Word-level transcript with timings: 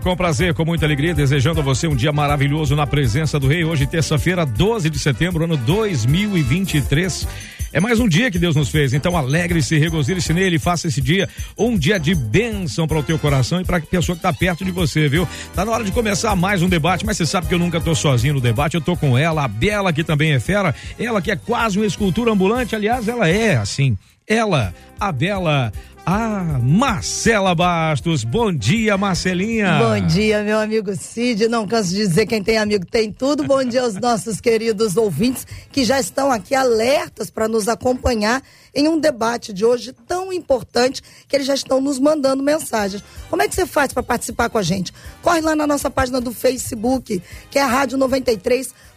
com 0.00 0.16
prazer, 0.16 0.54
com 0.54 0.64
muita 0.64 0.84
alegria, 0.84 1.14
desejando 1.14 1.60
a 1.60 1.62
você 1.62 1.86
um 1.86 1.96
dia 1.96 2.12
maravilhoso 2.12 2.74
na 2.74 2.86
presença 2.86 3.38
do 3.38 3.46
Rei. 3.46 3.64
Hoje, 3.64 3.86
terça-feira, 3.86 4.44
12 4.44 4.90
de 4.90 4.98
setembro, 4.98 5.44
ano 5.44 5.56
2023. 5.56 7.26
É 7.72 7.80
mais 7.80 8.00
um 8.00 8.08
dia 8.08 8.30
que 8.30 8.38
Deus 8.38 8.56
nos 8.56 8.70
fez, 8.70 8.94
então 8.94 9.16
alegre-se, 9.16 9.76
regozile-se 9.76 10.32
nele, 10.32 10.58
faça 10.58 10.88
esse 10.88 11.00
dia 11.00 11.28
um 11.58 11.76
dia 11.76 11.98
de 11.98 12.14
bênção 12.14 12.86
para 12.86 12.98
o 12.98 13.02
teu 13.02 13.18
coração 13.18 13.60
e 13.60 13.64
para 13.64 13.76
a 13.76 13.80
pessoa 13.80 14.16
que 14.16 14.20
está 14.20 14.32
perto 14.32 14.64
de 14.64 14.70
você, 14.70 15.08
viu? 15.08 15.28
Tá 15.54 15.64
na 15.64 15.72
hora 15.72 15.84
de 15.84 15.92
começar 15.92 16.34
mais 16.34 16.62
um 16.62 16.68
debate, 16.68 17.04
mas 17.04 17.16
você 17.16 17.26
sabe 17.26 17.48
que 17.48 17.54
eu 17.54 17.58
nunca 17.58 17.80
tô 17.80 17.94
sozinho 17.94 18.34
no 18.34 18.40
debate, 18.40 18.76
eu 18.76 18.80
tô 18.80 18.96
com 18.96 19.18
ela, 19.18 19.44
a 19.44 19.48
Bela, 19.48 19.92
que 19.92 20.02
também 20.02 20.32
é 20.32 20.40
fera, 20.40 20.74
ela 20.98 21.20
que 21.20 21.30
é 21.30 21.36
quase 21.36 21.78
uma 21.78 21.86
escultura 21.86 22.32
ambulante, 22.32 22.74
aliás, 22.74 23.08
ela 23.08 23.28
é 23.28 23.56
assim. 23.56 23.96
Ela, 24.26 24.74
a 24.98 25.12
Bela, 25.12 25.72
a 26.08 26.60
Marcela 26.62 27.52
Bastos. 27.52 28.22
Bom 28.22 28.52
dia, 28.52 28.96
Marcelinha. 28.96 29.80
Bom 29.80 30.06
dia, 30.06 30.44
meu 30.44 30.60
amigo 30.60 30.94
Cid. 30.94 31.48
Não 31.48 31.66
canso 31.66 31.90
de 31.90 31.96
dizer 31.96 32.26
quem 32.26 32.40
tem 32.40 32.58
amigo 32.58 32.86
tem 32.86 33.10
tudo. 33.10 33.42
Bom 33.42 33.64
dia 33.64 33.82
aos 33.82 33.94
nossos 33.94 34.40
queridos 34.40 34.96
ouvintes 34.96 35.44
que 35.72 35.84
já 35.84 35.98
estão 35.98 36.30
aqui 36.30 36.54
alertas 36.54 37.28
para 37.28 37.48
nos 37.48 37.66
acompanhar 37.66 38.40
em 38.72 38.86
um 38.86 39.00
debate 39.00 39.52
de 39.52 39.64
hoje 39.64 39.92
tão 40.06 40.32
importante 40.32 41.02
que 41.26 41.34
eles 41.34 41.46
já 41.46 41.54
estão 41.54 41.80
nos 41.80 41.98
mandando 41.98 42.40
mensagens. 42.40 43.02
Como 43.28 43.42
é 43.42 43.48
que 43.48 43.54
você 43.56 43.66
faz 43.66 43.92
para 43.92 44.02
participar 44.02 44.48
com 44.48 44.58
a 44.58 44.62
gente? 44.62 44.92
Corre 45.22 45.40
lá 45.40 45.56
na 45.56 45.66
nossa 45.66 45.90
página 45.90 46.20
do 46.20 46.32
Facebook, 46.32 47.20
que 47.50 47.58
é 47.58 47.62
a 47.62 47.66
Rádio 47.66 47.98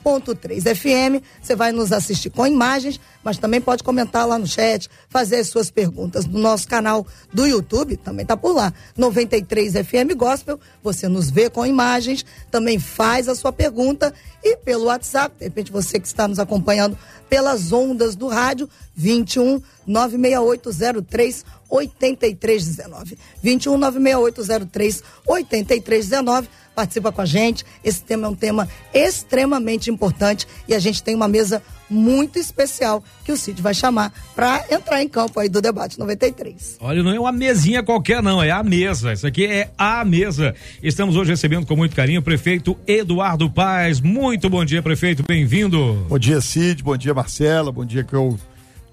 93.3 0.10 0.76
FM. 0.76 1.24
Você 1.42 1.56
vai 1.56 1.72
nos 1.72 1.92
assistir 1.92 2.30
com 2.30 2.48
imagens, 2.48 3.00
mas 3.24 3.38
também 3.38 3.62
pode 3.62 3.84
comentar 3.84 4.28
lá 4.28 4.40
no 4.40 4.48
chat, 4.48 4.90
fazer 5.10 5.38
as 5.38 5.48
suas 5.48 5.70
perguntas 5.70 6.26
no 6.26 6.40
nosso 6.40 6.68
canal 6.68 7.06
do 7.34 7.46
YouTube, 7.46 7.98
também 7.98 8.26
tá 8.26 8.36
por 8.36 8.54
lá. 8.54 8.74
93 8.98 9.74
FM 9.74 10.16
Gospel, 10.18 10.60
você 10.82 11.08
nos 11.08 11.30
vê 11.30 11.50
com 11.50 11.66
imagens, 11.66 12.26
também 12.50 12.80
faz 12.80 13.28
a 13.28 13.36
sua 13.36 13.54
pergunta 13.54 14.14
e 14.44 14.58
pelo 14.58 14.86
WhatsApp, 14.86 15.36
de 15.38 15.46
repente 15.46 15.72
você 15.72 16.00
que 16.00 16.08
está 16.08 16.28
nos 16.28 16.40
acompanhando 16.40 16.98
pelas 17.30 17.72
ondas 17.72 18.16
do 18.16 18.28
rádio 18.28 18.70
21 18.96 19.62
96803 19.86 21.46
8319. 21.70 23.18
21 23.42 23.78
96803 23.78 25.04
8319. 25.26 26.50
Participa 26.80 27.12
com 27.12 27.20
a 27.20 27.26
gente. 27.26 27.66
Esse 27.84 28.02
tema 28.02 28.26
é 28.26 28.30
um 28.30 28.36
tema 28.36 28.66
extremamente 28.94 29.92
importante 29.92 30.48
e 30.66 30.74
a 30.74 30.80
gente 30.80 31.04
tem 31.04 31.14
uma 31.14 31.28
mesa 31.28 31.62
muito 31.90 32.40
especial 32.40 33.04
que 33.26 33.34
o 33.34 33.36
Cid 33.36 33.62
vai 33.62 33.74
chamar 33.74 34.14
para 34.34 34.64
entrar 34.72 35.04
em 35.04 35.10
campo 35.10 35.42
aí 35.42 35.50
do 35.50 35.62
debate 35.62 36.00
93. 36.00 36.78
Olha, 36.80 37.04
não 37.04 37.12
é 37.12 37.20
uma 37.20 37.34
mesinha 37.34 37.84
qualquer 37.84 38.24
não, 38.24 38.42
é 38.42 38.50
a 38.50 38.64
mesa. 38.64 39.12
Isso 39.12 39.28
aqui 39.28 39.46
é 39.46 39.70
a 39.78 40.06
mesa. 40.06 40.56
Estamos 40.82 41.18
hoje 41.18 41.32
recebendo 41.32 41.66
com 41.66 41.76
muito 41.76 41.94
carinho 41.94 42.22
o 42.22 42.24
prefeito 42.24 42.78
Eduardo 42.88 43.50
Paz. 43.52 44.00
Muito 44.00 44.50
bom 44.50 44.64
dia, 44.64 44.82
prefeito, 44.82 45.22
bem-vindo. 45.28 46.06
Bom 46.08 46.18
dia, 46.18 46.40
Cid, 46.40 46.82
bom 46.82 46.96
dia, 46.96 47.14
Marcela, 47.14 47.74
bom 47.74 47.84
dia 47.84 48.06
que 48.06 48.14
eu 48.14 48.40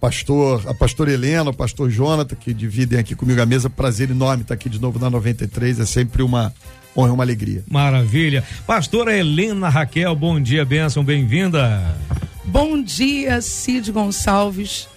pastor, 0.00 0.62
a 0.66 0.74
pastora 0.74 1.12
Helena, 1.12 1.50
o 1.50 1.54
pastor 1.54 1.90
Jonathan, 1.90 2.34
que 2.36 2.52
dividem 2.52 2.98
aqui 2.98 3.14
comigo 3.14 3.40
a 3.40 3.46
mesa. 3.46 3.68
Prazer 3.70 4.10
enorme 4.10 4.42
estar 4.42 4.54
aqui 4.54 4.68
de 4.68 4.80
novo 4.80 4.98
na 4.98 5.10
93. 5.10 5.80
É 5.80 5.86
sempre 5.86 6.22
uma 6.22 6.52
honra, 6.96 7.12
uma 7.12 7.24
alegria. 7.24 7.64
Maravilha. 7.70 8.44
Pastora 8.66 9.16
Helena 9.16 9.68
Raquel, 9.68 10.14
bom 10.14 10.40
dia, 10.40 10.64
bênção, 10.64 11.04
bem-vinda. 11.04 11.96
Bom 12.44 12.80
dia, 12.82 13.40
Cid 13.40 13.90
Gonçalves. 13.92 14.88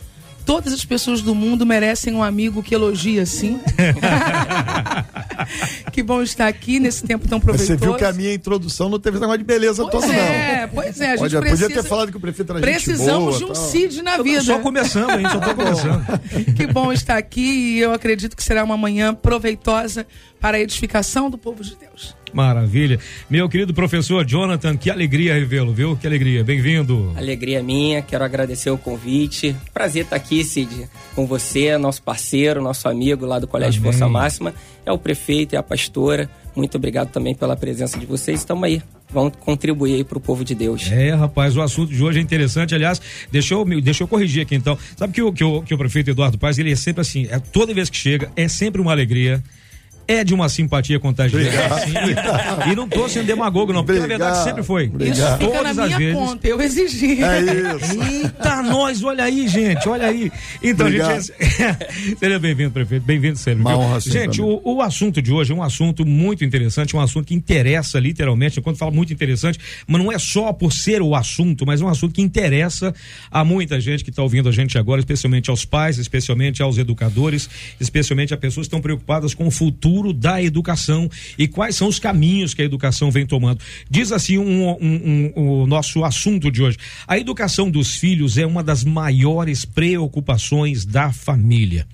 Todas 0.50 0.74
as 0.74 0.84
pessoas 0.84 1.22
do 1.22 1.36
mundo 1.36 1.64
merecem 1.64 2.12
um 2.16 2.24
amigo 2.24 2.64
que 2.64 2.74
elogia 2.74 3.22
assim. 3.22 3.60
que 5.94 6.02
bom 6.02 6.24
estar 6.24 6.48
aqui 6.48 6.80
nesse 6.80 7.04
tempo 7.04 7.28
tão 7.28 7.40
proveitoso. 7.40 7.78
Você 7.78 7.86
viu 7.86 7.94
que 7.94 8.04
a 8.04 8.12
minha 8.12 8.34
introdução 8.34 8.90
não 8.90 9.00
teve 9.00 9.18
esse 9.18 9.22
negócio 9.22 9.38
de 9.38 9.44
beleza 9.44 9.84
pois 9.84 9.92
toda, 9.92 10.12
é, 10.12 10.18
não. 10.18 10.24
É, 10.24 10.68
pois 10.74 11.02
é, 11.02 11.06
a 11.06 11.18
gente 11.18 11.20
Pode, 11.20 11.38
precisa... 11.38 11.68
Podia 11.68 11.84
ter 11.84 11.88
falado 11.88 12.10
que 12.10 12.18
o 12.18 12.20
prefeito 12.20 12.52
era 12.52 12.62
Precisamos 12.62 13.26
boa, 13.26 13.38
de 13.38 13.44
um 13.44 13.54
tal. 13.54 13.64
Cid 13.64 14.02
na 14.02 14.18
vida. 14.18 14.42
Só 14.42 14.58
começando, 14.58 15.20
hein? 15.20 15.28
Só 15.32 15.40
tô 15.40 15.54
começando. 15.54 16.56
Que 16.56 16.66
bom 16.66 16.92
estar 16.92 17.18
aqui 17.18 17.76
e 17.76 17.80
eu 17.82 17.94
acredito 17.94 18.36
que 18.36 18.44
será 18.44 18.64
uma 18.64 18.76
manhã 18.76 19.14
proveitosa 19.14 20.08
para 20.42 20.58
a 20.58 20.60
edificação 20.60 21.30
do 21.30 21.38
povo 21.38 21.64
de 21.64 21.76
Deus. 21.76 22.16
Maravilha. 22.34 23.00
Meu 23.30 23.50
querido 23.50 23.74
professor 23.74 24.26
Jonathan, 24.26 24.76
que 24.78 24.90
alegria 24.90 25.34
revê-lo, 25.34 25.74
viu? 25.74 25.96
Que 25.96 26.08
alegria. 26.08 26.44
Bem-vindo. 26.44 27.14
Alegria 27.16 27.62
minha, 27.64 28.02
quero 28.02 28.24
agradecer 28.24 28.70
o 28.70 28.78
convite. 28.78 29.56
Prazer 29.74 30.04
estar 30.04 30.16
aqui, 30.16 30.44
Cid, 30.44 30.88
com 31.16 31.26
você, 31.26 31.78
nosso 31.78 32.02
parceiro, 32.02 32.62
nosso 32.62 32.88
amigo 32.88 33.26
lá 33.26 33.40
do 33.40 33.48
Colégio 33.48 33.82
Amém. 33.82 33.92
Força 33.92 34.08
Máxima. 34.08 34.54
É 34.86 34.92
o 34.92 34.98
prefeito 34.98 35.54
e 35.54 35.58
a 35.58 35.64
pastora. 35.64 36.30
Muito 36.56 36.76
obrigado 36.78 37.10
também 37.10 37.36
pela 37.36 37.56
presença 37.56 37.98
de 37.98 38.06
vocês. 38.06 38.40
Estamos 38.40 38.64
aí. 38.64 38.82
Vamos 39.12 39.34
contribuir 39.40 39.96
aí 39.96 40.04
para 40.04 40.18
o 40.18 40.22
povo 40.22 40.44
de 40.46 40.54
Deus. 40.54 40.92
É, 40.92 41.14
rapaz, 41.16 41.58
o 41.58 41.62
assunto 41.62 41.92
de 41.92 42.04
hoje 42.04 42.20
é 42.20 42.22
interessante. 42.22 42.76
Aliás, 42.76 43.02
deixa 43.32 43.56
eu, 43.56 43.66
deixa 43.82 44.04
eu 44.04 44.08
corrigir 44.08 44.44
aqui 44.44 44.56
então. 44.56 44.78
Sabe 44.96 45.14
que 45.14 45.22
o, 45.22 45.34
que 45.34 45.44
o, 45.44 45.64
que 45.64 45.74
o 45.74 45.78
prefeito 45.78 46.12
Eduardo 46.12 46.38
Paz, 46.38 46.60
ele 46.60 46.72
é 46.72 46.76
sempre 46.76 47.02
assim, 47.02 47.28
é, 47.30 47.40
toda 47.40 47.74
vez 47.74 47.90
que 47.90 47.98
chega, 47.98 48.32
é 48.36 48.48
sempre 48.48 48.80
uma 48.82 48.92
alegria. 48.92 49.44
É 50.10 50.24
de 50.24 50.34
uma 50.34 50.50
simpatia 50.50 51.00
contagiante. 51.00 51.56
Assim, 51.56 51.92
e, 52.68 52.72
e 52.72 52.76
não 52.76 52.90
tô 52.90 53.08
sendo 53.08 53.28
demagogo, 53.28 53.72
não, 53.72 53.84
porque 53.84 54.00
na 54.00 54.06
Obrigado. 54.06 54.28
verdade 54.28 54.44
sempre 54.44 54.64
foi. 54.64 54.86
Isso 55.02 55.22
fica 55.22 55.30
na 55.30 55.38
Todas 55.38 55.78
as 55.78 55.86
minha 55.86 55.98
vezes. 56.00 56.14
conta, 56.16 56.48
eu 56.48 56.60
exigi. 56.60 57.24
É 57.24 57.42
isso. 57.42 58.02
Eita, 58.24 58.64
nós, 58.64 59.04
olha 59.04 59.26
aí, 59.26 59.48
gente, 59.48 59.88
olha 59.88 60.08
aí. 60.08 60.32
Então, 60.64 60.88
Obrigado. 60.88 61.22
gente, 61.22 61.34
seja 62.18 62.40
bem-vindo, 62.40 62.72
prefeito, 62.72 63.04
bem-vindo 63.04 63.38
sempre. 63.38 63.62
Uma 63.62 63.78
honra 63.78 64.02
sempre, 64.02 64.20
Gente, 64.20 64.42
o, 64.42 64.60
o 64.64 64.82
assunto 64.82 65.22
de 65.22 65.32
hoje 65.32 65.52
é 65.52 65.56
um 65.56 65.62
assunto 65.62 66.04
muito 66.04 66.44
interessante, 66.44 66.96
um 66.96 67.02
assunto 67.02 67.28
que 67.28 67.36
interessa 67.36 68.00
literalmente, 68.00 68.60
quando 68.62 68.78
falo 68.78 68.92
muito 68.92 69.14
interessante, 69.14 69.60
mas 69.86 70.02
não 70.02 70.12
é 70.12 70.18
só 70.18 70.52
por 70.52 70.74
ser 70.74 71.04
o 71.04 71.14
assunto, 71.16 71.68
mas 71.68 71.82
é 71.82 71.86
um 71.86 71.88
assunto 71.88 72.16
que 72.16 72.22
interessa 72.24 72.96
a 73.30 73.46
muita 73.46 73.80
gente 73.80 74.04
que 74.04 74.10
está 74.10 74.24
ouvindo 74.24 74.50
a 74.50 74.52
gente 74.52 74.76
agora, 74.76 75.00
especialmente 75.00 75.52
aos 75.52 75.66
pais, 75.66 76.00
especialmente 76.00 76.64
aos 76.64 76.80
educadores, 76.80 77.48
especialmente 77.80 78.34
a 78.34 78.38
pessoas 78.38 78.66
que 78.66 78.70
estão 78.70 78.82
preocupadas 78.82 79.36
com 79.36 79.46
o 79.46 79.52
futuro 79.52 79.99
da 80.14 80.42
educação 80.42 81.10
e 81.38 81.48
quais 81.48 81.76
são 81.76 81.88
os 81.88 82.00
caminhos 82.00 82.54
que 82.54 82.62
a 82.62 82.66
educação 82.66 83.12
vem 83.12 83.26
tomando. 83.26 83.60
Diz 83.90 84.12
assim 84.12 84.38
um, 84.38 84.70
um- 84.70 85.32
um- 85.36 85.62
o 85.64 85.68
nosso 85.68 86.04
assunto 86.04 86.50
de 86.52 86.62
hoje. 86.64 86.78
A 87.08 87.18
educação 87.18 87.70
dos 87.70 87.96
filhos 87.96 88.38
é 88.38 88.46
uma 88.46 88.64
das 88.64 88.84
maiores 88.84 89.66
preocupações 89.66 90.86
da 90.86 91.12
família. 91.12 91.86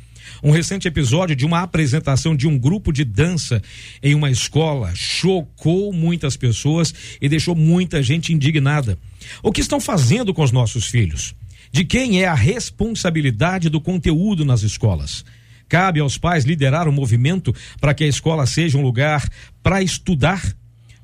Um 0.44 0.52
recente 0.52 0.88
episódio 0.88 1.36
de 1.36 1.46
uma 1.46 1.62
apresentação 1.62 2.36
de 2.36 2.48
um 2.48 2.58
grupo 2.58 2.92
de 2.92 3.04
dança 3.04 3.62
em 4.02 4.16
uma 4.16 4.30
escola 4.30 4.92
chocou 4.96 5.94
muitas 5.94 6.36
pessoas 6.36 6.94
e 7.22 7.30
deixou 7.30 7.56
muita 7.56 8.02
gente 8.02 8.34
indignada. 8.34 8.98
O 9.42 9.52
que 9.52 9.62
estão 9.62 9.80
fazendo 9.80 10.34
com 10.34 10.44
os 10.44 10.52
nossos 10.52 10.86
filhos? 10.88 11.34
De 11.72 11.84
quem 11.84 12.22
é 12.22 12.28
a 12.28 12.34
responsabilidade 12.34 13.70
do 13.70 13.82
conteúdo 13.82 14.44
nas 14.46 14.62
escolas? 14.64 15.24
Cabe 15.68 16.00
aos 16.00 16.18
pais 16.18 16.46
liderar 16.46 16.88
o 16.88 16.92
movimento 16.92 17.54
para 17.80 17.94
que 17.94 18.04
a 18.04 18.08
escola 18.08 18.46
seja 18.46 18.78
um 18.78 18.82
lugar 18.82 19.28
para 19.64 19.82
estudar? 19.82 20.42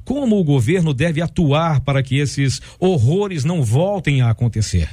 Como 0.03 0.39
o 0.39 0.43
governo 0.43 0.93
deve 0.93 1.21
atuar 1.21 1.81
para 1.81 2.03
que 2.03 2.17
esses 2.17 2.61
horrores 2.79 3.43
não 3.43 3.63
voltem 3.63 4.21
a 4.21 4.29
acontecer? 4.29 4.89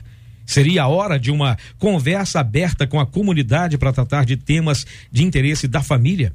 Seria 0.46 0.84
a 0.84 0.88
hora 0.88 1.18
de 1.18 1.30
uma 1.30 1.58
conversa 1.78 2.40
aberta 2.40 2.86
com 2.86 2.98
a 2.98 3.06
comunidade 3.06 3.76
para 3.76 3.92
tratar 3.92 4.24
de 4.24 4.36
temas 4.36 4.86
de 5.12 5.22
interesse 5.22 5.68
da 5.68 5.82
família? 5.82 6.34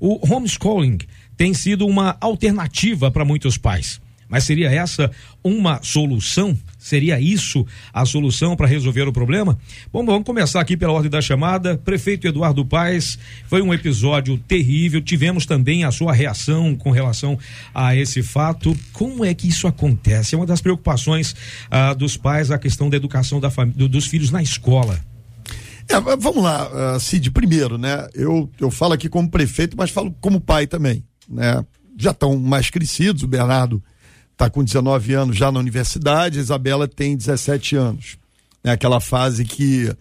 O 0.00 0.18
homeschooling 0.28 0.98
tem 1.36 1.54
sido 1.54 1.86
uma 1.86 2.16
alternativa 2.20 3.10
para 3.10 3.24
muitos 3.24 3.56
pais. 3.56 4.00
Mas 4.32 4.44
seria 4.44 4.70
essa 4.70 5.10
uma 5.44 5.78
solução? 5.82 6.58
Seria 6.78 7.20
isso 7.20 7.66
a 7.92 8.06
solução 8.06 8.56
para 8.56 8.66
resolver 8.66 9.06
o 9.06 9.12
problema? 9.12 9.58
Bom, 9.92 10.04
vamos 10.06 10.24
começar 10.24 10.58
aqui 10.58 10.74
pela 10.74 10.92
ordem 10.94 11.10
da 11.10 11.20
chamada. 11.20 11.76
Prefeito 11.76 12.26
Eduardo 12.26 12.64
Paes, 12.64 13.18
foi 13.46 13.60
um 13.60 13.74
episódio 13.74 14.38
terrível. 14.38 15.02
Tivemos 15.02 15.44
também 15.44 15.84
a 15.84 15.92
sua 15.92 16.14
reação 16.14 16.74
com 16.74 16.90
relação 16.90 17.38
a 17.74 17.94
esse 17.94 18.22
fato. 18.22 18.74
Como 18.90 19.22
é 19.22 19.34
que 19.34 19.46
isso 19.46 19.66
acontece? 19.66 20.34
É 20.34 20.38
uma 20.38 20.46
das 20.46 20.62
preocupações 20.62 21.36
ah, 21.70 21.92
dos 21.92 22.16
pais 22.16 22.50
a 22.50 22.58
questão 22.58 22.88
da 22.88 22.96
educação 22.96 23.38
da 23.38 23.50
do- 23.50 23.88
dos 23.88 24.06
filhos 24.06 24.30
na 24.30 24.42
escola. 24.42 24.98
É, 25.88 26.00
vamos 26.16 26.42
lá, 26.42 26.96
uh, 26.96 27.00
Cid, 27.00 27.30
primeiro, 27.32 27.76
né? 27.76 28.08
Eu, 28.14 28.48
eu 28.58 28.70
falo 28.70 28.94
aqui 28.94 29.08
como 29.10 29.28
prefeito, 29.28 29.76
mas 29.76 29.90
falo 29.90 30.14
como 30.22 30.40
pai 30.40 30.66
também, 30.66 31.04
né? 31.28 31.62
Já 31.98 32.12
estão 32.12 32.38
mais 32.38 32.70
crescidos, 32.70 33.22
o 33.24 33.28
Bernardo 33.28 33.82
está 34.42 34.50
com 34.50 34.64
19 34.64 35.14
anos 35.14 35.36
já 35.36 35.52
na 35.52 35.60
universidade, 35.60 36.38
a 36.38 36.42
Isabela 36.42 36.88
tem 36.88 37.16
17 37.16 37.76
anos. 37.76 38.16
É 38.64 38.70
aquela 38.70 39.00
fase 39.00 39.44
que, 39.44 39.94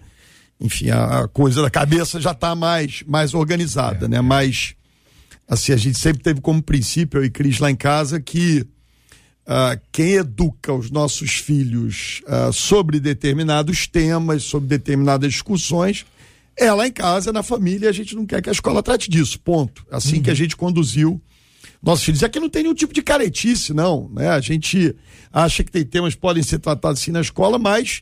enfim, 0.60 0.90
a, 0.90 1.28
coisa 1.28 1.62
da 1.62 1.70
cabeça 1.70 2.20
já 2.20 2.32
está 2.32 2.56
mais, 2.56 3.04
mais 3.06 3.34
organizada, 3.36 4.06
é, 4.06 4.10
né? 4.10 4.18
É. 4.18 4.22
Mas, 4.22 4.74
assim, 5.48 5.74
a 5.74 5.78
gente 5.78 6.00
sempre 6.00 6.24
teve 6.24 6.42
como 6.42 6.62
princípio, 6.62 7.20
eu 7.20 7.26
e 7.26 7.30
Cris 7.30 7.60
lá 7.60 7.70
em 7.70 7.76
casa, 7.76 8.20
que 8.20 8.66
uh, 9.46 9.80
quem 9.92 10.14
educa 10.14 10.74
os 10.74 10.90
nossos 10.90 11.34
filhos 11.36 12.22
uh, 12.26 12.52
sobre 12.52 13.00
determinados 13.00 13.86
temas, 13.86 14.44
sobre 14.44 14.68
determinadas 14.68 15.32
discussões, 15.32 16.06
é 16.58 16.72
lá 16.74 16.88
em 16.88 16.92
casa, 16.92 17.32
na 17.32 17.44
família, 17.44 17.90
a 17.90 17.94
gente 17.94 18.16
não 18.16 18.26
quer 18.26 18.42
que 18.42 18.50
a 18.50 18.52
escola 18.52 18.82
trate 18.82 19.10
disso, 19.10 19.40
ponto. 19.40 19.86
Assim 19.92 20.18
uhum. 20.18 20.24
que 20.24 20.32
a 20.32 20.36
gente 20.36 20.56
conduziu 20.58 21.22
nossos 21.82 22.06
filhos. 22.06 22.22
E 22.22 22.26
aqui 22.26 22.40
não 22.40 22.50
tem 22.50 22.64
nenhum 22.64 22.76
tipo 22.76 22.94
de 22.94 23.02
caretice, 23.02 23.74
não. 23.74 24.10
Né? 24.14 24.30
A 24.30 24.40
gente 24.40 24.96
acha 25.32 25.64
que 25.64 25.72
tem 25.72 25.84
temas 25.84 26.14
que 26.14 26.22
podem 26.22 26.44
ser 26.44 26.60
tratados 26.60 27.02
assim 27.02 27.12
na 27.12 27.22
escola, 27.22 27.58
mas 27.58 28.02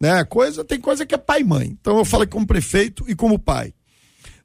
né, 0.00 0.24
coisa, 0.24 0.64
tem 0.64 0.80
coisa 0.80 1.04
que 1.04 1.14
é 1.14 1.18
pai 1.18 1.40
e 1.40 1.44
mãe. 1.44 1.76
Então 1.80 1.98
eu 1.98 2.04
falo 2.04 2.26
como 2.28 2.46
prefeito 2.46 3.04
e 3.08 3.14
como 3.14 3.38
pai. 3.38 3.72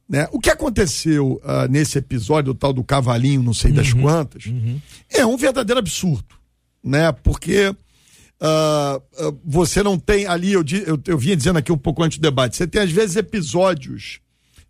Né? 0.10 0.28
O 0.32 0.40
que 0.40 0.50
aconteceu 0.50 1.42
uh, 1.44 1.70
nesse 1.70 1.98
episódio, 1.98 2.52
o 2.52 2.56
tal 2.56 2.74
do 2.74 2.84
cavalinho, 2.84 3.44
não 3.44 3.54
sei 3.54 3.72
das 3.72 3.94
uhum, 3.94 4.02
quantas, 4.02 4.46
uhum. 4.46 4.80
é 5.10 5.26
um 5.26 5.38
verdadeiro 5.38 5.80
absurdo. 5.80 6.36
Né? 6.84 7.12
Porque 7.12 7.68
uh, 7.70 9.28
uh, 9.28 9.40
você 9.46 9.82
não 9.84 9.98
tem 9.98 10.26
ali, 10.26 10.52
eu, 10.52 10.66
eu, 10.86 11.00
eu 11.08 11.18
vinha 11.18 11.36
dizendo 11.36 11.60
aqui 11.60 11.72
um 11.72 11.78
pouco 11.78 12.04
antes 12.04 12.18
do 12.18 12.22
debate, 12.22 12.58
você 12.58 12.68
tem 12.68 12.82
às 12.82 12.92
vezes 12.92 13.16
episódios 13.16 14.20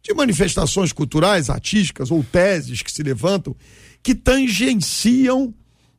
de 0.03 0.13
manifestações 0.13 0.91
culturais, 0.91 1.49
artísticas 1.49 2.11
ou 2.11 2.23
teses 2.23 2.81
que 2.81 2.91
se 2.91 3.03
levantam 3.03 3.55
que 4.03 4.15
tangenciam 4.15 5.53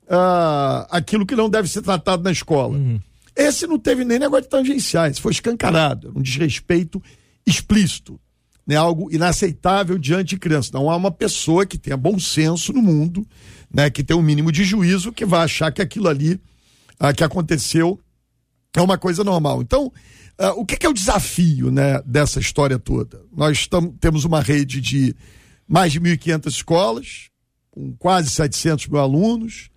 uh, 0.05 0.87
aquilo 0.91 1.27
que 1.27 1.37
não 1.37 1.49
deve 1.49 1.69
ser 1.69 1.83
tratado 1.83 2.23
na 2.23 2.33
escola. 2.33 2.77
Uhum. 2.77 3.01
Esse 3.35 3.67
não 3.67 3.79
teve 3.79 4.05
nem 4.05 4.19
negócio 4.19 4.45
de 4.45 4.51
tangenciar, 4.51 5.11
esse 5.11 5.21
foi 5.21 5.33
escancarado, 5.33 6.13
um 6.15 6.21
desrespeito 6.21 7.03
explícito, 7.47 8.21
né? 8.67 8.77
algo 8.77 9.11
inaceitável 9.11 9.99
diante 9.99 10.31
de 10.31 10.39
criança. 10.39 10.71
Não 10.73 10.91
há 10.91 10.97
uma 10.97 11.11
pessoa 11.11 11.65
que 11.65 11.79
tenha 11.79 11.97
bom 11.97 12.19
senso 12.19 12.73
no 12.73 12.83
mundo, 12.83 13.27
né? 13.73 13.89
que 13.89 14.05
tenha 14.05 14.19
um 14.19 14.23
mínimo 14.23 14.53
de 14.53 14.65
juízo, 14.65 15.13
que 15.13 15.25
vai 15.25 15.45
achar 15.45 15.73
que 15.73 15.81
aquilo 15.81 16.09
ali 16.09 16.35
uh, 17.01 17.15
que 17.17 17.25
aconteceu 17.25 17.99
é 18.75 18.83
uma 18.83 18.99
coisa 18.99 19.25
normal. 19.25 19.63
Então, 19.63 19.87
uh, 20.39 20.51
o 20.57 20.67
que, 20.67 20.77
que, 20.77 20.85
é 20.85 20.89
o 20.89 20.95
desafio 20.95 21.71
né, 21.71 22.03
dessa 22.05 22.39
história 22.39 22.79
toda? 22.79 23.23
Nós 23.35 23.69
temos 23.99 24.25
uma 24.25 24.43
rede 24.43 24.79
de 24.81 25.17
mais 25.67 25.93
de 25.93 26.01
1.500 26.01 26.47
escolas, 26.49 27.32
com 27.73 27.93
quase 27.97 28.31
700 28.31 28.87
mil 28.87 29.01
alunos, 29.01 29.71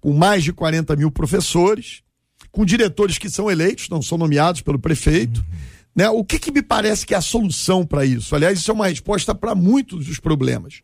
com 0.00 0.14
mais 0.14 0.42
de 0.42 0.52
40 0.52 0.96
mil 0.96 1.10
professores, 1.10 2.02
com 2.50 2.64
diretores 2.64 3.18
que 3.18 3.28
são 3.28 3.50
eleitos, 3.50 3.88
não 3.90 4.00
são 4.00 4.16
nomeados 4.16 4.62
pelo 4.62 4.78
prefeito. 4.78 5.40
Uhum. 5.40 5.58
Né? 5.94 6.08
O 6.08 6.24
que, 6.24 6.38
que 6.38 6.52
me 6.52 6.62
parece 6.62 7.04
que 7.04 7.12
é 7.12 7.16
a 7.16 7.20
solução 7.20 7.84
para 7.84 8.06
isso? 8.06 8.34
Aliás, 8.34 8.58
isso 8.58 8.70
é 8.70 8.74
uma 8.74 8.86
resposta 8.86 9.34
para 9.34 9.54
muitos 9.54 10.06
dos 10.06 10.18
problemas. 10.18 10.82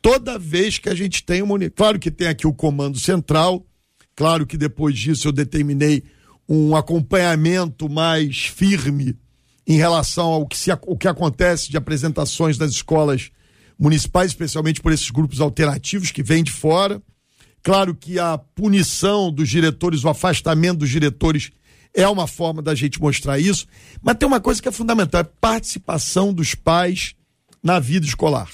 Toda 0.00 0.38
vez 0.38 0.78
que 0.78 0.88
a 0.88 0.94
gente 0.94 1.24
tem 1.24 1.42
uma. 1.42 1.58
Claro 1.70 1.98
que 1.98 2.10
tem 2.10 2.28
aqui 2.28 2.46
o 2.46 2.52
comando 2.52 2.98
central, 2.98 3.64
claro 4.14 4.46
que 4.46 4.56
depois 4.56 4.98
disso 4.98 5.28
eu 5.28 5.32
determinei 5.32 6.02
um 6.48 6.76
acompanhamento 6.76 7.88
mais 7.88 8.44
firme 8.46 9.16
em 9.66 9.76
relação 9.76 10.26
ao 10.26 10.46
que, 10.46 10.58
se, 10.58 10.70
o 10.86 10.96
que 10.96 11.08
acontece 11.08 11.70
de 11.70 11.76
apresentações 11.76 12.58
das 12.58 12.72
escolas 12.72 13.30
municipais, 13.78 14.30
especialmente 14.30 14.80
por 14.80 14.92
esses 14.92 15.10
grupos 15.10 15.40
alternativos 15.40 16.10
que 16.10 16.22
vêm 16.22 16.42
de 16.42 16.52
fora. 16.52 17.02
Claro 17.62 17.94
que 17.94 18.18
a 18.18 18.36
punição 18.36 19.32
dos 19.32 19.48
diretores, 19.48 20.04
o 20.04 20.08
afastamento 20.08 20.80
dos 20.80 20.90
diretores 20.90 21.50
é 21.94 22.08
uma 22.08 22.26
forma 22.26 22.62
da 22.62 22.74
gente 22.74 23.00
mostrar 23.00 23.38
isso, 23.38 23.66
mas 24.02 24.16
tem 24.16 24.26
uma 24.26 24.40
coisa 24.40 24.60
que 24.60 24.68
é 24.68 24.72
fundamental, 24.72 25.20
é 25.20 25.22
a 25.22 25.30
participação 25.40 26.32
dos 26.32 26.54
pais 26.54 27.14
na 27.62 27.78
vida 27.78 28.06
escolar. 28.06 28.48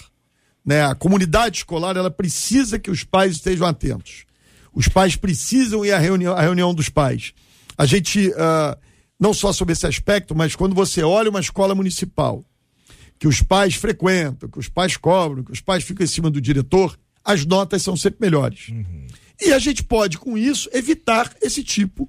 Né? 0.64 0.84
A 0.84 0.94
comunidade 0.94 1.58
escolar, 1.58 1.96
ela 1.96 2.10
precisa 2.10 2.78
que 2.78 2.90
os 2.90 3.04
pais 3.04 3.36
estejam 3.36 3.66
atentos. 3.66 4.26
Os 4.74 4.86
pais 4.88 5.16
precisam 5.16 5.84
ir 5.84 5.92
à 5.92 5.98
reunião, 5.98 6.34
à 6.34 6.42
reunião 6.42 6.74
dos 6.74 6.88
pais. 6.88 7.32
A 7.76 7.86
gente, 7.86 8.28
uh, 8.28 8.76
não 9.18 9.32
só 9.32 9.52
sobre 9.52 9.72
esse 9.72 9.86
aspecto, 9.86 10.34
mas 10.34 10.54
quando 10.54 10.74
você 10.74 11.02
olha 11.02 11.30
uma 11.30 11.40
escola 11.40 11.74
municipal 11.74 12.44
que 13.18 13.26
os 13.26 13.42
pais 13.42 13.74
frequentam, 13.74 14.48
que 14.48 14.58
os 14.58 14.68
pais 14.68 14.96
cobram, 14.96 15.42
que 15.42 15.52
os 15.52 15.60
pais 15.60 15.82
ficam 15.82 16.04
em 16.04 16.08
cima 16.08 16.30
do 16.30 16.40
diretor, 16.40 16.98
as 17.24 17.44
notas 17.44 17.82
são 17.82 17.96
sempre 17.96 18.18
melhores. 18.20 18.68
Uhum. 18.68 19.06
E 19.40 19.52
a 19.52 19.58
gente 19.58 19.82
pode, 19.82 20.18
com 20.18 20.36
isso, 20.36 20.68
evitar 20.72 21.32
esse 21.42 21.62
tipo 21.62 22.08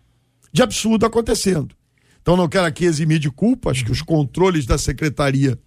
de 0.51 0.61
absurdo 0.61 1.05
acontecendo. 1.05 1.75
Então, 2.21 2.35
não 2.35 2.47
quero 2.47 2.65
aqui 2.65 2.85
eximir 2.85 3.19
de 3.19 3.29
culpa, 3.29 3.71
acho 3.71 3.85
que 3.85 3.91
os 3.91 4.01
controles 4.01 4.65
da 4.65 4.77
secretaria 4.77 5.59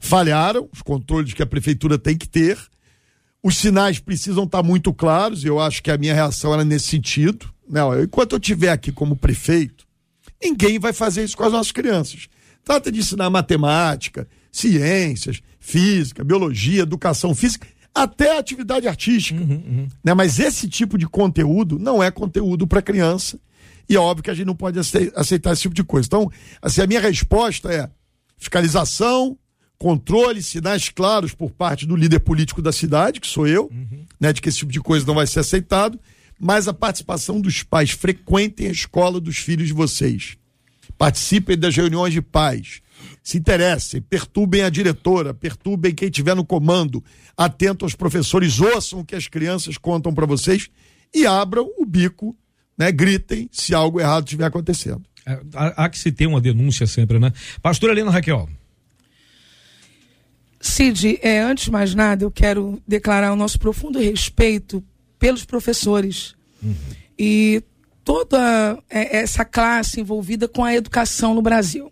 falharam, 0.00 0.68
os 0.72 0.82
controles 0.82 1.32
que 1.32 1.42
a 1.42 1.46
prefeitura 1.46 1.98
tem 1.98 2.16
que 2.16 2.28
ter. 2.28 2.58
Os 3.42 3.56
sinais 3.58 3.98
precisam 3.98 4.44
estar 4.44 4.62
muito 4.62 4.92
claros, 4.92 5.44
e 5.44 5.46
eu 5.46 5.60
acho 5.60 5.82
que 5.82 5.90
a 5.90 5.98
minha 5.98 6.14
reação 6.14 6.52
era 6.52 6.64
nesse 6.64 6.88
sentido. 6.88 7.48
Não, 7.68 7.92
né? 7.92 8.04
enquanto 8.04 8.32
eu 8.32 8.38
estiver 8.38 8.70
aqui 8.70 8.92
como 8.92 9.16
prefeito, 9.16 9.86
ninguém 10.42 10.78
vai 10.78 10.92
fazer 10.92 11.24
isso 11.24 11.36
com 11.36 11.44
as 11.44 11.52
nossas 11.52 11.72
crianças. 11.72 12.28
Trata 12.64 12.90
de 12.90 13.00
ensinar 13.00 13.30
matemática, 13.30 14.28
ciências, 14.56 15.42
física, 15.60 16.24
biologia, 16.24 16.82
educação 16.82 17.34
física, 17.34 17.66
até 17.94 18.38
atividade 18.38 18.88
artística. 18.88 19.40
Uhum, 19.40 19.62
uhum. 19.66 19.88
Né? 20.02 20.14
Mas 20.14 20.38
esse 20.38 20.68
tipo 20.68 20.96
de 20.96 21.06
conteúdo 21.06 21.78
não 21.78 22.02
é 22.02 22.10
conteúdo 22.10 22.66
para 22.66 22.82
criança. 22.82 23.38
E 23.88 23.94
é 23.94 23.98
óbvio 23.98 24.24
que 24.24 24.30
a 24.30 24.34
gente 24.34 24.46
não 24.46 24.56
pode 24.56 24.78
aceitar 24.78 25.52
esse 25.52 25.62
tipo 25.62 25.74
de 25.74 25.84
coisa. 25.84 26.06
Então, 26.06 26.30
assim, 26.60 26.80
a 26.80 26.86
minha 26.86 27.00
resposta 27.00 27.72
é 27.72 27.88
fiscalização, 28.36 29.38
controle, 29.78 30.42
sinais 30.42 30.88
claros 30.88 31.34
por 31.34 31.50
parte 31.50 31.86
do 31.86 31.94
líder 31.94 32.20
político 32.20 32.60
da 32.60 32.72
cidade, 32.72 33.20
que 33.20 33.26
sou 33.26 33.46
eu, 33.46 33.70
uhum. 33.72 34.04
né, 34.18 34.32
de 34.32 34.40
que 34.40 34.48
esse 34.48 34.58
tipo 34.58 34.72
de 34.72 34.80
coisa 34.80 35.06
não 35.06 35.14
vai 35.14 35.26
ser 35.26 35.40
aceitado, 35.40 36.00
mas 36.40 36.66
a 36.66 36.74
participação 36.74 37.40
dos 37.40 37.62
pais. 37.62 37.90
Frequentem 37.90 38.68
a 38.68 38.72
escola 38.72 39.20
dos 39.20 39.36
filhos 39.36 39.68
de 39.68 39.74
vocês. 39.74 40.36
Participem 40.98 41.58
das 41.58 41.76
reuniões 41.76 42.12
de 42.12 42.22
pais 42.22 42.80
se 43.26 43.38
interessem, 43.38 44.00
perturbem 44.00 44.62
a 44.62 44.70
diretora, 44.70 45.34
perturbem 45.34 45.92
quem 45.92 46.06
estiver 46.06 46.36
no 46.36 46.44
comando, 46.44 47.02
atento 47.36 47.84
aos 47.84 47.92
professores, 47.92 48.60
ouçam 48.60 49.00
o 49.00 49.04
que 49.04 49.16
as 49.16 49.26
crianças 49.26 49.76
contam 49.76 50.14
para 50.14 50.24
vocês 50.24 50.68
e 51.12 51.26
abram 51.26 51.68
o 51.76 51.84
bico, 51.84 52.36
né? 52.78 52.92
Gritem 52.92 53.48
se 53.50 53.74
algo 53.74 53.98
errado 53.98 54.26
estiver 54.26 54.44
acontecendo. 54.44 55.02
É, 55.26 55.40
há, 55.54 55.84
há, 55.84 55.88
que 55.88 55.98
se 55.98 56.12
ter 56.12 56.28
uma 56.28 56.40
denúncia 56.40 56.86
sempre, 56.86 57.18
né? 57.18 57.32
Pastora 57.60 57.92
Helena 57.92 58.12
Raquel. 58.12 58.48
Cid, 60.60 61.18
é, 61.20 61.40
antes 61.40 61.64
de 61.64 61.72
mais 61.72 61.96
nada, 61.96 62.22
eu 62.22 62.30
quero 62.30 62.80
declarar 62.86 63.32
o 63.32 63.36
nosso 63.36 63.58
profundo 63.58 63.98
respeito 63.98 64.84
pelos 65.18 65.44
professores 65.44 66.36
uhum. 66.62 66.76
e 67.18 67.60
toda 68.04 68.80
é, 68.88 69.16
essa 69.16 69.44
classe 69.44 70.00
envolvida 70.00 70.46
com 70.46 70.62
a 70.62 70.72
educação 70.72 71.34
no 71.34 71.42
Brasil 71.42 71.90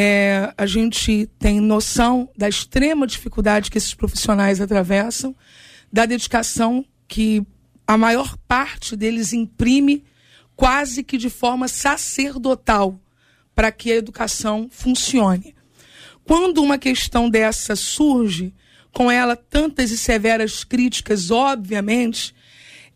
é, 0.00 0.54
a 0.56 0.64
gente 0.64 1.28
tem 1.40 1.58
noção 1.58 2.30
da 2.38 2.48
extrema 2.48 3.04
dificuldade 3.04 3.68
que 3.68 3.78
esses 3.78 3.94
profissionais 3.94 4.60
atravessam, 4.60 5.34
da 5.92 6.06
dedicação 6.06 6.86
que 7.08 7.44
a 7.84 7.98
maior 7.98 8.36
parte 8.46 8.94
deles 8.94 9.32
imprime 9.32 10.04
quase 10.54 11.02
que 11.02 11.18
de 11.18 11.28
forma 11.28 11.66
sacerdotal 11.66 13.00
para 13.56 13.72
que 13.72 13.90
a 13.90 13.96
educação 13.96 14.68
funcione. 14.70 15.52
Quando 16.22 16.62
uma 16.62 16.78
questão 16.78 17.28
dessa 17.28 17.74
surge, 17.74 18.54
com 18.92 19.10
ela 19.10 19.34
tantas 19.34 19.90
e 19.90 19.98
severas 19.98 20.62
críticas, 20.62 21.32
obviamente, 21.32 22.32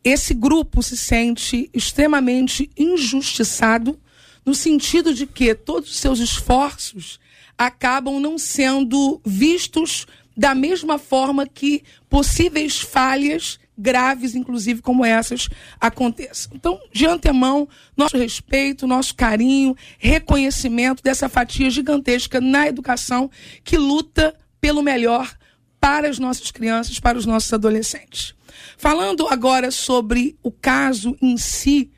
esse 0.05 0.35
grupo 0.35 0.81
se 0.85 0.97
sente 0.97 1.69
extremamente 1.75 2.71
injustiçado 2.79 3.99
no 4.45 4.55
sentido 4.55 5.15
de 5.15 5.27
que 5.27 5.55
todos 5.55 5.91
os 5.91 5.99
seus 5.99 6.19
esforços 6.19 7.21
acabam 7.57 8.19
não 8.19 8.39
sendo 8.39 9.21
vistos 9.25 10.07
da 10.37 10.55
mesma 10.55 10.99
forma 10.99 11.47
que 11.47 11.83
possíveis 12.09 12.81
falhas 12.81 13.59
graves, 13.77 14.35
inclusive 14.35 14.83
como 14.83 15.05
essas, 15.05 15.49
aconteçam. 15.81 16.53
Então, 16.55 16.81
de 16.93 17.07
antemão, 17.07 17.69
nosso 17.97 18.17
respeito, 18.17 18.87
nosso 18.87 19.15
carinho, 19.15 19.77
reconhecimento 19.99 21.03
dessa 21.03 21.29
fatia 21.29 21.71
gigantesca 21.71 22.41
na 22.41 22.69
educação 22.69 23.31
que 23.65 23.77
luta 23.77 24.35
pelo 24.61 24.83
melhor 24.83 25.35
para 25.81 26.09
as 26.09 26.19
nossas 26.19 26.51
crianças, 26.51 27.01
para 27.01 27.19
os 27.19 27.27
nossos 27.27 27.53
adolescentes. 27.53 28.35
Falando 28.77 29.27
agora 29.27 29.71
sobre 29.71 30.37
o 30.43 30.53
caso 30.53 31.17
em 31.21 31.37
si, 31.37 31.91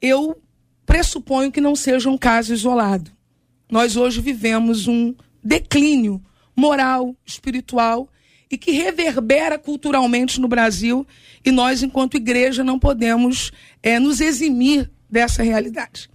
eu 0.00 0.40
pressuponho 0.86 1.52
que 1.52 1.60
não 1.60 1.74
seja 1.74 2.08
um 2.08 2.16
caso 2.16 2.54
isolado. 2.54 3.10
Nós 3.68 3.96
hoje 3.96 4.20
vivemos 4.20 4.86
um 4.86 5.14
declínio 5.42 6.22
moral, 6.54 7.14
espiritual 7.26 8.08
e 8.50 8.56
que 8.56 8.70
reverbera 8.70 9.58
culturalmente 9.58 10.40
no 10.40 10.48
Brasil 10.48 11.04
e 11.44 11.50
nós, 11.50 11.82
enquanto 11.82 12.16
igreja, 12.16 12.64
não 12.64 12.78
podemos 12.78 13.50
é, 13.82 13.98
nos 13.98 14.20
eximir 14.20 14.90
dessa 15.10 15.42
realidade. 15.42 16.08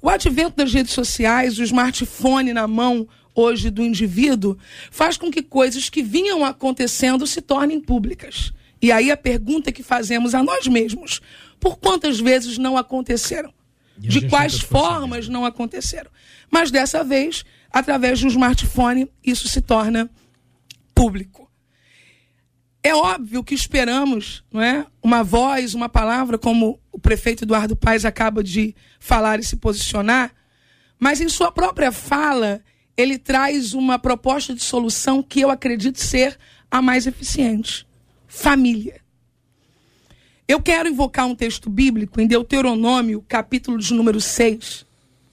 O 0.00 0.08
advento 0.08 0.56
das 0.56 0.72
redes 0.72 0.92
sociais, 0.92 1.58
o 1.58 1.62
smartphone 1.62 2.52
na 2.52 2.66
mão 2.66 3.08
hoje 3.34 3.70
do 3.70 3.82
indivíduo, 3.82 4.58
faz 4.90 5.16
com 5.16 5.30
que 5.30 5.42
coisas 5.42 5.88
que 5.88 6.02
vinham 6.02 6.44
acontecendo 6.44 7.26
se 7.26 7.40
tornem 7.40 7.80
públicas. 7.80 8.52
E 8.80 8.92
aí 8.92 9.10
a 9.10 9.16
pergunta 9.16 9.72
que 9.72 9.82
fazemos 9.82 10.34
a 10.34 10.42
nós 10.42 10.66
mesmos: 10.66 11.20
por 11.58 11.78
quantas 11.78 12.20
vezes 12.20 12.58
não 12.58 12.76
aconteceram? 12.76 13.52
De 13.98 14.28
quais 14.28 14.60
formas 14.60 15.28
não 15.28 15.44
aconteceram? 15.44 16.10
Mas 16.50 16.70
dessa 16.70 17.02
vez, 17.02 17.44
através 17.70 18.18
de 18.18 18.26
um 18.26 18.28
smartphone, 18.28 19.10
isso 19.24 19.48
se 19.48 19.60
torna 19.60 20.08
público. 20.94 21.50
É 22.82 22.94
óbvio 22.94 23.42
que 23.42 23.54
esperamos, 23.54 24.44
não 24.52 24.62
é, 24.62 24.86
uma 25.02 25.22
voz, 25.22 25.74
uma 25.74 25.88
palavra, 25.88 26.38
como 26.38 26.80
o 26.92 26.98
prefeito 26.98 27.44
Eduardo 27.44 27.76
Paes 27.76 28.04
acaba 28.04 28.42
de 28.42 28.74
falar 29.00 29.40
e 29.40 29.44
se 29.44 29.56
posicionar, 29.56 30.32
mas 30.98 31.20
em 31.20 31.28
sua 31.28 31.50
própria 31.50 31.92
fala, 31.92 32.62
ele 32.96 33.18
traz 33.18 33.74
uma 33.74 33.98
proposta 33.98 34.54
de 34.54 34.62
solução 34.62 35.22
que 35.22 35.40
eu 35.40 35.50
acredito 35.50 36.00
ser 36.00 36.38
a 36.70 36.80
mais 36.80 37.06
eficiente 37.06 37.86
família. 38.26 39.00
Eu 40.48 40.62
quero 40.62 40.88
invocar 40.88 41.26
um 41.26 41.34
texto 41.34 41.68
bíblico 41.68 42.22
em 42.22 42.26
Deuteronômio, 42.26 43.22
capítulo 43.28 43.76
de 43.76 43.92
número 43.92 44.18
6. 44.18 44.86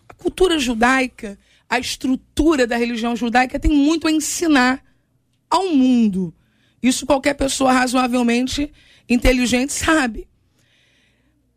A 0.09 0.13
cultura 0.13 0.59
judaica, 0.59 1.39
a 1.69 1.79
estrutura 1.79 2.67
da 2.67 2.75
religião 2.75 3.15
judaica 3.15 3.57
tem 3.57 3.71
muito 3.71 4.09
a 4.09 4.11
ensinar 4.11 4.83
ao 5.49 5.69
mundo. 5.69 6.33
Isso 6.83 7.05
qualquer 7.05 7.33
pessoa 7.35 7.71
razoavelmente 7.71 8.69
inteligente 9.07 9.71
sabe. 9.71 10.27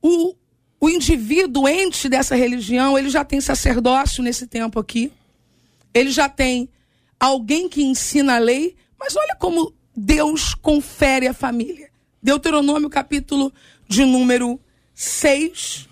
O, 0.01 0.37
o 0.81 0.89
indivíduo 0.89 1.69
ente 1.69 2.09
dessa 2.09 2.37
religião, 2.37 2.97
ele 2.97 3.11
já 3.11 3.25
tem 3.25 3.41
sacerdócio 3.41 4.23
nesse 4.23 4.47
tempo 4.47 4.79
aqui. 4.79 5.11
Ele 5.93 6.13
já 6.13 6.29
tem 6.29 6.69
alguém 7.19 7.69
que 7.69 7.83
ensina 7.83 8.37
a 8.37 8.39
lei, 8.39 8.77
mas 8.97 9.17
olha 9.17 9.35
como 9.35 9.75
Deus 9.97 10.55
confere 10.55 11.27
à 11.27 11.35
família. 11.35 11.88
Deuteronômio, 12.23 12.91
capítulo 12.91 13.53
de 13.87 14.05
número 14.05 14.61
6, 14.95 15.89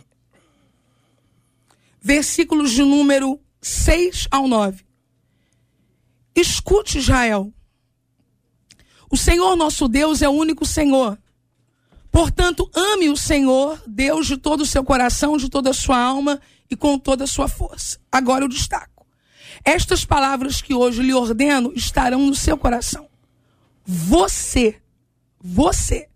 versículos 2.01 2.73
de 2.73 2.83
número 2.83 3.41
6 3.61 4.29
ao 4.31 4.49
9. 4.49 4.85
Escute, 6.35 6.99
Israel. 6.99 7.53
O 9.11 9.17
Senhor 9.17 9.57
nosso 9.57 9.89
Deus 9.89 10.23
é 10.23 10.29
o 10.29 10.33
único 10.33 10.67
Senhor. 10.67 11.19
Portanto, 12.11 12.71
ame 12.75 13.09
o 13.09 13.17
Senhor, 13.17 13.83
Deus, 13.87 14.27
de 14.27 14.37
todo 14.37 14.63
o 14.63 14.67
seu 14.67 14.83
coração, 14.83 15.37
de 15.37 15.49
toda 15.49 15.71
a 15.71 15.75
sua 15.75 15.99
alma 15.99 16.41
e 16.71 16.77
com 16.77 16.99
toda 16.99 17.25
a 17.25 17.27
sua 17.27 17.49
força. 17.49 17.99
Agora 18.11 18.45
eu 18.45 18.49
destaco. 18.49 19.07
Estas 19.65 20.05
palavras 20.05 20.61
que 20.61 20.75
hoje 20.75 21.03
lhe 21.03 21.15
ordeno 21.15 21.73
estarão 21.75 22.27
no 22.27 22.35
seu 22.35 22.57
coração 22.57 23.09
você, 23.87 24.81
você, 25.41 26.09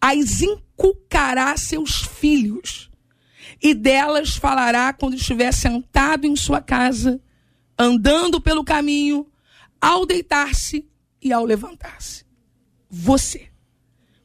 as 0.00 0.42
inculcará 0.42 1.52
a 1.52 1.56
seus 1.56 2.02
filhos, 2.02 2.90
e 3.62 3.74
delas 3.74 4.36
falará 4.36 4.92
quando 4.92 5.14
estiver 5.14 5.52
sentado 5.52 6.26
em 6.26 6.36
sua 6.36 6.60
casa, 6.60 7.20
andando 7.78 8.40
pelo 8.40 8.64
caminho, 8.64 9.26
ao 9.80 10.06
deitar-se 10.06 10.88
e 11.20 11.32
ao 11.32 11.44
levantar-se. 11.44 12.24
Você. 12.88 13.48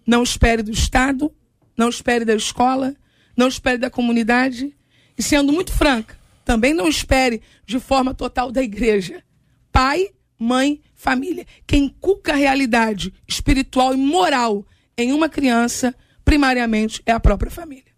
Não 0.06 0.24
espere 0.24 0.64
do 0.64 0.72
Estado, 0.72 1.34
não 1.78 1.90
espere 1.90 2.26
da 2.26 2.36
escola, 2.36 2.96
não 3.36 3.48
espere 3.48 3.78
da 3.78 3.90
comunidade, 3.90 4.76
e 5.18 5.24
sendo 5.24 5.54
muito 5.54 5.72
franca, 5.72 6.20
também 6.44 6.74
não 6.74 6.88
espere 6.88 7.42
de 7.66 7.80
forma 7.80 8.14
total 8.14 8.52
da 8.52 8.62
igreja. 8.62 9.24
Pai, 9.72 10.10
mãe, 10.38 10.82
família. 10.96 11.46
Quem 11.68 11.86
inculca 11.86 12.34
a 12.34 12.36
realidade 12.36 13.14
espiritual 13.28 13.94
e 13.94 13.98
moral 13.98 14.66
em 15.02 15.12
uma 15.12 15.30
criança, 15.30 15.94
primariamente, 16.24 17.02
é 17.06 17.12
a 17.12 17.20
própria 17.20 17.52
família. 17.52 17.90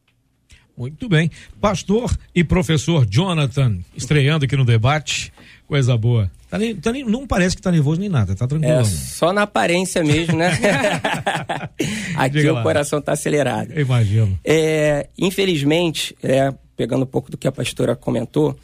Muito 0.78 1.08
bem. 1.08 1.30
Pastor 1.60 2.16
e 2.34 2.44
professor 2.44 3.06
Jonathan, 3.06 3.80
estreando 3.96 4.46
aqui 4.46 4.56
no 4.56 4.66
debate. 4.66 5.32
Coisa 5.68 5.96
boa. 5.98 6.32
Tá 6.50 6.58
nem, 6.58 6.76
tá 6.76 6.92
nem, 6.92 7.06
não 7.06 7.26
parece 7.26 7.56
que 7.56 7.62
tá 7.62 7.72
nervoso 7.72 8.00
nem 8.00 8.10
nada, 8.10 8.36
tá 8.36 8.46
tranquilo. 8.46 8.74
É, 8.74 8.84
só 8.84 9.32
na 9.32 9.44
aparência 9.44 10.04
mesmo, 10.04 10.36
né? 10.36 10.52
Aqui 12.18 12.40
Diga 12.40 12.52
o 12.52 12.56
lá. 12.56 12.64
coração 12.64 13.02
tá 13.02 13.14
acelerado. 13.14 13.72
Eu 13.72 13.82
imagino. 13.82 14.38
É, 14.44 15.08
infelizmente, 15.18 16.16
é, 16.22 16.54
pegando 16.76 17.04
um 17.04 17.08
pouco 17.08 17.32
do 17.32 17.38
que 17.38 17.48
a 17.48 17.52
pastora 17.52 17.96
comentou, 17.96 18.58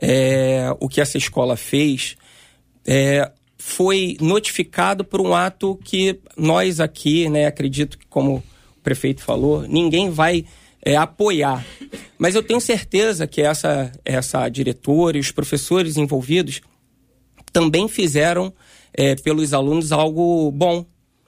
é, 0.00 0.74
o 0.80 0.88
que 0.88 1.00
essa 1.00 1.18
escola 1.18 1.56
fez, 1.56 2.16
é, 2.86 3.30
foi 3.66 4.18
notificado 4.20 5.02
por 5.02 5.22
um 5.22 5.34
ato 5.34 5.80
que 5.82 6.20
nós 6.36 6.80
aqui, 6.80 7.30
né, 7.30 7.46
acredito 7.46 7.98
que 7.98 8.06
como 8.06 8.36
o 8.36 8.42
prefeito 8.82 9.22
falou, 9.22 9.62
ninguém 9.62 10.10
vai 10.10 10.44
é, 10.84 10.96
apoiar. 10.96 11.64
Mas 12.18 12.34
eu 12.34 12.42
tenho 12.42 12.60
certeza 12.60 13.26
que 13.26 13.40
essa, 13.40 13.90
essa 14.04 14.46
diretora 14.50 15.16
e 15.16 15.20
os 15.20 15.32
professores 15.32 15.96
envolvidos 15.96 16.60
também 17.54 17.88
fizeram 17.88 18.52
é, 18.92 19.14
pelos 19.16 19.54
alunos 19.54 19.92
algo 19.92 20.52
bom 20.52 20.84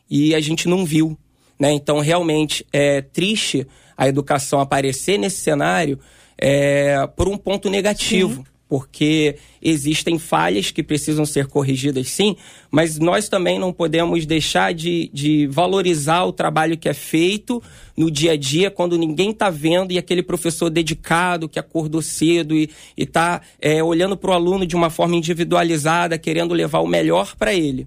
e 0.08 0.34
a 0.34 0.40
gente 0.40 0.68
não 0.68 0.84
viu. 0.84 1.18
Né? 1.58 1.72
Então, 1.72 2.00
realmente 2.00 2.66
é 2.70 3.00
triste 3.00 3.66
a 3.96 4.06
educação 4.06 4.60
aparecer 4.60 5.18
nesse 5.18 5.38
cenário 5.38 5.98
é, 6.36 7.06
por 7.16 7.28
um 7.28 7.38
ponto 7.38 7.70
negativo. 7.70 8.44
Sim 8.44 8.55
porque 8.68 9.36
existem 9.62 10.18
falhas 10.18 10.70
que 10.70 10.82
precisam 10.82 11.24
ser 11.24 11.46
corrigidas 11.46 12.08
sim, 12.08 12.36
mas 12.70 12.98
nós 12.98 13.28
também 13.28 13.58
não 13.58 13.72
podemos 13.72 14.26
deixar 14.26 14.74
de, 14.74 15.08
de 15.12 15.46
valorizar 15.46 16.24
o 16.24 16.32
trabalho 16.32 16.76
que 16.76 16.88
é 16.88 16.94
feito 16.94 17.62
no 17.96 18.10
dia 18.10 18.32
a 18.32 18.36
dia, 18.36 18.70
quando 18.70 18.98
ninguém 18.98 19.30
está 19.30 19.50
vendo 19.50 19.92
e 19.92 19.98
aquele 19.98 20.22
professor 20.22 20.68
dedicado 20.68 21.48
que 21.48 21.58
acordou 21.58 22.02
cedo 22.02 22.54
e 22.54 22.68
está 22.96 23.40
é, 23.60 23.82
olhando 23.82 24.16
para 24.16 24.30
o 24.30 24.34
aluno 24.34 24.66
de 24.66 24.74
uma 24.74 24.90
forma 24.90 25.14
individualizada, 25.14 26.18
querendo 26.18 26.52
levar 26.52 26.80
o 26.80 26.86
melhor 26.86 27.36
para 27.36 27.54
ele. 27.54 27.86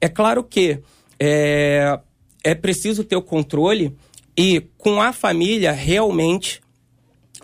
É 0.00 0.08
claro 0.08 0.42
que 0.42 0.80
é, 1.18 2.00
é 2.42 2.54
preciso 2.54 3.04
ter 3.04 3.16
o 3.16 3.22
controle 3.22 3.94
e 4.36 4.62
com 4.76 5.00
a 5.00 5.12
família 5.12 5.70
realmente 5.70 6.60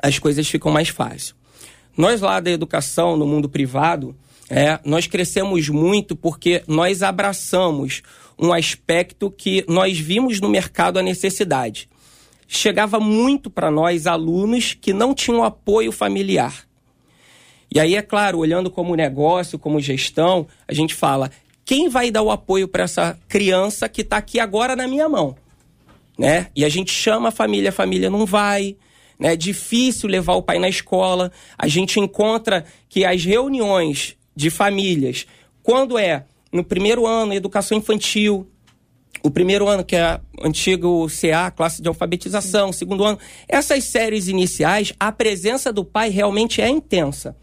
as 0.03 0.19
coisas 0.19 0.49
ficam 0.49 0.73
mais 0.73 0.89
fáceis. 0.89 1.35
Nós 1.97 2.21
lá 2.21 2.41
da 2.41 2.51
educação, 2.51 3.17
no 3.17 3.27
mundo 3.27 3.49
privado, 3.49 4.15
é, 4.51 4.79
nós 4.85 5.07
crescemos 5.07 5.69
muito 5.69 6.15
porque 6.15 6.63
nós 6.69 7.03
abraçamos 7.03 8.03
um 8.39 8.53
aspecto 8.53 9.31
que 9.31 9.65
nós 9.67 9.99
vimos 9.99 10.41
no 10.41 10.49
mercado 10.49 10.99
a 10.99 11.03
necessidade. 11.03 11.89
Chegava 12.47 13.01
muito 13.01 13.51
para 13.51 13.71
nós 13.71 14.07
alunos 14.07 14.77
que 14.79 14.93
não 14.93 15.15
tinham 15.15 15.43
apoio 15.43 15.91
familiar. 15.91 16.65
E 17.75 17.81
aí, 17.81 17.97
é 17.97 18.03
claro, 18.03 18.39
olhando 18.39 18.71
como 18.71 18.95
negócio, 18.95 19.59
como 19.59 19.81
gestão, 19.81 20.47
a 20.69 20.73
gente 20.73 20.95
fala: 20.95 21.31
quem 21.65 21.89
vai 21.89 22.11
dar 22.11 22.23
o 22.23 22.31
apoio 22.31 22.69
para 22.69 22.85
essa 22.85 23.19
criança 23.27 23.89
que 23.89 24.03
está 24.03 24.19
aqui 24.19 24.39
agora 24.39 24.77
na 24.77 24.87
minha 24.87 25.09
mão? 25.09 25.37
Né? 26.17 26.47
E 26.55 26.65
a 26.65 26.69
gente 26.69 26.93
chama 26.93 27.29
a 27.29 27.33
família, 27.33 27.71
a 27.71 27.73
família 27.73 28.09
não 28.09 28.25
vai, 28.25 28.77
né? 29.19 29.33
É 29.33 29.37
difícil 29.37 30.09
levar 30.09 30.35
o 30.35 30.43
pai 30.43 30.59
na 30.59 30.69
escola. 30.69 31.33
A 31.57 31.69
gente 31.69 31.99
encontra 31.99 32.65
que 32.89 33.05
as 33.05 33.25
reuniões 33.25 34.17
de 34.35 34.51
famílias, 34.51 35.27
quando 35.63 35.99
é 35.99 36.25
no 36.53 36.63
primeiro 36.63 37.07
ano, 37.07 37.35
educação 37.35 37.77
infantil, 37.79 38.49
o 39.23 39.31
primeiro 39.31 39.67
ano, 39.67 39.85
que 39.85 39.97
é 39.97 40.21
antigo 40.43 41.07
CA, 41.09 41.51
classe 41.51 41.83
de 41.83 41.89
alfabetização, 41.89 42.73
segundo 42.73 43.05
ano, 43.05 43.19
essas 43.49 43.85
séries 43.85 44.29
iniciais, 44.29 44.93
a 45.01 45.11
presença 45.11 45.73
do 45.73 45.85
pai 45.85 46.11
realmente 46.11 46.61
é 46.61 46.69
intensa. 46.69 47.37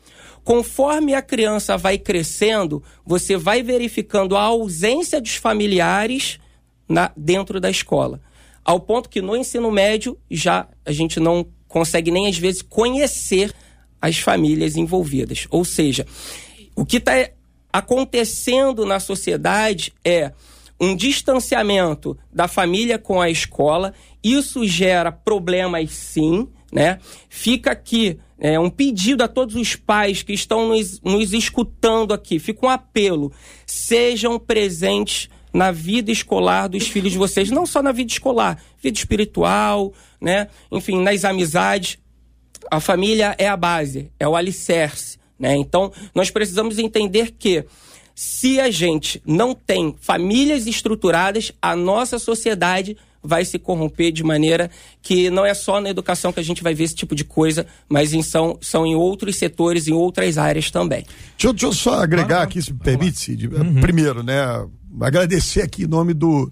Conforme 0.43 1.13
a 1.13 1.21
criança 1.21 1.77
vai 1.77 1.97
crescendo, 1.97 2.83
você 3.05 3.37
vai 3.37 3.63
verificando 3.63 4.35
a 4.35 4.41
ausência 4.41 5.19
dos 5.19 5.35
familiares 5.35 6.39
na, 6.87 7.11
dentro 7.15 7.59
da 7.59 7.69
escola. 7.69 8.21
Ao 8.63 8.79
ponto 8.79 9.09
que 9.09 9.21
no 9.21 9.35
ensino 9.35 9.71
médio 9.71 10.17
já 10.29 10.67
a 10.85 10.91
gente 10.91 11.19
não 11.19 11.45
consegue 11.73 12.11
nem 12.11 12.27
às 12.27 12.37
vezes 12.37 12.61
conhecer 12.61 13.51
as 13.99 14.19
famílias 14.19 14.77
envolvidas. 14.77 15.47
Ou 15.49 15.65
seja, 15.65 16.05
o 16.75 16.85
que 16.85 16.97
está 16.97 17.31
acontecendo 17.71 18.85
na 18.85 18.99
sociedade 18.99 19.91
é 20.05 20.31
um 20.79 20.95
distanciamento 20.95 22.15
da 22.31 22.47
família 22.47 22.99
com 22.99 23.19
a 23.19 23.27
escola. 23.27 23.91
Isso 24.23 24.67
gera 24.67 25.11
problemas, 25.11 25.91
sim, 25.93 26.47
né? 26.71 26.99
Fica 27.27 27.71
aqui 27.71 28.19
é, 28.37 28.59
um 28.59 28.69
pedido 28.69 29.23
a 29.23 29.27
todos 29.27 29.55
os 29.55 29.75
pais 29.75 30.21
que 30.21 30.33
estão 30.33 30.67
nos, 30.67 31.01
nos 31.01 31.33
escutando 31.33 32.13
aqui. 32.13 32.37
Fica 32.37 32.67
um 32.67 32.69
apelo: 32.69 33.31
sejam 33.65 34.37
presentes 34.37 35.27
na 35.53 35.71
vida 35.71 36.11
escolar 36.11 36.67
dos 36.67 36.87
filhos 36.87 37.11
de 37.11 37.17
vocês, 37.17 37.51
não 37.51 37.65
só 37.65 37.81
na 37.81 37.91
vida 37.91 38.11
escolar, 38.11 38.59
vida 38.81 38.97
espiritual, 38.97 39.93
né? 40.19 40.47
Enfim, 40.71 41.01
nas 41.01 41.23
amizades. 41.23 41.97
A 42.71 42.79
família 42.79 43.35
é 43.37 43.47
a 43.47 43.57
base, 43.57 44.09
é 44.19 44.27
o 44.27 44.35
alicerce, 44.35 45.17
né? 45.37 45.55
Então, 45.55 45.91
nós 46.15 46.31
precisamos 46.31 46.79
entender 46.79 47.31
que 47.37 47.65
se 48.15 48.59
a 48.59 48.71
gente 48.71 49.21
não 49.25 49.53
tem 49.53 49.95
famílias 49.99 50.65
estruturadas, 50.65 51.51
a 51.61 51.75
nossa 51.75 52.17
sociedade 52.17 52.95
vai 53.23 53.45
se 53.45 53.57
corromper 53.57 54.11
de 54.11 54.23
maneira 54.23 54.69
que 55.01 55.29
não 55.29 55.45
é 55.45 55.53
só 55.53 55.79
na 55.79 55.89
educação 55.89 56.33
que 56.33 56.39
a 56.39 56.43
gente 56.43 56.61
vai 56.61 56.73
ver 56.73 56.83
esse 56.83 56.95
tipo 56.95 57.15
de 57.15 57.23
coisa, 57.23 57.65
mas 57.87 58.13
em, 58.13 58.21
são, 58.21 58.57
são 58.61 58.85
em 58.85 58.95
outros 58.95 59.37
setores, 59.37 59.87
em 59.87 59.93
outras 59.93 60.37
áreas 60.37 60.69
também. 60.69 61.05
Deixa, 61.37 61.47
eu, 61.47 61.53
deixa 61.53 61.65
eu 61.67 61.73
só 61.73 61.95
agregar 61.95 62.41
aqui, 62.41 62.61
se 62.61 62.73
me 62.73 62.79
permite, 62.79 63.19
Cid. 63.19 63.47
Uhum. 63.47 63.79
Primeiro, 63.79 64.21
né, 64.21 64.67
agradecer 65.01 65.61
aqui 65.61 65.83
em 65.83 65.87
nome 65.87 66.13
do, 66.13 66.51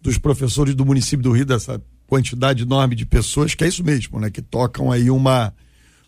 dos 0.00 0.18
professores 0.18 0.74
do 0.74 0.84
município 0.84 1.22
do 1.22 1.32
Rio, 1.32 1.46
dessa 1.46 1.80
quantidade 2.06 2.62
enorme 2.62 2.94
de 2.94 3.06
pessoas, 3.06 3.54
que 3.54 3.64
é 3.64 3.68
isso 3.68 3.82
mesmo, 3.82 4.20
né, 4.20 4.30
que 4.30 4.42
tocam 4.42 4.92
aí 4.92 5.10
uma, 5.10 5.52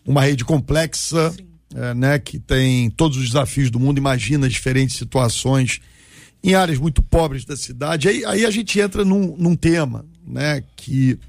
uma 0.05 0.21
rede 0.21 0.45
complexa, 0.45 1.33
é, 1.75 1.93
né, 1.93 2.19
que 2.19 2.39
tem 2.39 2.89
todos 2.89 3.17
os 3.17 3.25
desafios 3.25 3.69
do 3.69 3.79
mundo, 3.79 3.97
imagina 3.97 4.47
diferentes 4.47 4.95
situações 4.95 5.81
em 6.43 6.53
áreas 6.53 6.77
muito 6.77 7.01
pobres 7.01 7.43
da 7.43 7.57
cidade. 7.57 8.07
Aí, 8.07 8.23
aí 8.23 8.45
a 8.45 8.51
gente 8.51 8.79
entra 8.79 9.03
num, 9.03 9.35
num 9.37 9.55
tema, 9.55 10.05
né, 10.25 10.63
que 10.75 11.19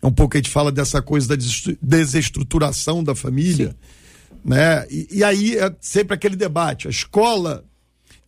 é 0.00 0.06
um 0.06 0.12
pouco 0.12 0.36
a 0.36 0.38
gente 0.38 0.50
fala 0.50 0.70
dessa 0.70 1.02
coisa 1.02 1.28
da 1.28 1.36
desestruturação 1.82 3.02
da 3.02 3.14
família, 3.14 3.70
Sim. 3.70 4.36
né? 4.44 4.86
E, 4.88 5.08
e, 5.10 5.24
aí 5.24 5.56
é 5.56 5.74
sempre 5.80 6.14
aquele 6.14 6.36
debate. 6.36 6.86
A 6.86 6.90
escola, 6.90 7.64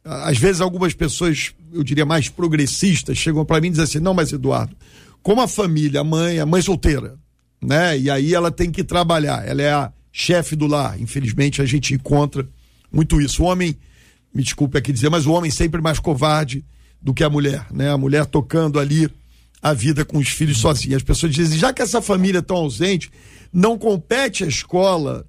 às 0.05 0.39
vezes 0.39 0.61
algumas 0.61 0.95
pessoas, 0.95 1.53
eu 1.73 1.83
diria 1.83 2.07
mais 2.07 2.29
progressistas, 2.29 3.19
chegam 3.19 3.45
para 3.45 3.61
mim 3.61 3.69
e 3.69 3.71
dizem 3.71 3.85
assim: 3.85 3.99
"Não, 4.01 4.15
mas 4.15 4.33
Eduardo, 4.33 4.77
como 5.23 5.41
a 5.41 5.49
família, 5.49 6.01
a 6.01 6.05
mãe, 6.05 6.39
a 6.39 6.47
mãe 6.47 6.63
solteira, 6.63 7.19
né? 7.63 7.99
E 7.99 8.11
aí 8.11 8.35
ela 8.35 8.51
tem 8.51 8.71
que 8.71 8.83
trabalhar, 8.83 9.47
ela 9.47 9.63
é 9.63 9.73
a 9.73 9.93
chefe 10.13 10.57
do 10.57 10.67
lar. 10.67 11.01
Infelizmente 11.01 11.61
a 11.61 11.67
gente 11.67 11.95
encontra 11.95 12.49
muito 12.91 13.21
isso. 13.21 13.43
O 13.43 13.47
homem 13.47 13.77
me 14.35 14.43
desculpe 14.43 14.79
aqui 14.79 14.93
dizer, 14.93 15.11
mas 15.11 15.27
o 15.27 15.33
homem 15.33 15.51
sempre 15.51 15.81
mais 15.81 15.99
covarde 15.99 16.65
do 17.01 17.13
que 17.13 17.25
a 17.25 17.31
mulher, 17.31 17.67
né? 17.71 17.91
A 17.91 17.99
mulher 17.99 18.27
tocando 18.27 18.79
ali 18.79 19.11
a 19.63 19.73
vida 19.73 20.05
com 20.05 20.19
os 20.19 20.29
filhos 20.29 20.59
sozinha. 20.59 20.97
As 20.97 21.03
pessoas 21.03 21.35
dizem, 21.35 21.59
já 21.59 21.73
que 21.73 21.83
essa 21.83 22.01
família 22.01 22.39
é 22.39 22.43
tão 22.43 22.57
ausente, 22.57 23.11
não 23.53 23.77
compete 23.79 24.45
à 24.45 24.47
escola 24.47 25.27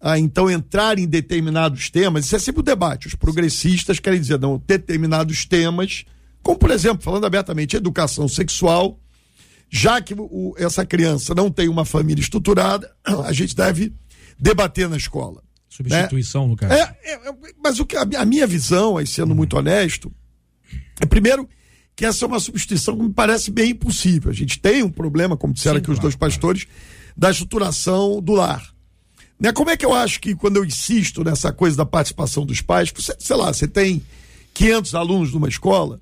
a 0.00 0.18
então 0.18 0.50
entrar 0.50 0.98
em 0.98 1.06
determinados 1.06 1.90
temas. 1.90 2.26
Isso 2.26 2.36
é 2.36 2.38
sempre 2.38 2.60
o 2.60 2.64
debate. 2.64 3.08
Os 3.08 3.14
progressistas 3.14 3.98
querem 3.98 4.20
dizer, 4.20 4.38
não, 4.38 4.62
determinados 4.66 5.44
temas, 5.44 6.04
como 6.42 6.58
por 6.58 6.70
exemplo, 6.70 7.02
falando 7.02 7.26
abertamente, 7.26 7.76
educação 7.76 8.28
sexual, 8.28 8.98
já 9.70 10.00
que 10.00 10.14
o, 10.16 10.54
essa 10.56 10.86
criança 10.86 11.34
não 11.34 11.50
tem 11.50 11.68
uma 11.68 11.84
família 11.84 12.22
estruturada, 12.22 12.90
a 13.04 13.32
gente 13.32 13.54
deve 13.54 13.92
debater 14.38 14.88
na 14.88 14.96
escola. 14.96 15.42
Substituição, 15.68 16.42
né? 16.42 16.48
no 16.48 16.56
caso. 16.56 16.72
É, 16.72 16.96
é, 17.04 17.12
é, 17.14 17.34
mas 17.62 17.78
o 17.78 17.86
que, 17.86 17.96
a, 17.96 18.02
a, 18.02 18.24
minha 18.24 18.46
visão, 18.46 18.96
aí 18.96 19.06
sendo 19.06 19.34
muito 19.34 19.56
honesto, 19.56 20.12
é 21.00 21.06
primeiro 21.06 21.48
que 21.94 22.04
essa 22.06 22.24
é 22.24 22.28
uma 22.28 22.40
substituição 22.40 22.96
que 22.96 23.02
me 23.02 23.12
parece 23.12 23.50
bem 23.50 23.70
impossível. 23.70 24.30
A 24.30 24.34
gente 24.34 24.60
tem 24.60 24.82
um 24.82 24.90
problema, 24.90 25.36
como 25.36 25.52
disseram 25.52 25.76
Sim, 25.76 25.78
aqui 25.78 25.86
claro, 25.86 25.98
os 25.98 26.02
dois 26.02 26.16
pastores, 26.16 26.64
claro. 26.64 26.78
da 27.16 27.30
estruturação 27.30 28.22
do 28.22 28.32
lar. 28.32 28.72
Né? 29.38 29.52
Como 29.52 29.70
é 29.70 29.76
que 29.76 29.86
eu 29.86 29.94
acho 29.94 30.20
que 30.20 30.34
quando 30.34 30.56
eu 30.56 30.64
insisto 30.64 31.22
nessa 31.22 31.52
coisa 31.52 31.76
da 31.76 31.86
participação 31.86 32.44
dos 32.44 32.60
pais, 32.60 32.92
você, 32.94 33.14
sei 33.18 33.36
lá, 33.36 33.52
você 33.52 33.68
tem 33.68 34.02
500 34.54 34.94
alunos 34.94 35.32
numa 35.32 35.48
escola, 35.48 36.00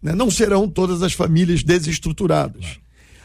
né? 0.00 0.14
não 0.14 0.30
serão 0.30 0.68
todas 0.68 1.02
as 1.02 1.12
famílias 1.12 1.62
desestruturadas. 1.62 2.78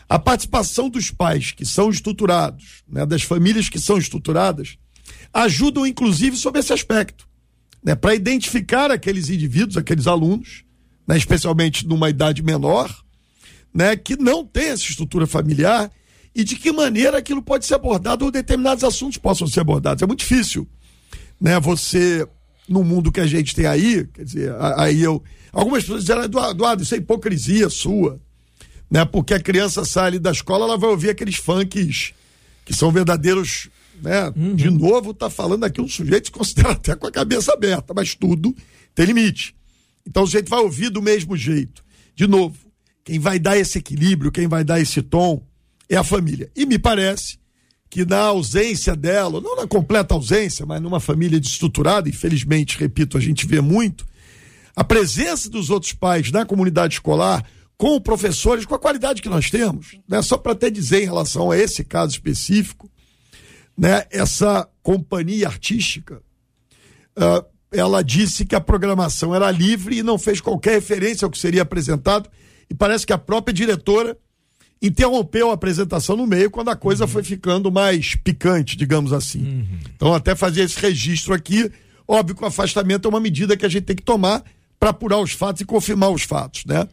A 0.09 0.19
participação 0.19 0.89
dos 0.89 1.11
pais 1.11 1.51
que 1.51 1.65
são 1.65 1.89
estruturados, 1.89 2.83
né? 2.87 3.05
das 3.05 3.21
famílias 3.21 3.69
que 3.69 3.79
são 3.79 3.97
estruturadas, 3.97 4.77
ajudam 5.33 5.85
inclusive 5.85 6.35
sobre 6.35 6.59
esse 6.59 6.73
aspecto, 6.73 7.27
né, 7.83 7.95
para 7.95 8.13
identificar 8.13 8.91
aqueles 8.91 9.29
indivíduos, 9.29 9.77
aqueles 9.77 10.07
alunos, 10.07 10.63
né, 11.07 11.17
especialmente 11.17 11.87
numa 11.87 12.09
idade 12.09 12.43
menor, 12.43 12.93
né, 13.73 13.95
que 13.95 14.15
não 14.15 14.45
tem 14.45 14.69
essa 14.69 14.83
estrutura 14.83 15.25
familiar 15.25 15.89
e 16.33 16.43
de 16.43 16.55
que 16.55 16.71
maneira 16.71 17.17
aquilo 17.17 17.41
pode 17.41 17.65
ser 17.65 17.75
abordado 17.75 18.25
ou 18.25 18.31
determinados 18.31 18.83
assuntos 18.83 19.17
possam 19.17 19.47
ser 19.47 19.61
abordados. 19.61 20.01
É 20.01 20.07
muito 20.07 20.19
difícil, 20.19 20.67
né, 21.39 21.59
você 21.59 22.27
no 22.67 22.83
mundo 22.83 23.11
que 23.11 23.19
a 23.19 23.27
gente 23.27 23.53
tem 23.53 23.65
aí, 23.65 24.07
quer 24.13 24.23
dizer, 24.23 24.55
aí 24.77 25.01
eu 25.01 25.21
algumas 25.51 25.83
pessoas 25.83 26.05
dizem, 26.05 26.23
Eduardo, 26.23 26.83
isso 26.83 26.95
é 26.95 26.97
hipocrisia 26.97 27.69
sua, 27.69 28.19
né? 28.89 29.03
Porque 29.03 29.33
a 29.33 29.39
criança 29.39 29.83
sai 29.83 30.07
ali 30.07 30.19
da 30.19 30.31
escola, 30.31 30.65
ela 30.65 30.77
vai 30.77 30.89
ouvir 30.89 31.09
aqueles 31.09 31.35
funks 31.35 32.13
que 32.63 32.73
são 32.73 32.91
verdadeiros 32.91 33.69
né? 34.01 34.33
Uhum. 34.35 34.55
De 34.55 34.69
novo, 34.69 35.11
está 35.11 35.29
falando 35.29 35.63
aqui 35.63 35.79
um 35.79 35.87
sujeito 35.87 36.23
que 36.23 36.27
se 36.27 36.31
considera 36.31 36.71
até 36.71 36.95
com 36.95 37.05
a 37.05 37.11
cabeça 37.11 37.53
aberta, 37.53 37.93
mas 37.93 38.15
tudo 38.15 38.55
tem 38.95 39.05
limite. 39.05 39.55
Então 40.05 40.23
o 40.23 40.25
sujeito 40.25 40.49
vai 40.49 40.59
ouvir 40.59 40.89
do 40.89 41.01
mesmo 41.01 41.37
jeito. 41.37 41.83
De 42.15 42.25
novo, 42.25 42.57
quem 43.03 43.19
vai 43.19 43.37
dar 43.37 43.57
esse 43.57 43.77
equilíbrio, 43.77 44.31
quem 44.31 44.47
vai 44.47 44.63
dar 44.63 44.81
esse 44.81 45.01
tom 45.01 45.45
é 45.91 45.97
a 45.97 46.03
família. 46.03 46.49
E 46.55 46.65
me 46.65 46.79
parece 46.79 47.37
que 47.89 48.05
na 48.05 48.19
ausência 48.19 48.95
dela, 48.95 49.41
não 49.41 49.57
na 49.57 49.67
completa 49.67 50.13
ausência, 50.13 50.65
mas 50.65 50.81
numa 50.81 51.01
família 51.01 51.37
desestruturada, 51.37 52.07
infelizmente, 52.07 52.77
repito, 52.77 53.17
a 53.17 53.21
gente 53.21 53.45
vê 53.45 53.59
muito, 53.59 54.05
a 54.73 54.85
presença 54.85 55.49
dos 55.49 55.69
outros 55.69 55.91
pais 55.91 56.31
na 56.31 56.45
comunidade 56.45 56.93
escolar, 56.93 57.45
com 57.77 57.99
professores, 57.99 58.65
com 58.65 58.73
a 58.73 58.79
qualidade 58.79 59.21
que 59.21 59.27
nós 59.27 59.49
temos, 59.49 59.97
né? 60.07 60.21
só 60.21 60.37
para 60.37 60.53
até 60.53 60.69
dizer 60.69 61.01
em 61.01 61.05
relação 61.05 61.51
a 61.51 61.57
esse 61.57 61.83
caso 61.83 62.13
específico, 62.13 62.89
né, 63.77 64.05
essa 64.11 64.69
companhia 64.83 65.47
artística, 65.47 66.21
uh, 67.17 67.45
ela 67.71 68.01
disse 68.03 68.45
que 68.45 68.55
a 68.55 68.61
programação 68.61 69.33
era 69.33 69.49
livre 69.49 69.97
e 69.97 70.03
não 70.03 70.17
fez 70.17 70.39
qualquer 70.39 70.73
referência 70.73 71.25
ao 71.25 71.31
que 71.31 71.39
seria 71.39 71.63
apresentado. 71.63 72.29
E 72.69 72.75
parece 72.75 73.05
que 73.05 73.13
a 73.13 73.17
própria 73.17 73.53
diretora 73.53 74.17
interrompeu 74.81 75.51
a 75.51 75.53
apresentação 75.53 76.17
no 76.17 76.25
meio 76.25 76.49
quando 76.49 76.69
a 76.69 76.75
coisa 76.75 77.03
uhum. 77.03 77.09
foi 77.09 77.23
ficando 77.23 77.71
mais 77.71 78.15
picante, 78.15 78.75
digamos 78.75 79.13
assim. 79.13 79.43
Uhum. 79.43 79.79
Então, 79.95 80.13
até 80.13 80.35
fazer 80.35 80.63
esse 80.63 80.79
registro 80.79 81.33
aqui, 81.33 81.71
óbvio 82.07 82.35
que 82.35 82.43
o 82.43 82.47
afastamento 82.47 83.07
é 83.07 83.09
uma 83.09 83.19
medida 83.19 83.55
que 83.55 83.65
a 83.65 83.69
gente 83.69 83.83
tem 83.83 83.95
que 83.95 84.03
tomar 84.03 84.43
para 84.79 84.89
apurar 84.89 85.19
os 85.19 85.31
fatos 85.31 85.61
e 85.61 85.65
confirmar 85.65 86.09
os 86.09 86.23
fatos, 86.23 86.65
né? 86.65 86.87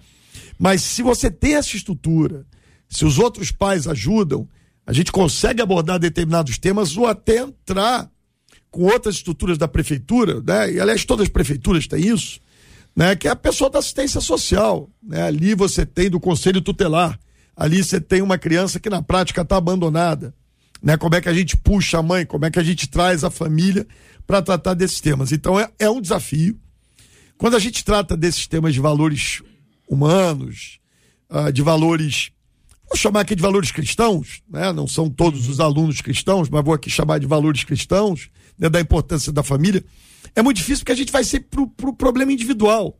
Mas 0.58 0.82
se 0.82 1.02
você 1.02 1.30
tem 1.30 1.54
essa 1.54 1.74
estrutura, 1.76 2.44
se 2.88 3.04
os 3.04 3.18
outros 3.18 3.50
pais 3.50 3.86
ajudam, 3.86 4.46
a 4.86 4.92
gente 4.92 5.10
consegue 5.10 5.62
abordar 5.62 5.98
determinados 5.98 6.58
temas 6.58 6.96
ou 6.96 7.06
até 7.06 7.38
entrar 7.38 8.10
com 8.70 8.82
outras 8.82 9.16
estruturas 9.16 9.56
da 9.56 9.66
prefeitura, 9.66 10.42
né? 10.42 10.72
E 10.72 10.80
aliás, 10.80 11.04
todas 11.04 11.24
as 11.24 11.32
prefeituras 11.32 11.86
têm 11.86 12.08
isso, 12.08 12.40
né? 12.94 13.16
Que 13.16 13.28
é 13.28 13.30
a 13.30 13.36
pessoa 13.36 13.70
da 13.70 13.78
assistência 13.78 14.20
social, 14.20 14.90
né? 15.02 15.22
Ali 15.22 15.54
você 15.54 15.86
tem 15.86 16.10
do 16.10 16.20
conselho 16.20 16.60
tutelar, 16.60 17.18
ali 17.58 17.82
você 17.82 18.00
tem 18.00 18.22
uma 18.22 18.38
criança 18.38 18.78
que 18.78 18.88
na 18.88 19.02
prática 19.02 19.42
está 19.42 19.56
abandonada, 19.56 20.32
né? 20.80 20.96
Como 20.96 21.16
é 21.16 21.20
que 21.20 21.28
a 21.28 21.34
gente 21.34 21.56
puxa 21.56 21.98
a 21.98 22.02
mãe, 22.02 22.24
como 22.24 22.46
é 22.46 22.50
que 22.52 22.58
a 22.60 22.62
gente 22.62 22.88
traz 22.88 23.24
a 23.24 23.30
família 23.30 23.84
para 24.24 24.40
tratar 24.40 24.74
desses 24.74 25.00
temas? 25.00 25.32
Então 25.32 25.58
é, 25.58 25.68
é 25.76 25.90
um 25.90 26.00
desafio. 26.00 26.56
Quando 27.36 27.56
a 27.56 27.58
gente 27.58 27.84
trata 27.84 28.16
desses 28.16 28.46
temas 28.46 28.72
de 28.72 28.80
valores 28.80 29.42
humanos, 29.88 30.78
uh, 31.28 31.52
de 31.52 31.60
valores 31.62 32.30
vou 32.88 32.96
chamar 32.96 33.20
aqui 33.20 33.34
de 33.34 33.42
valores 33.42 33.72
cristãos, 33.72 34.40
né? 34.48 34.72
não 34.72 34.86
são 34.86 35.10
todos 35.10 35.48
os 35.48 35.60
alunos 35.60 36.00
cristãos, 36.00 36.48
mas 36.48 36.64
vou 36.64 36.72
aqui 36.72 36.88
chamar 36.88 37.18
de 37.18 37.26
valores 37.26 37.64
cristãos, 37.64 38.30
né? 38.56 38.68
da 38.68 38.80
importância 38.80 39.32
da 39.32 39.42
família. 39.42 39.84
É 40.34 40.42
muito 40.42 40.58
difícil 40.58 40.84
porque 40.84 40.92
a 40.92 40.96
gente 40.96 41.12
vai 41.12 41.24
ser 41.24 41.40
pro, 41.40 41.66
pro 41.66 41.92
problema 41.92 42.32
individual. 42.32 42.98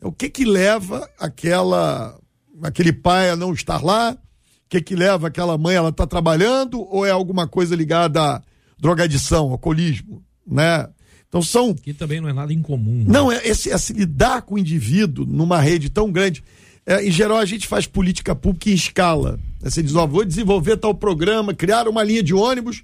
O 0.00 0.10
que 0.10 0.28
que 0.28 0.44
leva 0.44 1.08
aquela 1.20 2.18
aquele 2.62 2.92
pai 2.92 3.30
a 3.30 3.36
não 3.36 3.52
estar 3.52 3.82
lá? 3.82 4.12
O 4.12 4.68
que 4.68 4.80
que 4.80 4.94
leva 4.94 5.28
aquela 5.28 5.56
mãe 5.56 5.76
ela 5.76 5.92
tá 5.92 6.06
trabalhando 6.06 6.80
ou 6.80 7.06
é 7.06 7.10
alguma 7.10 7.46
coisa 7.46 7.74
ligada 7.74 8.20
à 8.20 8.42
drogadição, 8.78 9.50
alcoolismo, 9.50 10.22
né? 10.46 10.88
Então 11.28 11.42
são 11.42 11.74
que 11.74 11.92
também 11.92 12.20
não 12.20 12.28
é 12.28 12.32
nada 12.32 12.52
incomum. 12.52 12.98
Né? 12.98 13.06
Não 13.06 13.30
é 13.30 13.46
esse, 13.46 13.68
esse 13.68 13.92
lidar 13.92 14.42
com 14.42 14.54
o 14.54 14.58
indivíduo 14.58 15.26
numa 15.26 15.60
rede 15.60 15.90
tão 15.90 16.10
grande 16.10 16.42
é, 16.88 17.06
em 17.06 17.10
geral, 17.10 17.36
a 17.36 17.44
gente 17.44 17.68
faz 17.68 17.86
política 17.86 18.34
pública 18.34 18.70
em 18.70 18.72
escala. 18.72 19.38
Você 19.60 19.82
diz, 19.82 19.94
ó, 19.94 20.06
vou 20.06 20.24
desenvolver 20.24 20.78
tal 20.78 20.94
programa, 20.94 21.52
criar 21.52 21.86
uma 21.86 22.02
linha 22.02 22.22
de 22.22 22.32
ônibus 22.32 22.82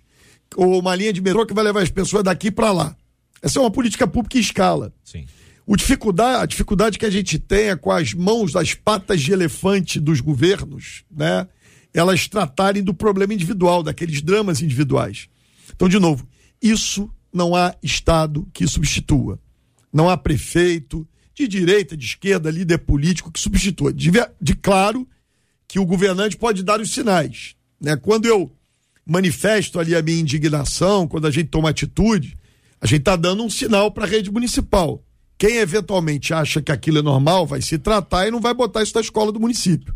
ou 0.55 0.79
uma 0.79 0.95
linha 0.95 1.11
de 1.11 1.23
metrô 1.23 1.47
que 1.47 1.55
vai 1.55 1.65
levar 1.65 1.83
as 1.83 1.89
pessoas 1.89 2.23
daqui 2.23 2.51
para 2.51 2.71
lá. 2.71 2.95
Essa 3.41 3.59
é 3.59 3.63
uma 3.63 3.71
política 3.71 4.07
pública 4.07 4.37
em 4.37 4.43
escala. 4.43 4.93
Sim. 5.03 5.25
O 5.67 5.77
dificuldade, 5.77 6.43
a 6.43 6.47
dificuldade 6.47 6.99
que 6.99 7.07
a 7.07 7.11
gente 7.11 7.39
tem 7.39 7.71
é 7.71 7.77
com 7.77 7.91
as 7.91 8.13
mãos 8.13 8.53
das 8.53 8.75
patas 8.75 9.23
de 9.23 9.33
elefante 9.33 9.99
dos 9.99 10.21
governos, 10.21 11.05
né? 11.11 11.49
Elas 11.93 12.29
tratarem 12.29 12.83
do 12.83 12.93
problema 12.93 13.33
individual, 13.33 13.83
daqueles 13.83 14.21
dramas 14.21 14.61
individuais. 14.61 15.29
Então, 15.75 15.89
de 15.89 15.99
novo, 15.99 16.27
isso 16.61 17.11
não 17.33 17.55
há 17.55 17.75
Estado 17.83 18.47
que 18.53 18.67
substitua. 18.67 19.39
Não 19.93 20.11
há 20.11 20.17
prefeito, 20.17 21.07
de 21.35 21.49
direita, 21.49 21.97
de 21.97 22.05
esquerda, 22.05 22.51
líder 22.51 22.79
político 22.79 23.31
que 23.31 23.41
substitua. 23.41 23.93
De, 23.93 24.11
de 24.41 24.55
claro 24.55 25.07
que 25.67 25.79
o 25.79 25.85
governante 25.85 26.37
pode 26.37 26.63
dar 26.63 26.81
os 26.81 26.91
sinais. 26.91 27.57
Né? 27.81 27.97
Quando 27.97 28.27
eu 28.27 28.53
manifesto 29.05 29.79
ali 29.79 29.95
a 29.95 30.03
minha 30.03 30.21
indignação, 30.21 31.07
quando 31.07 31.27
a 31.27 31.31
gente 31.31 31.49
toma 31.49 31.71
atitude, 31.71 32.39
a 32.81 32.87
gente 32.87 33.01
está 33.01 33.17
dando 33.17 33.43
um 33.43 33.51
sinal 33.51 33.91
para 33.91 34.05
a 34.05 34.09
rede 34.09 34.31
municipal. 34.31 35.04
Quem 35.37 35.57
eventualmente 35.57 36.33
acha 36.33 36.63
que 36.63 36.73
aquilo 36.73 36.99
é 36.99 37.03
normal 37.03 37.47
vai 37.47 37.61
se 37.61 37.79
tratar 37.79 38.27
e 38.27 38.31
não 38.31 38.41
vai 38.41 38.55
botar 38.55 38.83
isso 38.83 38.95
na 38.95 39.01
escola 39.01 39.33
do 39.33 39.41
município. 39.41 39.95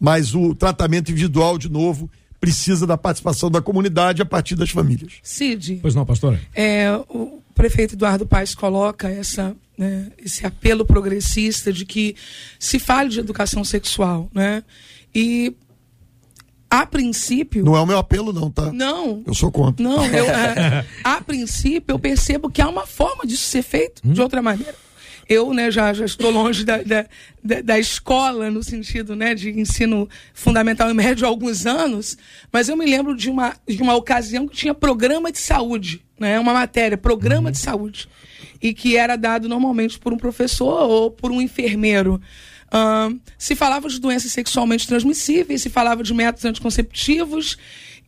Mas 0.00 0.34
o 0.34 0.54
tratamento 0.54 1.10
individual, 1.10 1.58
de 1.58 1.68
novo, 1.68 2.10
precisa 2.40 2.86
da 2.86 2.96
participação 2.96 3.50
da 3.50 3.60
comunidade 3.60 4.22
a 4.22 4.26
partir 4.26 4.54
das 4.54 4.70
famílias. 4.70 5.14
Cid. 5.22 5.80
Pois 5.82 5.94
não, 5.94 6.06
pastora? 6.06 6.40
É, 6.54 6.88
o 7.08 7.42
prefeito 7.54 7.94
Eduardo 7.94 8.26
Paes 8.26 8.54
coloca 8.54 9.08
essa, 9.08 9.56
né, 9.76 10.12
esse 10.18 10.46
apelo 10.46 10.84
progressista 10.84 11.72
de 11.72 11.84
que 11.84 12.14
se 12.58 12.78
fale 12.78 13.08
de 13.08 13.18
educação 13.18 13.64
sexual, 13.64 14.30
né? 14.32 14.62
E 15.12 15.52
a 16.70 16.84
princípio. 16.84 17.64
Não 17.64 17.76
é 17.76 17.80
o 17.80 17.86
meu 17.86 17.98
apelo, 17.98 18.32
não, 18.32 18.50
tá? 18.50 18.72
Não. 18.72 19.22
Eu 19.26 19.34
sou 19.34 19.50
contra. 19.50 19.82
Não, 19.82 20.04
eu, 20.06 20.26
a, 21.02 21.14
a 21.16 21.20
princípio 21.20 21.94
eu 21.94 21.98
percebo 21.98 22.50
que 22.50 22.60
há 22.60 22.68
uma 22.68 22.86
forma 22.86 23.26
disso 23.26 23.44
ser 23.44 23.62
feito 23.62 24.02
hum? 24.04 24.12
de 24.12 24.20
outra 24.20 24.42
maneira. 24.42 24.74
Eu, 25.28 25.52
né, 25.52 25.70
já, 25.70 25.92
já 25.92 26.06
estou 26.06 26.30
longe 26.30 26.64
da, 26.64 26.78
da, 26.78 27.06
da, 27.44 27.60
da, 27.60 27.78
escola, 27.78 28.50
no 28.50 28.62
sentido, 28.62 29.14
né, 29.14 29.34
de 29.34 29.50
ensino 29.50 30.08
fundamental 30.32 30.90
e 30.90 30.94
médio 30.94 31.26
há 31.26 31.28
alguns 31.28 31.66
anos, 31.66 32.16
mas 32.50 32.70
eu 32.70 32.76
me 32.78 32.86
lembro 32.86 33.14
de 33.14 33.28
uma, 33.28 33.54
de 33.68 33.82
uma 33.82 33.94
ocasião 33.94 34.48
que 34.48 34.56
tinha 34.56 34.72
programa 34.72 35.30
de 35.30 35.36
saúde, 35.36 36.02
né, 36.18 36.40
uma 36.40 36.54
matéria, 36.54 36.96
programa 36.96 37.48
uhum. 37.48 37.52
de 37.52 37.58
saúde, 37.58 38.08
e 38.60 38.72
que 38.72 38.96
era 38.96 39.16
dado 39.16 39.50
normalmente 39.50 39.98
por 39.98 40.14
um 40.14 40.16
professor 40.16 40.88
ou 40.88 41.10
por 41.10 41.30
um 41.30 41.42
enfermeiro. 41.42 42.18
Uh, 42.68 43.18
se 43.38 43.54
falava 43.54 43.88
de 43.88 43.98
doenças 43.98 44.30
sexualmente 44.32 44.86
transmissíveis, 44.86 45.62
se 45.62 45.70
falava 45.70 46.02
de 46.02 46.12
métodos 46.12 46.44
anticonceptivos, 46.44 47.56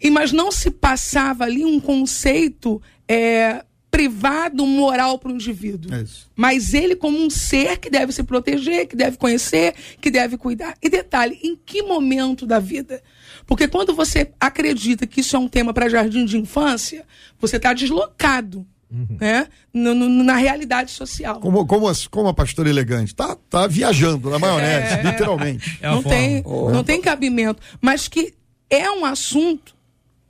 e, 0.01 0.11
mas 0.11 0.33
não 0.33 0.53
se 0.53 0.71
passava 0.71 1.45
ali 1.45 1.65
um 1.65 1.81
conceito 1.81 2.81
é, 3.09 3.65
privado 3.91 4.65
moral 4.65 5.19
para 5.19 5.31
o 5.31 5.35
indivíduo. 5.35 5.93
É 5.95 6.05
mas 6.37 6.73
ele 6.73 6.97
como 6.97 7.19
um 7.19 7.29
ser 7.29 7.79
que 7.79 7.91
deve 7.91 8.13
se 8.13 8.23
proteger, 8.23 8.87
que 8.87 8.97
deve 8.97 9.17
conhecer, 9.17 9.75
que 10.01 10.11
deve 10.11 10.37
cuidar. 10.39 10.75
E 10.81 10.89
detalhe, 10.89 11.39
em 11.43 11.55
que 11.55 11.83
momento 11.83 12.47
da 12.47 12.59
vida? 12.59 13.03
Porque 13.47 13.69
quando 13.69 13.95
você 13.95 14.31
acredita 14.41 15.07
que 15.07 15.21
isso 15.21 15.37
é 15.37 15.39
um 15.39 15.49
tema 15.49 15.75
para 15.75 15.89
jardim 15.89 16.25
de 16.25 16.39
infância, 16.39 17.05
você 17.39 17.57
está 17.57 17.73
deslocado 17.73 18.67
Uhum. 18.91 19.19
Né? 19.21 19.47
No, 19.73 19.95
no, 19.95 20.25
na 20.25 20.35
realidade 20.35 20.91
social. 20.91 21.39
Como, 21.39 21.65
como, 21.67 21.89
a, 21.89 21.93
como 22.11 22.29
a 22.29 22.35
pastora 22.35 22.69
elegante, 22.69 23.15
tá, 23.15 23.37
tá 23.49 23.67
viajando 23.67 24.29
na 24.29 24.39
maionese, 24.39 24.95
é, 24.95 25.03
literalmente. 25.03 25.79
É 25.81 25.89
não, 25.89 26.03
tem, 26.03 26.43
oh. 26.45 26.71
não 26.71 26.83
tem 26.83 27.01
cabimento. 27.01 27.63
Mas 27.81 28.09
que 28.09 28.35
é 28.69 28.91
um 28.91 29.05
assunto, 29.05 29.75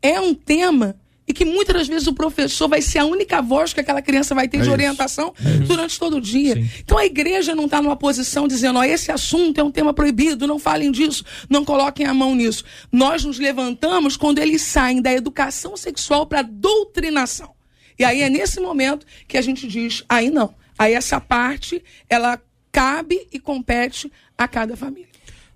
é 0.02 0.20
um 0.20 0.34
tema 0.34 0.96
e 1.30 1.32
que 1.32 1.44
muitas 1.44 1.76
das 1.76 1.86
vezes 1.86 2.08
o 2.08 2.12
professor 2.12 2.66
vai 2.66 2.82
ser 2.82 2.98
a 2.98 3.04
única 3.04 3.40
voz 3.40 3.72
que 3.72 3.78
aquela 3.78 4.02
criança 4.02 4.34
vai 4.34 4.48
ter 4.48 4.56
é 4.56 4.60
de 4.60 4.66
isso. 4.66 4.72
orientação 4.72 5.32
é 5.38 5.58
durante 5.58 5.96
todo 5.96 6.16
o 6.16 6.20
dia. 6.20 6.54
Sim. 6.54 6.68
Então 6.80 6.98
a 6.98 7.06
igreja 7.06 7.54
não 7.54 7.66
está 7.66 7.80
numa 7.80 7.94
posição 7.94 8.48
dizendo, 8.48 8.80
ó, 8.80 8.82
esse 8.82 9.12
assunto 9.12 9.60
é 9.60 9.62
um 9.62 9.70
tema 9.70 9.94
proibido, 9.94 10.44
não 10.44 10.58
falem 10.58 10.90
disso, 10.90 11.24
não 11.48 11.64
coloquem 11.64 12.04
a 12.04 12.12
mão 12.12 12.34
nisso. 12.34 12.64
Nós 12.90 13.24
nos 13.24 13.38
levantamos 13.38 14.16
quando 14.16 14.38
eles 14.38 14.62
saem 14.62 15.00
da 15.00 15.12
educação 15.12 15.76
sexual 15.76 16.26
para 16.26 16.42
doutrinação. 16.42 17.59
E 18.00 18.04
aí 18.04 18.22
é 18.22 18.30
nesse 18.30 18.58
momento 18.60 19.06
que 19.28 19.36
a 19.36 19.42
gente 19.42 19.68
diz, 19.68 20.02
aí 20.08 20.30
não. 20.30 20.54
Aí 20.78 20.94
essa 20.94 21.20
parte, 21.20 21.84
ela 22.08 22.40
cabe 22.72 23.28
e 23.30 23.38
compete 23.38 24.10
a 24.38 24.48
cada 24.48 24.74
família. 24.74 25.10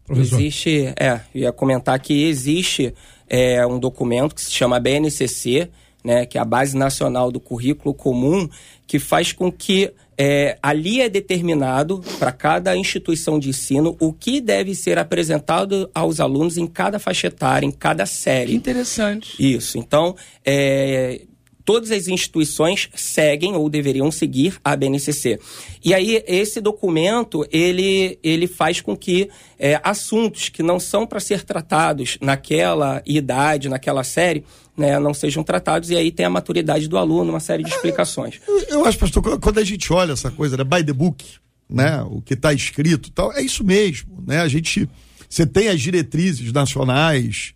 Professor. 0.05 0.39
Existe, 0.39 0.93
é, 1.01 1.23
ia 1.35 1.51
comentar 1.51 1.99
que 1.99 2.25
existe 2.25 2.93
é, 3.27 3.67
um 3.67 3.79
documento 3.79 4.35
que 4.35 4.43
se 4.43 4.53
chama 4.53 4.79
BNCC, 4.79 5.71
né, 6.05 6.27
que 6.27 6.37
é 6.37 6.41
a 6.43 6.45
Base 6.45 6.77
Nacional 6.77 7.33
do 7.33 7.41
Currículo 7.41 7.95
Comum, 7.95 8.47
que 8.87 8.99
faz 8.99 9.33
com 9.33 9.51
que 9.51 9.91
é, 10.19 10.59
ali 10.63 11.01
é 11.01 11.09
determinado 11.09 12.03
para 12.19 12.31
cada 12.31 12.77
instituição 12.77 13.39
de 13.39 13.49
ensino 13.49 13.97
o 13.99 14.13
que 14.13 14.39
deve 14.39 14.75
ser 14.75 14.99
apresentado 14.99 15.91
aos 15.95 16.21
alunos 16.21 16.59
em 16.59 16.67
cada 16.67 16.99
faixa 16.99 17.29
etária, 17.29 17.65
em 17.65 17.73
cada 17.73 18.05
série. 18.05 18.51
Que 18.51 18.57
interessante. 18.57 19.55
Isso. 19.55 19.79
Então, 19.79 20.15
é, 20.45 21.23
todas 21.65 21.91
as 21.91 22.09
instituições 22.09 22.89
seguem 22.95 23.55
ou 23.55 23.69
deveriam 23.69 24.11
seguir 24.11 24.59
a 24.63 24.77
BNCC. 24.77 25.39
E 25.83 25.95
aí 25.95 26.23
esse 26.27 26.61
documento 26.61 27.47
ele, 27.51 28.19
ele 28.23 28.47
faz 28.47 28.81
com 28.81 28.97
que 28.97 29.31
é, 29.59 29.81
assuntos 29.83 30.49
que 30.49 30.63
não 30.63 30.79
são 30.79 31.07
para 31.07 31.21
ser 31.21 31.43
tratados 31.43 32.19
naquela 32.21 33.03
idade, 33.07 33.69
naquela 33.69 34.05
série, 34.05 34.45
né, 34.77 34.99
não 34.99 35.15
sejam 35.15 35.43
tratados 35.43 35.91
e 35.91 35.97
aí 35.97 36.11
tem 36.11 36.27
a 36.27 36.31
maturidade 36.31 36.89
do 36.89 36.99
aluno, 36.99 37.31
uma 37.31 37.41
série 37.41 37.63
de 37.63 37.71
explicações. 37.71 38.41
Eu, 38.47 38.61
eu 38.69 38.85
acho, 38.85 38.99
pastor, 38.99 39.39
quando 39.39 39.59
a 39.59 39.65
gente 39.65 39.93
olha 39.93 40.13
essa 40.13 40.31
coisa, 40.31 40.57
né, 40.57 40.65
by 40.65 40.85
the 40.85 40.93
book, 40.93 41.25
né, 41.69 42.03
o 42.03 42.21
que 42.21 42.35
está 42.35 42.53
escrito, 42.53 43.11
tal, 43.11 43.33
é 43.33 43.41
isso 43.41 43.65
mesmo, 43.65 44.23
né? 44.27 44.41
A 44.41 44.49
gente, 44.49 44.89
você 45.29 45.47
tem 45.47 45.69
as 45.69 45.81
diretrizes 45.81 46.53
nacionais 46.53 47.55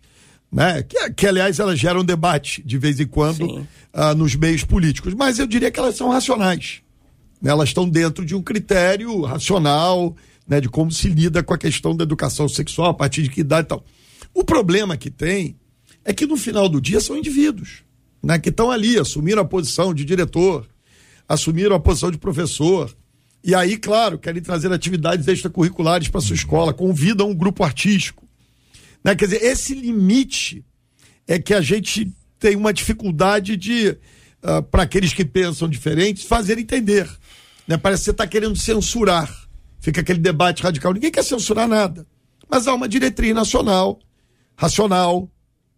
né? 0.51 0.83
Que, 0.83 1.09
que 1.11 1.27
aliás 1.27 1.59
elas 1.59 1.79
geram 1.79 2.03
debate 2.03 2.63
de 2.63 2.77
vez 2.77 2.99
em 2.99 3.07
quando 3.07 3.45
uh, 3.45 4.15
nos 4.15 4.35
meios 4.35 4.63
políticos, 4.63 5.13
mas 5.13 5.39
eu 5.39 5.47
diria 5.47 5.71
que 5.71 5.79
elas 5.79 5.95
são 5.95 6.09
racionais. 6.09 6.81
Né? 7.41 7.51
Elas 7.51 7.69
estão 7.69 7.87
dentro 7.87 8.25
de 8.25 8.35
um 8.35 8.41
critério 8.41 9.21
racional, 9.21 10.15
né? 10.47 10.59
De 10.59 10.69
como 10.69 10.91
se 10.91 11.07
lida 11.09 11.43
com 11.43 11.53
a 11.53 11.57
questão 11.57 11.95
da 11.95 12.03
educação 12.03 12.49
sexual, 12.49 12.89
a 12.89 12.93
partir 12.93 13.21
de 13.23 13.29
que 13.29 13.41
idade 13.41 13.65
e 13.65 13.69
tal. 13.69 13.85
O 14.33 14.43
problema 14.43 14.97
que 14.97 15.09
tem 15.09 15.55
é 16.03 16.13
que 16.13 16.25
no 16.25 16.37
final 16.37 16.67
do 16.67 16.81
dia 16.81 16.99
são 16.99 17.17
indivíduos, 17.17 17.83
né? 18.21 18.39
Que 18.39 18.49
estão 18.49 18.71
ali, 18.71 18.97
assumiram 18.97 19.41
a 19.41 19.45
posição 19.45 19.93
de 19.93 20.03
diretor, 20.03 20.67
assumiram 21.27 21.75
a 21.75 21.79
posição 21.79 22.09
de 22.09 22.17
professor, 22.17 22.95
e 23.43 23.55
aí, 23.55 23.77
claro, 23.77 24.17
querem 24.17 24.41
trazer 24.41 24.71
atividades 24.71 25.27
extracurriculares 25.27 26.09
para 26.09 26.19
sua 26.19 26.35
escola, 26.35 26.73
convidam 26.73 27.29
um 27.29 27.35
grupo 27.35 27.63
artístico. 27.63 28.27
Né? 29.03 29.15
Quer 29.15 29.25
dizer, 29.25 29.43
esse 29.43 29.73
limite 29.73 30.65
é 31.27 31.39
que 31.39 31.53
a 31.53 31.61
gente 31.61 32.11
tem 32.37 32.55
uma 32.55 32.73
dificuldade 32.73 33.55
de, 33.57 33.89
uh, 33.89 33.97
ah, 34.43 34.61
para 34.61 34.83
aqueles 34.83 35.13
que 35.13 35.25
pensam 35.25 35.67
diferentes, 35.67 36.23
fazer 36.23 36.57
entender. 36.57 37.09
Né? 37.67 37.77
Parece 37.77 38.01
que 38.01 38.05
você 38.05 38.11
está 38.11 38.27
querendo 38.27 38.55
censurar. 38.55 39.29
Fica 39.79 40.01
aquele 40.01 40.19
debate 40.19 40.63
radical. 40.63 40.93
Ninguém 40.93 41.11
quer 41.11 41.23
censurar 41.23 41.67
nada. 41.67 42.05
Mas 42.49 42.67
há 42.67 42.73
uma 42.73 42.89
diretriz 42.89 43.33
nacional, 43.33 43.99
racional, 44.55 45.29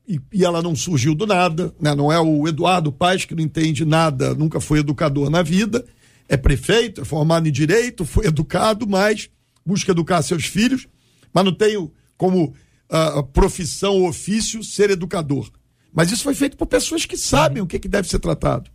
e, 0.07 0.19
e, 0.33 0.43
ela 0.43 0.61
não 0.61 0.75
surgiu 0.75 1.13
do 1.13 1.27
nada. 1.27 1.73
Né? 1.79 1.93
Não 1.93 2.11
é 2.11 2.19
o 2.19 2.47
Eduardo 2.47 2.91
Paz, 2.91 3.25
que 3.25 3.35
não 3.35 3.43
entende 3.43 3.85
nada, 3.85 4.33
nunca 4.33 4.59
foi 4.59 4.79
educador 4.79 5.29
na 5.29 5.43
vida. 5.43 5.85
É 6.27 6.37
prefeito, 6.37 7.01
é 7.01 7.05
formado 7.05 7.47
em 7.47 7.51
direito, 7.51 8.05
foi 8.05 8.25
educado, 8.25 8.87
mas 8.87 9.29
busca 9.65 9.91
educar 9.91 10.21
seus 10.21 10.45
filhos, 10.45 10.87
mas 11.33 11.45
não 11.45 11.53
tem 11.53 11.91
como 12.17 12.53
uh, 12.91 13.23
profissão 13.23 14.03
ofício 14.05 14.63
ser 14.63 14.89
educador. 14.89 15.49
Mas 15.93 16.11
isso 16.11 16.23
foi 16.23 16.33
feito 16.33 16.57
por 16.57 16.67
pessoas 16.67 17.05
que 17.05 17.17
sabem 17.17 17.61
o 17.61 17.67
que, 17.67 17.79
que 17.79 17.87
deve 17.87 18.07
ser 18.07 18.19
tratado. 18.19 18.69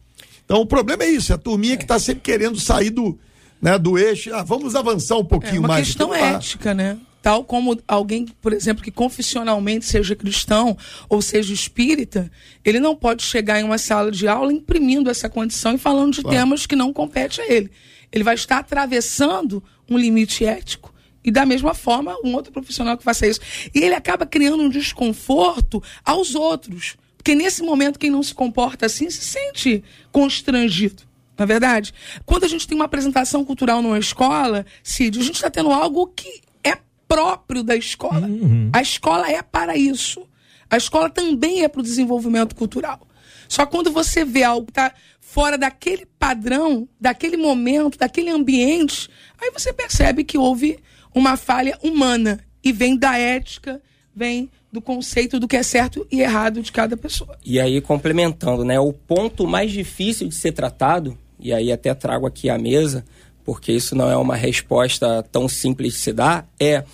Então 0.44 0.60
o 0.60 0.66
problema 0.66 1.04
é 1.04 1.10
isso, 1.10 1.32
é 1.32 1.34
a 1.34 1.38
turminha 1.38 1.76
que 1.76 1.84
está 1.84 1.98
sempre 1.98 2.22
querendo 2.22 2.58
sair 2.60 2.90
do, 2.90 3.18
né, 3.60 3.78
do 3.78 3.98
eixo. 3.98 4.32
Ah, 4.34 4.42
vamos 4.42 4.74
avançar 4.74 5.16
um 5.16 5.24
pouquinho 5.24 5.56
é 5.56 5.60
uma 5.60 5.68
mais. 5.68 5.86
questão 5.88 6.14
ética, 6.14 6.72
né? 6.72 6.98
Tal 7.20 7.42
como 7.42 7.76
alguém, 7.88 8.26
por 8.40 8.52
exemplo, 8.52 8.84
que 8.84 8.90
confessionalmente 8.92 9.84
seja 9.84 10.14
cristão 10.14 10.78
ou 11.08 11.20
seja 11.20 11.52
espírita, 11.52 12.30
ele 12.64 12.78
não 12.78 12.94
pode 12.94 13.24
chegar 13.24 13.60
em 13.60 13.64
uma 13.64 13.78
sala 13.78 14.12
de 14.12 14.28
aula 14.28 14.52
imprimindo 14.52 15.10
essa 15.10 15.28
condição 15.28 15.74
e 15.74 15.78
falando 15.78 16.12
de 16.12 16.22
claro. 16.22 16.36
temas 16.36 16.66
que 16.66 16.76
não 16.76 16.92
competem 16.92 17.44
a 17.44 17.52
ele. 17.52 17.70
Ele 18.12 18.22
vai 18.22 18.36
estar 18.36 18.58
atravessando 18.58 19.60
um 19.90 19.98
limite 19.98 20.44
ético 20.44 20.94
e 21.26 21.30
da 21.32 21.44
mesma 21.44 21.74
forma, 21.74 22.16
um 22.24 22.34
outro 22.34 22.52
profissional 22.52 22.96
que 22.96 23.02
faça 23.02 23.26
isso. 23.26 23.40
E 23.74 23.80
ele 23.80 23.94
acaba 23.94 24.24
criando 24.24 24.62
um 24.62 24.68
desconforto 24.68 25.82
aos 26.04 26.36
outros. 26.36 26.96
Porque 27.16 27.34
nesse 27.34 27.64
momento, 27.64 27.98
quem 27.98 28.08
não 28.08 28.22
se 28.22 28.32
comporta 28.32 28.86
assim 28.86 29.10
se 29.10 29.24
sente 29.24 29.82
constrangido. 30.12 31.02
Na 31.36 31.42
é 31.42 31.46
verdade, 31.46 31.92
quando 32.24 32.44
a 32.44 32.48
gente 32.48 32.66
tem 32.66 32.76
uma 32.76 32.84
apresentação 32.84 33.44
cultural 33.44 33.82
numa 33.82 33.98
escola, 33.98 34.64
Cid, 34.82 35.18
a 35.18 35.22
gente 35.22 35.34
está 35.34 35.50
tendo 35.50 35.70
algo 35.72 36.06
que 36.14 36.40
é 36.62 36.78
próprio 37.08 37.64
da 37.64 37.74
escola. 37.74 38.26
Uhum. 38.26 38.70
A 38.72 38.80
escola 38.80 39.28
é 39.28 39.42
para 39.42 39.76
isso. 39.76 40.22
A 40.70 40.76
escola 40.76 41.10
também 41.10 41.64
é 41.64 41.68
para 41.68 41.80
o 41.80 41.84
desenvolvimento 41.84 42.54
cultural. 42.54 43.06
Só 43.48 43.66
quando 43.66 43.90
você 43.90 44.24
vê 44.24 44.44
algo 44.44 44.66
que 44.66 44.70
está 44.70 44.94
fora 45.20 45.58
daquele 45.58 46.06
padrão, 46.18 46.88
daquele 47.00 47.36
momento, 47.36 47.98
daquele 47.98 48.30
ambiente, 48.30 49.10
aí 49.38 49.50
você 49.50 49.72
percebe 49.72 50.24
que 50.24 50.38
houve 50.38 50.78
uma 51.16 51.34
falha 51.38 51.78
humana 51.82 52.38
e 52.62 52.70
vem 52.70 52.94
da 52.94 53.18
ética, 53.18 53.80
vem 54.14 54.50
do 54.70 54.82
conceito 54.82 55.40
do 55.40 55.48
que 55.48 55.56
é 55.56 55.62
certo 55.62 56.06
e 56.12 56.20
errado 56.20 56.60
de 56.60 56.70
cada 56.70 56.94
pessoa. 56.94 57.38
E 57.42 57.58
aí, 57.58 57.80
complementando, 57.80 58.62
né, 58.62 58.78
o 58.78 58.92
ponto 58.92 59.46
mais 59.46 59.72
difícil 59.72 60.28
de 60.28 60.34
ser 60.34 60.52
tratado, 60.52 61.16
e 61.40 61.54
aí 61.54 61.72
até 61.72 61.94
trago 61.94 62.26
aqui 62.26 62.50
à 62.50 62.58
mesa, 62.58 63.02
porque 63.46 63.72
isso 63.72 63.96
não 63.96 64.10
é 64.10 64.16
uma 64.16 64.36
resposta 64.36 65.22
tão 65.32 65.48
simples 65.48 65.94
de 65.94 66.00
se 66.00 66.12
dar, 66.12 66.46
é 66.60 66.84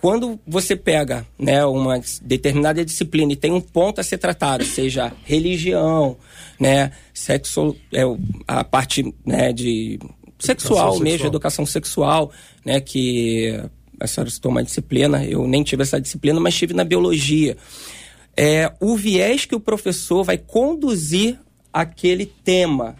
quando 0.00 0.38
você 0.46 0.76
pega 0.76 1.26
né, 1.36 1.64
uma 1.64 2.00
determinada 2.22 2.84
disciplina 2.84 3.32
e 3.32 3.36
tem 3.36 3.50
um 3.50 3.60
ponto 3.60 4.00
a 4.00 4.04
ser 4.04 4.18
tratado, 4.18 4.64
seja 4.64 5.12
religião, 5.24 6.16
né, 6.60 6.92
sexo, 7.12 7.74
é, 7.92 8.02
a 8.46 8.62
parte 8.62 9.12
né, 9.26 9.52
de 9.52 9.98
sexual 10.38 10.78
educação 10.78 11.00
mesmo, 11.00 11.10
sexual. 11.10 11.28
educação 11.28 11.66
sexual, 11.66 12.32
né, 12.64 12.80
que 12.80 13.60
a 14.00 14.06
senhora 14.06 14.30
citou 14.30 14.50
uma 14.50 14.62
disciplina, 14.62 15.24
eu 15.24 15.46
nem 15.46 15.62
tive 15.62 15.82
essa 15.82 16.00
disciplina, 16.00 16.38
mas 16.38 16.54
tive 16.54 16.72
na 16.72 16.84
biologia. 16.84 17.56
É, 18.36 18.72
o 18.80 18.96
viés 18.96 19.44
que 19.44 19.54
o 19.54 19.60
professor 19.60 20.22
vai 20.22 20.38
conduzir 20.38 21.38
aquele 21.72 22.26
tema. 22.26 22.96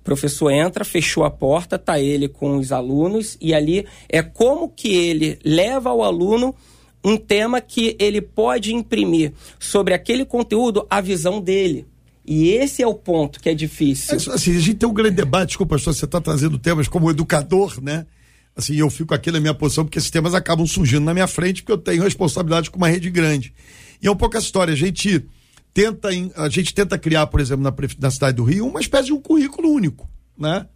O 0.00 0.04
professor 0.04 0.50
entra, 0.50 0.84
fechou 0.84 1.24
a 1.24 1.30
porta, 1.30 1.78
tá 1.78 1.98
ele 1.98 2.28
com 2.28 2.56
os 2.56 2.72
alunos 2.72 3.36
e 3.40 3.52
ali 3.52 3.86
é 4.08 4.22
como 4.22 4.68
que 4.68 4.94
ele 4.94 5.38
leva 5.44 5.90
ao 5.90 6.02
aluno 6.02 6.54
um 7.02 7.16
tema 7.16 7.60
que 7.60 7.96
ele 7.98 8.20
pode 8.20 8.74
imprimir 8.74 9.32
sobre 9.58 9.94
aquele 9.94 10.24
conteúdo 10.24 10.86
a 10.88 11.00
visão 11.00 11.40
dele. 11.40 11.86
E 12.24 12.50
esse 12.50 12.82
é 12.82 12.86
o 12.86 12.94
ponto 12.94 13.40
que 13.40 13.48
é 13.48 13.54
difícil. 13.54 14.14
É, 14.14 14.34
assim, 14.34 14.56
a 14.56 14.60
gente 14.60 14.74
tem 14.74 14.88
um 14.88 14.92
grande 14.92 15.16
debate, 15.16 15.48
desculpa, 15.48 15.74
pastor, 15.74 15.94
você 15.94 16.04
está 16.04 16.20
trazendo 16.20 16.58
temas 16.58 16.86
como 16.86 17.10
educador, 17.10 17.82
né? 17.82 18.06
Assim, 18.54 18.76
eu 18.76 18.90
fico 18.90 19.14
aqui 19.14 19.30
na 19.30 19.40
minha 19.40 19.54
posição 19.54 19.84
porque 19.84 19.98
esses 19.98 20.10
temas 20.10 20.34
acabam 20.34 20.66
surgindo 20.66 21.04
na 21.04 21.14
minha 21.14 21.26
frente 21.26 21.62
porque 21.62 21.72
eu 21.72 21.78
tenho 21.78 22.02
responsabilidade 22.02 22.70
com 22.70 22.76
uma 22.76 22.88
rede 22.88 23.08
grande. 23.10 23.54
E 24.02 24.06
é 24.06 24.10
um 24.10 24.16
pouco 24.16 24.36
essa 24.36 24.46
história, 24.46 24.72
a 24.72 24.76
gente 24.76 25.24
tenta, 25.72 26.08
a 26.36 26.48
gente 26.48 26.74
tenta 26.74 26.98
criar, 26.98 27.26
por 27.26 27.40
exemplo, 27.40 27.62
na, 27.62 27.74
na 27.98 28.10
cidade 28.10 28.36
do 28.36 28.44
Rio, 28.44 28.66
uma 28.66 28.80
espécie 28.80 29.06
de 29.06 29.12
um 29.12 29.20
currículo 29.20 29.70
único, 29.70 30.08
né? 30.36 30.66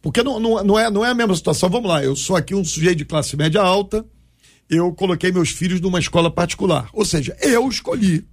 Porque 0.00 0.22
não, 0.22 0.38
não, 0.38 0.62
não, 0.64 0.78
é, 0.78 0.90
não 0.90 1.04
é 1.04 1.10
a 1.10 1.14
mesma 1.14 1.34
situação. 1.34 1.68
Vamos 1.68 1.88
lá, 1.88 2.02
eu 2.02 2.14
sou 2.14 2.36
aqui 2.36 2.54
um 2.54 2.64
sujeito 2.64 2.98
de 2.98 3.04
classe 3.04 3.36
média 3.36 3.60
alta, 3.60 4.06
eu 4.70 4.92
coloquei 4.92 5.32
meus 5.32 5.50
filhos 5.50 5.80
numa 5.80 5.98
escola 5.98 6.30
particular. 6.30 6.88
Ou 6.92 7.04
seja, 7.04 7.36
eu 7.40 7.68
escolhi 7.68 8.26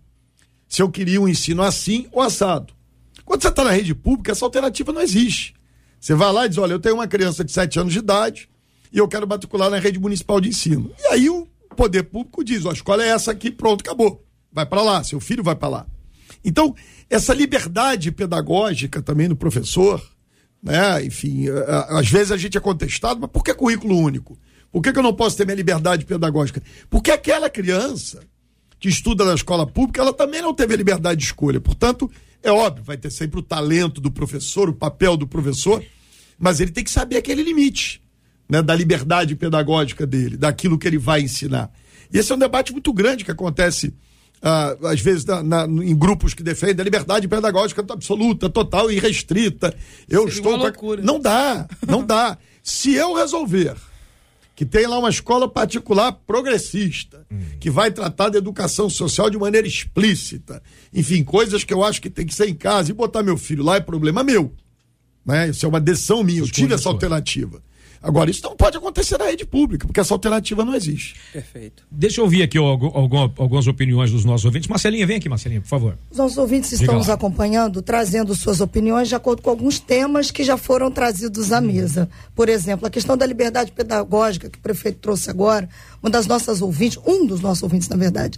se 0.67 0.82
eu 0.82 0.89
queria 0.89 1.21
um 1.21 1.28
ensino 1.28 1.62
assim 1.62 2.08
ou 2.12 2.21
assado. 2.21 2.73
Quando 3.23 3.41
você 3.41 3.47
está 3.47 3.63
na 3.63 3.71
rede 3.71 3.95
pública, 3.95 4.32
essa 4.32 4.45
alternativa 4.45 4.93
não 4.93 5.01
existe. 5.01 5.56
Você 5.99 6.13
vai 6.13 6.32
lá 6.32 6.45
e 6.45 6.49
diz: 6.49 6.58
olha, 6.58 6.73
eu 6.73 6.80
tenho 6.80 6.95
uma 6.95 7.08
criança 7.08 7.43
de 7.43 7.51
7 7.51 7.80
anos 7.80 7.93
de 7.93 7.99
idade 7.99 8.49
e 8.93 8.97
eu 8.97 9.08
quero 9.08 9.28
matricular 9.28 9.69
na 9.69 9.80
rede 9.80 9.99
municipal 9.99 10.39
de 10.39 10.49
ensino. 10.49 10.91
E 10.99 11.08
aí 11.08 11.30
o 11.30 11.47
poder 11.75 12.04
público 12.04 12.43
diz: 12.43 12.65
a 12.65 12.71
escola 12.71 13.04
é 13.04 13.10
essa 13.10 13.32
aqui, 13.32 13.49
pronto, 13.49 13.82
acabou. 13.82 14.23
Vai 14.51 14.65
para 14.65 14.82
lá, 14.82 15.04
seu 15.04 15.19
filho 15.19 15.43
vai 15.43 15.56
para 15.56 15.67
lá. 15.67 15.88
Então, 16.43 16.75
essa 17.10 17.34
liberdade 17.34 18.12
pedagógica 18.12 19.01
também 19.01 19.28
do 19.28 19.36
professor, 19.36 20.01
né? 20.62 21.04
Enfim, 21.04 21.45
às 21.89 22.08
vezes 22.08 22.32
a 22.32 22.38
gente 22.38 22.58
é 22.58 22.62
contestado, 22.62 23.19
mas 23.19 23.30
por 23.32 23.43
que 23.43 23.54
currículo 23.54 23.97
único? 23.97 24.38
Por 24.71 24.82
que, 24.82 24.91
que 24.91 24.99
eu 24.99 25.04
não 25.04 25.13
posso 25.13 25.38
ter 25.38 25.45
minha 25.45 25.56
liberdade 25.56 26.06
pedagógica? 26.06 26.62
Porque 26.89 27.10
aquela 27.10 27.49
criança 27.49 28.21
que 28.86 28.89
estuda 28.89 29.26
na 29.26 29.34
escola 29.34 29.65
pública, 29.65 30.00
ela 30.00 30.13
também 30.13 30.43
não 30.43 30.54
teve 30.54 30.76
a 30.76 30.78
liberdade 30.78 31.19
de 31.19 31.26
escolha. 31.26 31.60
Portanto, 31.60 32.10
é 32.43 32.52
óbvio, 32.52 32.84
vai 32.84 32.95
ter 32.95 33.10
sempre 33.10 33.39
o 33.39 33.41
talento 33.41 34.00
do 34.00 34.12
professor, 34.12 34.69
o 34.69 34.74
papel 34.74 35.17
do 35.17 35.26
professor, 35.26 35.84
mas 36.38 36.60
ele 36.60 36.69
tem 36.69 36.84
que 36.84 36.91
saber 36.91 37.17
aquele 37.17 37.41
limite 37.41 38.00
né, 38.48 38.62
da 38.62 38.76
liberdade 38.76 39.36
pedagógica 39.36 40.06
dele, 40.06 40.38
daquilo 40.38 40.78
que 40.78 40.88
ele 40.88 41.00
vai 41.00 41.21
ensinar. 41.21 41.71
E 42.13 42.19
esse 42.19 42.32
é 42.32 42.36
um 42.36 42.38
debate 42.38 42.71
muito 42.74 42.93
grande 42.93 43.26
que 43.26 43.32
acontece, 43.32 43.88
uh, 43.88 44.86
às 44.86 45.02
vezes, 45.02 45.26
na, 45.26 45.41
na, 45.41 45.63
em 45.65 45.98
grupos 45.98 46.36
que 46.36 46.43
defendem 46.43 46.82
a 46.82 46.84
liberdade 46.84 47.28
pedagógica 47.28 47.84
absoluta, 47.89 48.52
total 48.52 48.91
e 48.91 49.00
restrita. 49.00 49.76
Eu 50.08 50.26
Seria 50.26 50.36
estou. 50.36 50.58
Loucura. 50.58 51.02
Não 51.02 51.19
dá, 51.19 51.67
não 51.88 52.06
dá. 52.06 52.38
Se 52.62 52.93
eu 52.93 53.15
resolver 53.15 53.76
que 54.56 54.65
tem 54.65 54.88
lá 54.88 54.98
uma 54.98 55.10
escola 55.10 55.50
particular 55.50 56.13
progressista, 56.13 57.26
hum. 57.30 57.39
que 57.60 57.70
vai 57.70 57.91
tratar 57.91 58.30
da 58.30 58.38
educação 58.38 58.89
social 58.89 59.30
de 59.30 59.38
maneira 59.38 59.68
explícita. 59.68 60.63
Enfim, 60.94 61.24
coisas 61.24 61.65
que 61.65 61.74
eu 61.74 61.84
acho 61.84 62.02
que 62.02 62.10
tem 62.10 62.26
que 62.26 62.34
ser 62.34 62.48
em 62.48 62.56
casa 62.56 62.89
e 62.89 62.94
botar 62.94 63.22
meu 63.22 63.38
filho 63.38 63.63
lá 63.63 63.76
é 63.76 63.82
problema 63.82 64.24
meu. 64.24 64.54
Né? 65.26 65.50
Isso 65.50 65.65
é 65.65 65.70
uma 65.70 65.82
decisão 65.82 66.24
minha, 66.24 66.39
eu 66.39 66.50
tive 66.50 66.74
essa 66.74 66.88
alternativa. 66.88 67.62
Agora, 68.06 68.30
isso 68.30 68.44
não 68.44 68.56
pode 68.56 68.78
acontecer 68.78 69.18
na 69.18 69.26
rede 69.26 69.48
pública, 69.48 69.88
porque 69.88 70.00
essa 70.00 70.13
alternativa 70.13 70.63
não 70.63 70.76
existe. 70.76 71.15
Perfeito. 71.34 71.84
Deixa 71.89 72.22
eu 72.22 72.26
ouvir 72.26 72.44
aqui 72.44 72.56
algumas 72.56 73.65
opiniões 73.65 74.12
dos 74.12 74.24
nossos 74.24 74.46
ouvintes. 74.46 74.70
Marcelinha, 74.70 75.08
vem 75.08 75.18
aqui, 75.18 75.28
Marcelinha, 75.28 75.60
por 75.60 75.68
favor. 75.68 75.98
Os 76.12 76.18
nossos 76.20 76.38
ouvintes 76.38 76.70
Diga 76.70 76.84
estão 76.84 76.94
lá. 76.94 77.00
nos 77.00 77.10
acompanhando, 77.10 77.82
trazendo 77.82 78.36
suas 78.36 78.62
opiniões 78.62 79.08
de 79.08 79.15
acordo 79.15 79.41
com 79.41 79.50
alguns 79.50 79.80
temas 79.80 80.30
que 80.30 80.44
já 80.44 80.56
foram 80.56 80.91
trazidos 80.91 81.52
à 81.52 81.60
mesa. 81.60 82.08
Por 82.36 82.48
exemplo, 82.48 82.86
a 82.86 82.91
questão 82.91 83.18
da 83.18 83.26
liberdade 83.26 83.72
pedagógica 83.72 84.52
que 84.52 84.60
o 84.60 84.62
prefeito 84.62 85.00
trouxe 85.00 85.32
agora, 85.32 85.68
uma 86.04 86.12
das 86.12 86.28
nossas 86.28 86.62
ouvintes, 86.62 87.00
um 87.08 87.26
dos 87.26 87.41
nossos 87.41 87.63
ouvintes, 87.63 87.89
na 87.89 87.98
verdade, 87.98 88.38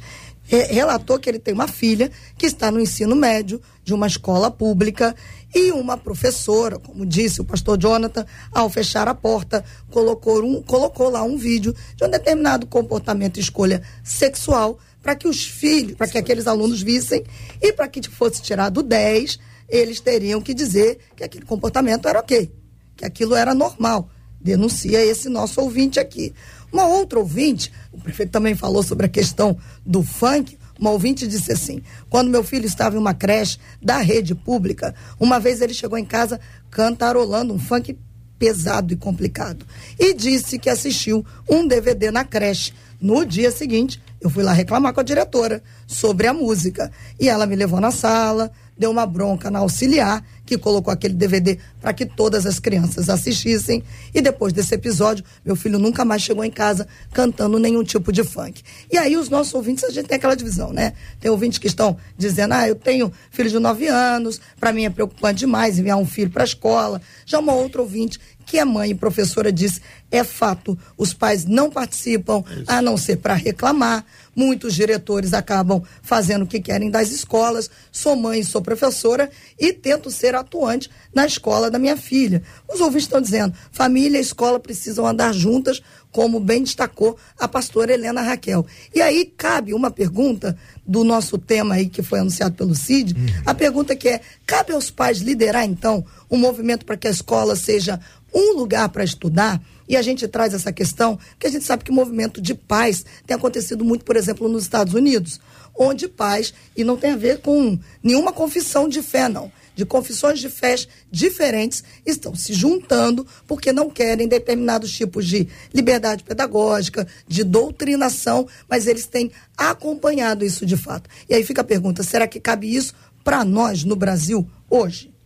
relatou 0.50 1.20
que 1.20 1.30
ele 1.30 1.40
tem 1.40 1.54
uma 1.54 1.68
filha 1.68 2.10
que 2.38 2.46
está 2.46 2.72
no 2.72 2.80
ensino 2.80 3.18
médio 3.18 3.62
de 3.84 3.94
uma 3.94 4.08
escola 4.08 4.50
pública 4.50 5.14
e 5.54 5.72
uma 5.72 5.98
professora, 5.98 6.78
como 6.78 7.06
disse 7.06 7.42
o 7.42 7.46
pastor 7.46 7.78
Jonathan, 7.78 8.26
ao 8.52 8.70
fechar 8.70 9.08
a 9.08 9.14
porta, 9.16 9.64
colocou, 9.90 10.44
um, 10.44 10.62
colocou 10.62 11.10
lá 11.10 11.24
um 11.24 11.38
vídeo 11.38 11.74
de 11.96 12.04
um 12.04 12.10
determinado 12.10 12.68
comportamento 12.68 13.38
e 13.38 13.40
escolha 13.40 13.82
sexual 14.04 14.78
para 15.02 15.16
que 15.16 15.28
os 15.28 15.46
filhos, 15.46 15.96
para 15.96 16.08
que 16.08 16.18
aqueles 16.18 16.48
alunos 16.48 16.82
vissem 16.82 17.24
e 17.62 17.72
para 17.72 17.88
que 17.88 18.02
fosse 18.10 18.42
tirado 18.42 18.84
10, 18.84 19.40
eles 19.70 20.00
teriam 20.00 20.42
que 20.42 20.54
dizer 20.54 21.00
que 21.16 21.24
aquele 21.24 21.46
comportamento 21.46 22.08
era 22.08 22.20
ok, 22.20 22.52
que 22.96 23.06
aquilo 23.06 23.36
era 23.36 23.54
normal. 23.54 24.10
Denuncia 24.40 25.04
esse 25.04 25.30
nosso 25.30 25.62
ouvinte 25.62 26.00
aqui. 26.00 26.34
Uma 26.72 26.88
outra 26.88 27.20
ouvinte, 27.20 27.72
o 27.92 28.00
prefeito 28.00 28.32
também 28.32 28.56
falou 28.56 28.84
sobre 28.84 29.06
a 29.06 29.10
questão 29.10 29.58
do 29.86 30.04
funk. 30.04 30.58
Uma 30.80 30.92
ouvinte 30.92 31.28
disse 31.28 31.52
assim: 31.52 31.82
quando 32.10 32.30
meu 32.30 32.44
filho 32.44 32.66
estava 32.66 32.96
em 32.96 33.00
uma 33.00 33.14
creche 33.14 33.58
da 33.82 33.98
rede 33.98 34.36
pública, 34.36 34.94
uma 35.20 35.40
vez 35.40 35.62
ele 35.62 35.74
chegou 35.74 35.98
em 35.98 36.06
casa 36.06 36.40
cantarolando 36.70 37.54
um 37.54 37.60
funk 37.60 37.98
pesado 38.38 38.94
e 38.94 38.98
complicado. 38.98 39.66
E 40.00 40.14
disse 40.14 40.60
que 40.60 40.70
assistiu 40.70 41.26
um 41.50 41.68
DVD 41.68 42.12
na 42.12 42.24
creche. 42.24 42.74
No 43.00 43.24
dia 43.26 43.52
seguinte, 43.52 44.02
eu 44.20 44.30
fui 44.30 44.44
lá 44.44 44.52
reclamar 44.52 44.94
com 44.94 45.00
a 45.00 45.04
diretora 45.04 45.62
sobre 45.86 46.26
a 46.26 46.34
música. 46.34 46.92
E 47.20 47.30
ela 47.30 47.46
me 47.46 47.56
levou 47.56 47.80
na 47.80 47.92
sala, 47.92 48.52
deu 48.76 48.90
uma 48.90 49.06
bronca 49.06 49.52
na 49.52 49.60
auxiliar, 49.60 50.24
que 50.46 50.58
colocou 50.58 50.92
aquele 50.92 51.14
DVD 51.14 51.60
para 51.80 51.94
que 51.94 52.06
todas 52.06 52.46
as 52.46 52.60
crianças 52.60 53.10
assistissem. 53.10 53.84
E 54.14 54.22
depois 54.22 54.52
desse 54.52 54.74
episódio, 54.74 55.24
meu 55.46 55.56
filho 55.56 55.78
nunca 55.78 56.04
mais 56.04 56.24
chegou 56.24 56.44
em 56.44 56.50
casa 56.50 56.88
cantando 57.14 57.60
nenhum 57.60 57.84
tipo 57.84 58.12
de 58.12 58.24
funk. 58.24 58.64
E 58.92 58.98
aí, 58.98 59.16
os 59.16 59.30
nossos 59.30 59.54
ouvintes, 59.54 59.84
a 59.84 59.92
gente 59.92 60.08
tem 60.08 60.18
aquela 60.18 60.36
divisão, 60.36 60.74
né? 60.74 60.94
Tem 61.20 61.30
ouvintes 61.30 61.60
que 61.60 61.68
estão 61.68 61.98
dizendo: 62.18 62.54
ah, 62.54 62.68
eu 62.68 62.76
tenho 62.76 63.12
filho 63.30 63.50
de 63.50 63.60
9 63.60 63.88
anos, 63.88 64.42
para 64.60 64.74
mim 64.74 64.86
é 64.86 64.90
preocupante 64.90 65.40
demais 65.40 65.78
enviar 65.78 65.98
um 65.98 66.06
filho 66.06 66.32
para 66.32 66.44
a 66.44 66.46
escola. 66.46 67.02
Já 67.26 67.40
uma 67.40 67.54
outra 67.54 67.82
ouvinte 67.82 68.20
que 68.48 68.58
é 68.58 68.64
mãe 68.64 68.92
e 68.92 68.96
professora 68.96 69.52
disse 69.52 69.82
é 70.10 70.24
fato, 70.24 70.78
os 70.98 71.14
pais 71.14 71.44
não 71.46 71.70
participam, 71.70 72.42
Isso. 72.50 72.64
a 72.66 72.82
não 72.82 72.96
ser 72.96 73.18
para 73.18 73.34
reclamar. 73.34 74.06
Muitos 74.34 74.74
diretores 74.74 75.34
acabam 75.34 75.82
fazendo 76.02 76.44
o 76.44 76.48
que 76.48 76.62
querem 76.62 76.90
das 76.90 77.12
escolas. 77.12 77.70
Sou 77.92 78.16
mãe, 78.16 78.44
sou 78.44 78.62
professora 78.62 79.30
e 79.60 79.74
tento 79.74 80.10
ser 80.10 80.36
atuante 80.36 80.90
na 81.14 81.26
escola 81.26 81.70
da 81.70 81.80
minha 81.80 81.98
filha. 81.98 82.42
Os 82.72 82.80
ouvintes 82.80 83.06
estão 83.06 83.20
dizendo: 83.20 83.54
família 83.72 84.20
e 84.20 84.22
escola 84.22 84.60
precisam 84.60 85.06
andar 85.06 85.34
juntas, 85.34 85.82
como 86.12 86.40
bem 86.40 86.64
destacou 86.64 87.18
a 87.38 87.48
pastora 87.48 87.94
Helena 87.94 88.22
Raquel. 88.22 88.66
E 88.94 89.02
aí 89.02 89.26
cabe 89.26 89.74
uma 89.74 89.92
pergunta 89.92 90.56
do 90.86 91.04
nosso 91.04 91.38
tema 91.38 91.76
aí 91.76 91.90
que 91.90 92.04
foi 92.04 92.20
anunciado 92.20 92.56
pelo 92.56 92.76
CID. 92.76 93.14
Uhum. 93.14 93.26
A 93.46 93.54
pergunta 93.56 93.96
que 93.96 94.08
é: 94.08 94.22
cabe 94.46 94.72
aos 94.72 94.92
pais 94.92 95.18
liderar 95.18 95.66
então 95.66 96.06
um 96.30 96.38
movimento 96.38 96.86
para 96.86 96.96
que 96.96 97.08
a 97.08 97.12
escola 97.12 97.56
seja 97.56 98.00
um 98.34 98.54
lugar 98.58 98.90
para 98.90 99.04
estudar? 99.04 99.62
E 99.88 99.96
a 99.96 100.02
gente 100.02 100.28
traz 100.28 100.54
essa 100.54 100.72
questão, 100.72 101.18
porque 101.32 101.48
a 101.48 101.50
gente 101.50 101.64
sabe 101.64 101.84
que 101.84 101.92
o 101.92 101.94
movimento 101.94 102.42
de 102.42 102.54
paz 102.54 103.06
tem 103.26 103.36
acontecido 103.36 103.86
muito, 103.86 104.04
por 104.04 104.16
exemplo, 104.18 104.50
nos 104.50 104.64
Estados 104.64 104.94
Unidos, 104.94 105.40
onde 105.78 106.08
paz, 106.08 106.54
e 106.76 106.84
não 106.84 106.98
tem 106.98 107.12
a 107.12 107.16
ver 107.16 107.40
com 107.40 107.78
nenhuma 108.04 108.34
confissão 108.34 108.90
de 108.90 109.02
fé, 109.02 109.30
não, 109.30 109.52
de 109.76 109.86
confissões 109.86 110.40
de 110.40 110.50
fé 110.50 110.76
diferentes, 111.12 111.84
estão 112.06 112.34
se 112.34 112.52
juntando 112.52 113.26
porque 113.46 113.72
não 113.72 113.90
querem 113.90 114.28
determinados 114.28 114.92
tipos 114.92 115.26
de 115.26 115.48
liberdade 115.74 116.24
pedagógica, 116.24 117.08
de 117.28 117.44
doutrinação, 117.44 118.48
mas 118.68 118.88
eles 118.88 119.06
têm 119.06 119.32
acompanhado 119.56 120.44
isso 120.44 120.66
de 120.66 120.76
fato. 120.76 121.08
E 121.30 121.36
aí 121.36 121.44
fica 121.44 121.62
a 121.62 121.66
pergunta: 121.66 122.02
será 122.02 122.28
que 122.28 122.40
cabe 122.40 122.76
isso 122.76 122.94
para 123.24 123.46
nós 123.46 123.84
no 123.84 123.96
Brasil 123.96 124.50
hoje? 124.70 125.17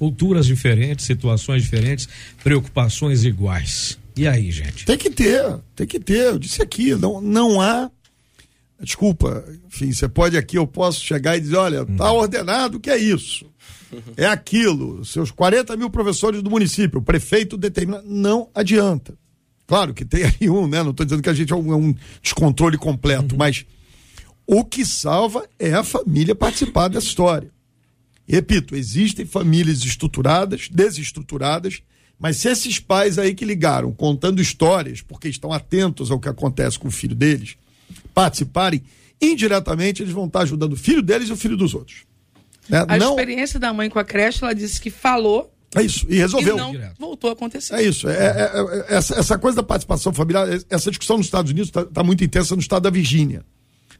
Culturas 0.00 0.46
diferentes, 0.46 1.04
situações 1.04 1.62
diferentes, 1.62 2.08
preocupações 2.42 3.22
iguais. 3.22 3.98
E 4.16 4.26
aí, 4.26 4.50
gente? 4.50 4.86
Tem 4.86 4.96
que 4.96 5.10
ter, 5.10 5.58
tem 5.76 5.86
que 5.86 6.00
ter. 6.00 6.24
Eu 6.28 6.38
disse 6.38 6.62
aqui, 6.62 6.94
não, 6.94 7.20
não 7.20 7.60
há 7.60 7.90
Desculpa, 8.82 9.44
enfim, 9.66 9.92
você 9.92 10.08
pode 10.08 10.38
aqui, 10.38 10.56
eu 10.56 10.66
posso 10.66 11.02
chegar 11.02 11.36
e 11.36 11.40
dizer, 11.40 11.56
olha, 11.56 11.84
tá 11.84 12.10
ordenado 12.10 12.78
o 12.78 12.80
que 12.80 12.88
é 12.88 12.96
isso. 12.96 13.44
É 14.16 14.24
aquilo, 14.24 15.04
seus 15.04 15.30
40 15.30 15.76
mil 15.76 15.90
professores 15.90 16.40
do 16.42 16.48
município, 16.48 16.98
o 16.98 17.02
prefeito 17.02 17.58
determina, 17.58 18.02
não 18.06 18.48
adianta. 18.54 19.12
Claro 19.66 19.92
que 19.92 20.02
tem 20.02 20.24
aí 20.40 20.48
um, 20.48 20.66
né? 20.66 20.82
Não 20.82 20.92
estou 20.92 21.04
dizendo 21.04 21.22
que 21.22 21.28
a 21.28 21.34
gente 21.34 21.52
é 21.52 21.56
um, 21.56 21.74
é 21.74 21.76
um 21.76 21.94
descontrole 22.22 22.78
completo, 22.78 23.36
mas 23.36 23.66
o 24.46 24.64
que 24.64 24.82
salva 24.86 25.46
é 25.58 25.74
a 25.74 25.84
família 25.84 26.34
participar 26.34 26.88
dessa 26.88 27.06
história. 27.06 27.50
Repito, 28.26 28.76
existem 28.76 29.26
famílias 29.26 29.84
estruturadas, 29.84 30.68
desestruturadas, 30.70 31.82
mas 32.18 32.36
se 32.36 32.48
esses 32.48 32.78
pais 32.78 33.18
aí 33.18 33.34
que 33.34 33.44
ligaram 33.44 33.92
contando 33.92 34.40
histórias, 34.40 35.00
porque 35.02 35.28
estão 35.28 35.52
atentos 35.52 36.10
ao 36.10 36.20
que 36.20 36.28
acontece 36.28 36.78
com 36.78 36.88
o 36.88 36.92
filho 36.92 37.14
deles, 37.14 37.56
participarem, 38.14 38.82
indiretamente 39.20 40.02
eles 40.02 40.12
vão 40.12 40.26
estar 40.26 40.40
ajudando 40.40 40.74
o 40.74 40.76
filho 40.76 41.02
deles 41.02 41.28
e 41.28 41.32
o 41.32 41.36
filho 41.36 41.56
dos 41.56 41.74
outros. 41.74 42.04
Né? 42.68 42.84
A 42.86 42.96
Não, 42.98 43.10
experiência 43.10 43.58
da 43.58 43.72
mãe 43.72 43.88
com 43.90 43.98
a 43.98 44.04
creche, 44.04 44.44
ela 44.44 44.54
disse 44.54 44.80
que 44.80 44.90
falou 44.90 45.52
é 45.74 45.82
isso, 45.82 46.04
e 46.08 46.16
resolveu. 46.16 46.56
e 46.56 46.58
não 46.58 46.92
voltou 46.98 47.30
a 47.30 47.32
acontecer. 47.32 47.74
É 47.74 47.82
isso. 47.82 48.08
É, 48.08 48.12
é- 48.14 48.50
é- 48.90 48.96
essa, 48.96 49.14
essa 49.18 49.38
coisa 49.38 49.56
da 49.56 49.62
participação 49.62 50.12
familiar, 50.12 50.46
essa 50.68 50.90
discussão 50.90 51.16
nos 51.16 51.26
Estados 51.26 51.50
Unidos 51.52 51.68
está 51.68 52.02
muito 52.02 52.24
intensa 52.24 52.54
no 52.56 52.60
estado 52.60 52.82
da 52.82 52.90
Virgínia, 52.90 53.44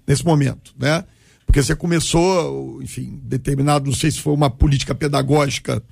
nesse 0.07 0.25
momento, 0.25 0.75
né? 0.79 1.05
Porque 1.51 1.65
você 1.65 1.75
começou, 1.75 2.81
enfim, 2.81 3.19
determinado, 3.25 3.87
não 3.91 3.93
sei 3.93 4.09
se 4.13 4.21
foi 4.21 4.33
uma 4.33 4.49
política 4.49 4.95
pedagógica 4.95 5.83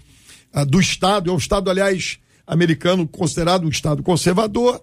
ah, 0.52 0.62
do 0.62 0.78
Estado, 0.78 1.30
é 1.30 1.32
um 1.32 1.36
Estado, 1.36 1.68
aliás, 1.68 2.20
americano, 2.46 3.08
considerado 3.08 3.64
um 3.64 3.68
Estado 3.68 4.00
conservador, 4.00 4.80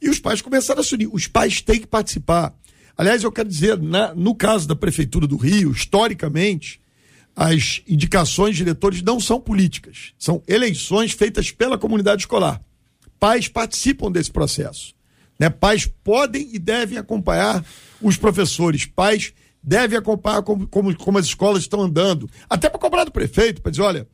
e 0.00 0.08
os 0.08 0.20
pais 0.20 0.40
começaram 0.40 0.80
a 0.80 0.84
se 0.84 0.94
unir. 0.94 1.08
Os 1.12 1.26
pais 1.26 1.60
têm 1.60 1.80
que 1.80 1.88
participar. 1.88 2.54
Aliás, 2.96 3.24
eu 3.24 3.32
quero 3.32 3.48
dizer, 3.48 3.76
na- 3.82 4.14
no 4.14 4.32
caso 4.32 4.68
da 4.68 4.76
Prefeitura 4.76 5.26
do 5.26 5.36
Rio, 5.36 5.72
historicamente, 5.72 6.80
as 7.34 7.82
indicações 7.88 8.52
de 8.52 8.58
diretores 8.58 9.02
não 9.02 9.18
são 9.18 9.40
políticas, 9.40 10.12
são 10.16 10.40
eleições 10.46 11.10
feitas 11.10 11.50
pela 11.50 11.76
comunidade 11.76 12.22
escolar. 12.22 12.62
Pais 13.18 13.48
participam 13.48 14.08
desse 14.08 14.30
processo. 14.30 14.94
Né? 15.36 15.50
Pais 15.50 15.90
podem 16.04 16.48
e 16.52 16.60
devem 16.60 16.96
acompanhar 16.96 17.64
os 18.00 18.16
professores. 18.16 18.84
Pais 18.84 19.32
devem 19.62 19.98
acompanhar 19.98 20.42
como, 20.42 20.66
como, 20.66 20.96
como 20.96 21.18
as 21.18 21.26
escolas 21.26 21.62
estão 21.62 21.80
andando. 21.80 22.28
Até 22.48 22.68
para 22.68 22.80
cobrar 22.80 23.04
do 23.04 23.12
prefeito, 23.12 23.62
para 23.62 23.70
dizer, 23.70 23.82
olha, 23.82 24.08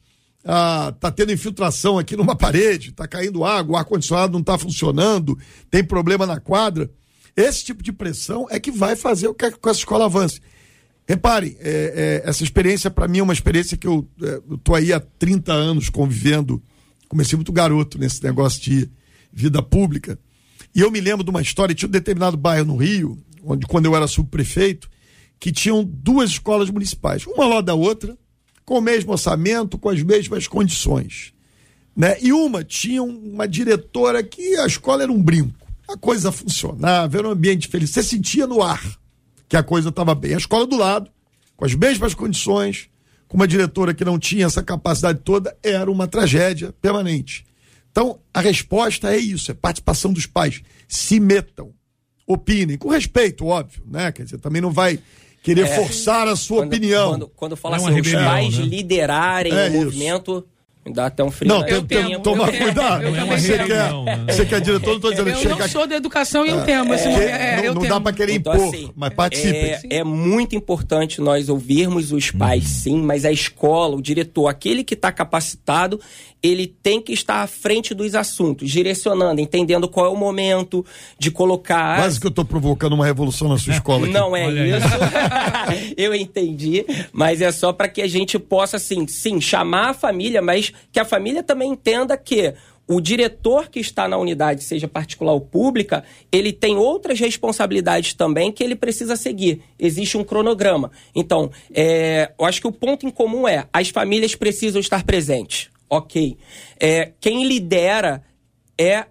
ah, 0.45 0.95
tá 1.01 1.11
tendo 1.11 1.33
infiltração 1.33 1.99
aqui 1.99 2.17
numa 2.17 2.37
parede, 2.37 2.93
tá 2.93 3.09
caindo 3.09 3.45
água, 3.45 3.75
o 3.75 3.77
ar-condicionado 3.77 4.33
não 4.33 4.41
está 4.41 4.59
funcionando, 4.59 5.39
tem 5.71 5.83
problema 5.83 6.27
na 6.27 6.39
quadra. 6.39 6.91
Esse 7.37 7.65
tipo 7.65 7.83
de 7.83 7.93
pressão 7.93 8.47
é 8.51 8.59
que 8.59 8.71
vai 8.71 8.97
fazer 8.97 9.33
que 9.35 9.45
essa 9.45 9.79
escola 9.79 10.07
avance. 10.07 10.41
Reparem, 11.07 11.57
é, 11.61 12.23
é, 12.25 12.29
essa 12.29 12.45
experiência 12.45 12.91
para 12.91 13.09
mim 13.09 13.21
é 13.21 13.23
uma 13.23 13.33
experiência 13.33 13.77
que 13.77 13.87
eu, 13.87 14.07
é, 14.23 14.43
eu 14.51 14.59
tô 14.59 14.75
aí 14.75 14.93
há 14.93 15.01
30 15.01 15.53
anos 15.53 15.89
convivendo. 15.89 16.63
Comecei 17.09 17.37
muito 17.37 17.53
garoto 17.53 17.99
nesse 17.99 18.23
negócio 18.23 18.61
de 18.61 18.91
vida 19.33 19.63
pública. 19.63 20.19
E 20.75 20.81
eu 20.81 20.91
me 20.91 21.01
lembro 21.01 21.25
de 21.25 21.31
uma 21.31 21.41
história, 21.41 21.75
tinha 21.75 21.89
um 21.89 21.93
determinado 21.93 22.37
bairro 22.37 22.67
no 22.67 22.77
Rio, 22.77 23.19
onde 23.43 23.67
quando 23.67 23.87
eu 23.87 23.97
era 23.97 24.07
subprefeito, 24.07 24.91
que 25.39 25.53
tinham 25.53 25.85
duas 25.85 26.31
escolas 26.31 26.71
municipais, 26.71 27.27
uma 27.27 27.47
lá 27.47 27.61
da 27.61 27.75
outra, 27.75 28.17
com 28.65 28.79
o 28.79 28.83
mesmo 28.83 29.13
orçamento, 29.13 29.79
com 29.79 29.89
as 29.89 30.03
mesmas 30.03 30.47
condições. 30.47 31.33
Né? 31.97 32.17
E 32.21 32.33
uma 32.33 32.63
tinha 32.63 33.03
uma 33.03 33.49
diretora 33.49 34.23
que 34.23 34.57
a 34.57 34.67
escola 34.67 35.03
era 35.03 35.13
um 35.13 35.23
brinco. 35.23 35.67
A 35.89 35.97
coisa 35.97 36.31
funcionava, 36.31 37.17
era 37.17 37.27
um 37.27 37.31
ambiente 37.31 37.67
feliz. 37.67 37.91
Você 37.91 38.03
sentia 38.03 38.47
no 38.47 38.63
ar 38.63 38.83
que 39.49 39.57
a 39.57 39.63
coisa 39.63 39.89
estava 39.89 40.15
bem. 40.15 40.35
A 40.35 40.39
escola 40.39 40.67
do 40.67 40.77
lado, 40.77 41.11
com 41.57 41.65
as 41.65 41.75
mesmas 41.75 42.15
condições, 42.15 42.91
com 43.27 43.37
uma 43.37 43.49
diretora 43.49 43.95
que 43.95 44.05
não 44.05 44.19
tinha 44.19 44.47
essa 44.47 44.63
capacidade 44.63 45.21
toda, 45.25 45.57
era 45.63 45.91
uma 45.91 46.07
tragédia 46.07 46.73
permanente. 46.81 47.47
Então, 47.91 48.21
a 48.33 48.41
resposta 48.41 49.13
é 49.13 49.19
isso: 49.19 49.51
é 49.51 49.55
participação 49.55 50.13
dos 50.13 50.27
pais. 50.27 50.63
Se 50.87 51.19
metam, 51.19 51.73
opinem, 52.27 52.77
com 52.77 52.91
respeito, 52.91 53.47
óbvio, 53.47 53.83
né? 53.87 54.13
Quer 54.13 54.25
dizer, 54.25 54.39
também 54.39 54.61
não 54.61 54.71
vai 54.71 55.01
querer 55.55 55.63
É. 55.67 55.75
forçar 55.77 56.29
a 56.29 56.37
sua 56.37 56.59
Quando, 56.59 56.69
opinião. 56.75 57.09
quando, 57.11 57.29
quando 57.37 57.57
fala 57.57 57.77
É 57.77 57.79
assim, 57.79 57.89
os 57.89 57.95
rebelião, 57.95 58.25
pais 58.25 58.59
né? 58.59 58.65
liderarem 58.65 59.53
É 59.53 59.65
o 59.65 59.67
isso. 59.69 59.77
movimento, 59.85 60.47
me 60.87 60.93
dá 60.93 61.07
até 61.07 61.23
um 61.25 61.31
frio. 61.31 61.49
Não, 61.49 61.61
na 61.61 61.67
tem, 61.67 61.85
tem, 61.85 62.13
eu 62.13 62.21
tomar 62.21 62.51
cuidado. 62.51 63.03
Eu 63.05 63.27
você, 63.27 63.59
quer, 63.59 63.91
Não, 63.91 64.05
né? 64.05 64.25
você 64.29 64.47
quer 64.47 64.61
diretor, 64.61 64.87
não 64.89 64.97
estou 64.97 65.11
dizendo 65.11 65.29
Eu 65.31 65.37
que 65.37 65.49
não 65.49 65.69
sou 65.69 65.87
da 65.87 65.97
educação 65.97 66.47
e 66.47 66.49
eu 66.51 66.65
temo. 66.65 66.95
Esse 66.95 67.05
que 67.05 67.11
momento, 67.11 67.29
é, 67.29 67.57
não, 67.57 67.65
eu 67.65 67.75
não 67.75 67.81
temo. 67.83 67.95
dá 67.95 68.01
para 68.01 68.13
querer 68.15 68.35
Então, 68.35 68.55
impor, 68.55 68.69
assim, 68.69 68.91
mas 68.97 69.13
participem. 69.15 69.61
É, 69.73 69.81
é 69.99 70.05
muito 70.05 70.55
importante 70.57 71.21
nós 71.21 71.49
ouvirmos 71.51 72.11
os 72.13 72.31
pais, 72.31 72.65
sim, 72.65 73.01
mas 73.03 73.25
a 73.27 73.33
escola, 73.33 73.97
o 73.97 74.03
diretor, 74.03 74.49
aquele 74.49 74.83
que 74.83 74.95
está 74.95 75.13
capacitado, 75.13 76.01
ele 76.43 76.67
tem 76.67 77.01
que 77.01 77.13
estar 77.13 77.43
à 77.43 77.47
frente 77.47 77.95
dos 77.95 78.15
assuntos, 78.15 78.71
direcionando, 78.71 79.41
entendendo 79.41 79.89
qual 79.89 80.07
é 80.07 80.09
o 80.09 80.17
momento 80.17 80.85
de 81.19 81.31
colocar. 81.31 81.99
Quase 81.99 82.21
que 82.21 82.27
eu 82.27 82.31
estou 82.31 82.45
provocando 82.45 82.93
uma 82.93 83.05
revolução 83.05 83.49
na 83.49 83.59
sua 83.59 83.75
escola. 83.75 84.05
aqui. 84.05 84.13
Não 84.13 84.37
é 84.37 84.47
Olha 84.47 84.77
isso. 84.77 84.89
eu 85.97 86.15
entendi, 86.15 86.85
mas 87.13 87.41
é 87.41 87.51
só 87.51 87.73
para 87.73 87.89
que 87.89 88.01
a 88.01 88.09
gente 88.09 88.39
possa, 88.39 88.77
assim, 88.77 89.07
sim, 89.07 89.41
chamar 89.41 89.91
a 89.91 89.95
família, 89.95 90.41
mas 90.41 90.73
que 90.93 91.01
a 91.01 91.05
família 91.05 91.43
também 91.43 91.73
entenda 91.73 92.17
que 92.17 92.55
o 92.89 93.03
diretor 93.03 93.69
que 93.69 93.79
está 93.79 94.09
na 94.09 94.17
unidade, 94.17 94.65
seja 94.65 94.89
particular 94.89 95.33
ou 95.33 95.41
pública, 95.43 96.03
ele 96.33 96.53
tem 96.53 96.77
outras 96.79 97.21
responsabilidades 97.21 98.15
também 98.15 98.51
que 98.51 98.65
ele 98.65 98.75
precisa 98.75 99.15
seguir. 99.15 99.61
Existe 99.79 100.17
um 100.17 100.25
cronograma. 100.25 100.91
Então, 101.15 101.51
é, 101.75 102.33
eu 102.39 102.47
acho 102.47 102.63
que 102.63 102.67
o 102.67 102.73
ponto 102.73 103.07
em 103.07 103.11
comum 103.11 103.47
é 103.47 103.67
as 103.71 103.91
famílias 103.91 104.35
precisam 104.35 104.81
estar 104.81 105.05
presentes. 105.05 105.69
Ok. 105.91 106.37
É, 106.79 107.13
quem 107.21 107.45
lidera 107.45 108.23
é 108.79 109.07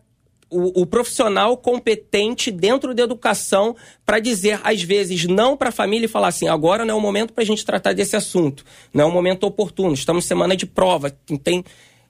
o, 0.49 0.81
o 0.81 0.85
profissional 0.85 1.57
competente 1.57 2.51
dentro 2.51 2.93
da 2.93 3.03
educação 3.03 3.75
para 4.05 4.19
dizer, 4.19 4.59
às 4.63 4.81
vezes, 4.81 5.25
não 5.25 5.57
para 5.57 5.69
a 5.69 5.71
família 5.71 6.05
e 6.05 6.09
falar 6.09 6.29
assim: 6.29 6.47
agora 6.47 6.85
não 6.85 6.95
é 6.95 6.97
o 6.97 7.01
momento 7.01 7.33
para 7.33 7.43
a 7.43 7.45
gente 7.45 7.65
tratar 7.65 7.93
desse 7.93 8.15
assunto, 8.15 8.63
não 8.93 9.05
é 9.05 9.07
o 9.07 9.11
momento 9.11 9.43
oportuno, 9.45 9.93
estamos 9.93 10.25
em 10.25 10.27
semana 10.27 10.55
de 10.55 10.65
prova, 10.65 11.09
tem, 11.43 11.63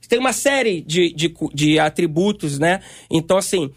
tem 0.08 0.20
uma 0.20 0.34
série 0.34 0.82
de, 0.82 1.12
de, 1.14 1.34
de 1.54 1.80
atributos, 1.80 2.60
né? 2.60 2.82
Então, 3.10 3.38
assim, 3.38 3.72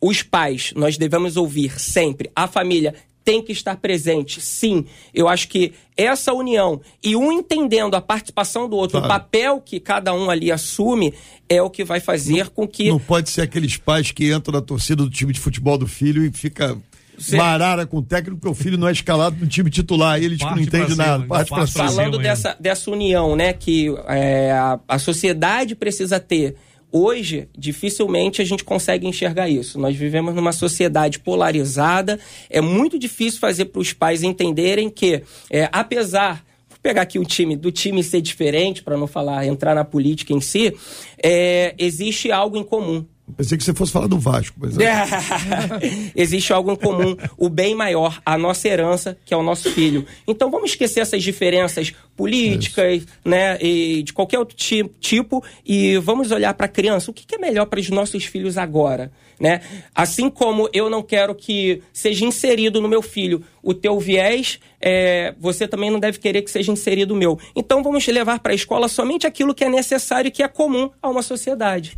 os 0.00 0.22
pais, 0.22 0.72
nós 0.76 0.96
devemos 0.96 1.36
ouvir 1.36 1.78
sempre, 1.78 2.30
a 2.34 2.46
família 2.46 2.94
tem 3.24 3.42
que 3.42 3.52
estar 3.52 3.76
presente, 3.76 4.40
sim. 4.40 4.84
Eu 5.14 5.28
acho 5.28 5.46
que 5.48 5.72
essa 5.96 6.32
união 6.32 6.80
e 7.04 7.14
um 7.14 7.30
entendendo 7.30 7.94
a 7.94 8.00
participação 8.00 8.68
do 8.68 8.76
outro, 8.76 8.98
Claro. 8.98 9.06
o 9.06 9.08
papel 9.08 9.60
que 9.60 9.78
cada 9.78 10.12
um 10.14 10.30
ali 10.30 10.50
assume, 10.50 11.12
é 11.48 11.60
o 11.62 11.68
que 11.70 11.84
vai 11.84 12.00
fazer 12.00 12.48
com 12.48 12.66
que. 12.66 12.88
Não 12.88 12.98
pode 12.98 13.28
ser 13.30 13.42
aqueles 13.42 13.76
pais 13.76 14.10
que 14.10 14.32
entram 14.32 14.52
na 14.54 14.62
torcida 14.62 15.02
do 15.02 15.10
time 15.10 15.32
de 15.32 15.40
futebol 15.40 15.76
do 15.76 15.86
filho 15.86 16.24
e 16.24 16.30
fica 16.32 16.76
Cê- 17.18 17.36
marara 17.36 17.86
com 17.86 17.98
o 17.98 18.02
técnico 18.02 18.40
porque 18.40 18.48
o 18.50 18.54
filho 18.54 18.78
não 18.78 18.88
é 18.88 18.92
escalado 18.92 19.36
no 19.38 19.46
time 19.46 19.68
titular. 19.68 20.20
E 20.20 20.24
ele 20.24 20.38
tipo, 20.38 20.50
não 20.50 20.58
entende 20.60 20.92
cima, 20.92 21.04
nada. 21.06 21.26
Parte 21.26 21.50
parte 21.50 21.72
cima. 21.72 21.88
Falando 21.90 22.18
dessa, 22.18 22.56
dessa 22.58 22.90
união, 22.90 23.36
né, 23.36 23.52
que 23.52 23.88
é, 24.08 24.52
a, 24.52 24.80
a 24.88 24.98
sociedade 24.98 25.74
precisa 25.74 26.18
ter. 26.18 26.56
Hoje, 26.92 27.48
dificilmente 27.56 28.42
a 28.42 28.44
gente 28.44 28.64
consegue 28.64 29.06
enxergar 29.06 29.48
isso. 29.48 29.78
Nós 29.78 29.94
vivemos 29.94 30.34
numa 30.34 30.52
sociedade 30.52 31.20
polarizada. 31.20 32.18
É 32.48 32.60
muito 32.60 32.98
difícil 32.98 33.38
fazer 33.38 33.66
para 33.66 33.80
os 33.80 33.92
pais 33.92 34.22
entenderem 34.22 34.90
que, 34.90 35.22
é, 35.50 35.68
apesar 35.72 36.44
pegar 36.82 37.02
aqui 37.02 37.18
o 37.18 37.24
time 37.24 37.56
do 37.56 37.70
time 37.70 38.02
ser 38.02 38.20
diferente 38.20 38.82
para 38.82 38.96
não 38.96 39.06
falar 39.06 39.46
entrar 39.46 39.74
na 39.74 39.84
política 39.84 40.32
em 40.32 40.40
si, 40.40 40.74
é, 41.22 41.74
existe 41.78 42.32
algo 42.32 42.56
em 42.56 42.64
comum. 42.64 43.04
Pensei 43.36 43.56
que 43.58 43.64
você 43.64 43.74
fosse 43.74 43.92
falar 43.92 44.06
do 44.06 44.18
Vasco. 44.18 44.56
Mas 44.60 44.76
Existe 46.14 46.52
algo 46.52 46.70
em 46.72 46.76
comum, 46.76 47.16
o 47.36 47.48
bem 47.48 47.74
maior, 47.74 48.20
a 48.24 48.36
nossa 48.38 48.68
herança, 48.68 49.16
que 49.24 49.32
é 49.32 49.36
o 49.36 49.42
nosso 49.42 49.70
filho. 49.70 50.04
Então 50.26 50.50
vamos 50.50 50.70
esquecer 50.70 51.00
essas 51.00 51.22
diferenças 51.22 51.92
políticas, 52.16 53.04
né, 53.24 53.58
e 53.62 54.02
de 54.02 54.12
qualquer 54.12 54.38
outro 54.38 54.54
ti- 54.56 54.88
tipo, 55.00 55.42
e 55.64 55.96
vamos 55.98 56.30
olhar 56.30 56.52
para 56.54 56.66
a 56.66 56.68
criança. 56.68 57.10
O 57.10 57.14
que, 57.14 57.34
é 57.34 57.38
melhor 57.38 57.66
para 57.66 57.80
os 57.80 57.88
nossos 57.88 58.24
filhos 58.24 58.58
agora, 58.58 59.10
né? 59.38 59.60
Assim 59.94 60.28
como 60.28 60.68
eu 60.72 60.90
não 60.90 61.02
quero 61.02 61.34
que 61.34 61.80
seja 61.92 62.24
inserido 62.26 62.80
no 62.80 62.88
meu 62.88 63.00
filho 63.00 63.42
o 63.62 63.72
teu 63.72 63.98
viés, 63.98 64.58
é, 64.80 65.34
você 65.38 65.66
também 65.66 65.90
não 65.90 65.98
deve 65.98 66.18
querer 66.18 66.42
que 66.42 66.50
seja 66.50 66.70
inserido 66.72 67.12
o 67.14 67.16
meu. 67.16 67.38
Então 67.56 67.82
vamos 67.82 68.06
levar 68.06 68.38
para 68.40 68.52
a 68.52 68.54
escola 68.54 68.88
somente 68.88 69.26
aquilo 69.26 69.54
que 69.54 69.64
é 69.64 69.68
necessário 69.70 70.28
e 70.28 70.30
que 70.30 70.42
é 70.42 70.48
comum 70.48 70.90
a 71.00 71.08
uma 71.08 71.22
sociedade. 71.22 71.96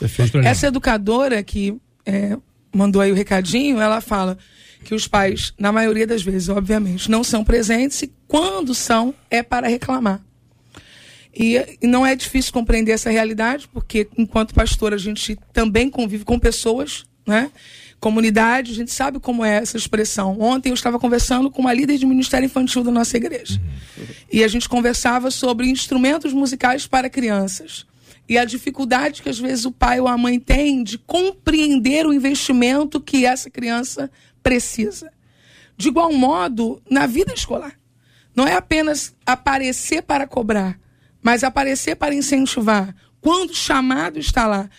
Perfeito. 0.00 0.38
Essa 0.38 0.68
educadora 0.68 1.42
que 1.42 1.76
é, 2.06 2.36
mandou 2.72 3.02
aí 3.02 3.12
o 3.12 3.14
recadinho, 3.14 3.80
ela 3.80 4.00
fala 4.00 4.38
que 4.82 4.94
os 4.94 5.06
pais, 5.06 5.52
na 5.58 5.70
maioria 5.70 6.06
das 6.06 6.22
vezes, 6.22 6.48
obviamente, 6.48 7.10
não 7.10 7.22
são 7.22 7.44
presentes 7.44 8.02
e 8.02 8.12
quando 8.26 8.74
são, 8.74 9.14
é 9.30 9.42
para 9.42 9.68
reclamar. 9.68 10.20
E, 11.36 11.78
e 11.80 11.86
não 11.86 12.04
é 12.04 12.16
difícil 12.16 12.52
compreender 12.52 12.92
essa 12.92 13.10
realidade, 13.10 13.68
porque 13.68 14.08
enquanto 14.16 14.54
pastor 14.54 14.92
a 14.94 14.96
gente 14.96 15.38
também 15.52 15.90
convive 15.90 16.24
com 16.24 16.38
pessoas, 16.38 17.04
né? 17.26 17.50
Comunidade, 18.00 18.72
a 18.72 18.74
gente 18.74 18.90
sabe 18.90 19.20
como 19.20 19.44
é 19.44 19.56
essa 19.56 19.76
expressão. 19.76 20.40
Ontem 20.40 20.70
eu 20.70 20.74
estava 20.74 20.98
conversando 20.98 21.50
com 21.50 21.60
uma 21.60 21.72
líder 21.72 21.98
de 21.98 22.06
ministério 22.06 22.46
infantil 22.46 22.82
da 22.82 22.90
nossa 22.90 23.14
igreja. 23.16 23.60
Uhum. 23.98 24.06
E 24.32 24.42
a 24.42 24.48
gente 24.48 24.66
conversava 24.66 25.30
sobre 25.30 25.68
instrumentos 25.68 26.32
musicais 26.32 26.86
para 26.86 27.10
crianças. 27.10 27.84
E 28.30 28.38
a 28.38 28.44
dificuldade 28.44 29.22
que 29.22 29.28
às 29.28 29.40
vezes 29.40 29.64
o 29.64 29.72
pai 29.72 29.98
ou 29.98 30.06
a 30.06 30.16
mãe 30.16 30.38
tem 30.38 30.84
de 30.84 30.96
compreender 30.96 32.06
o 32.06 32.12
investimento 32.12 33.00
que 33.00 33.26
essa 33.26 33.50
criança 33.50 34.08
precisa. 34.40 35.12
De 35.76 35.88
igual 35.88 36.12
modo, 36.12 36.80
na 36.88 37.08
vida 37.08 37.34
escolar. 37.34 37.76
Não 38.32 38.46
é 38.46 38.54
apenas 38.54 39.12
aparecer 39.26 40.02
para 40.02 40.28
cobrar, 40.28 40.78
mas 41.20 41.42
aparecer 41.42 41.96
para 41.96 42.14
incentivar. 42.14 42.94
Quando 43.20 43.50
o 43.50 43.56
chamado 43.56 44.20
está 44.20 44.46
lá. 44.46 44.70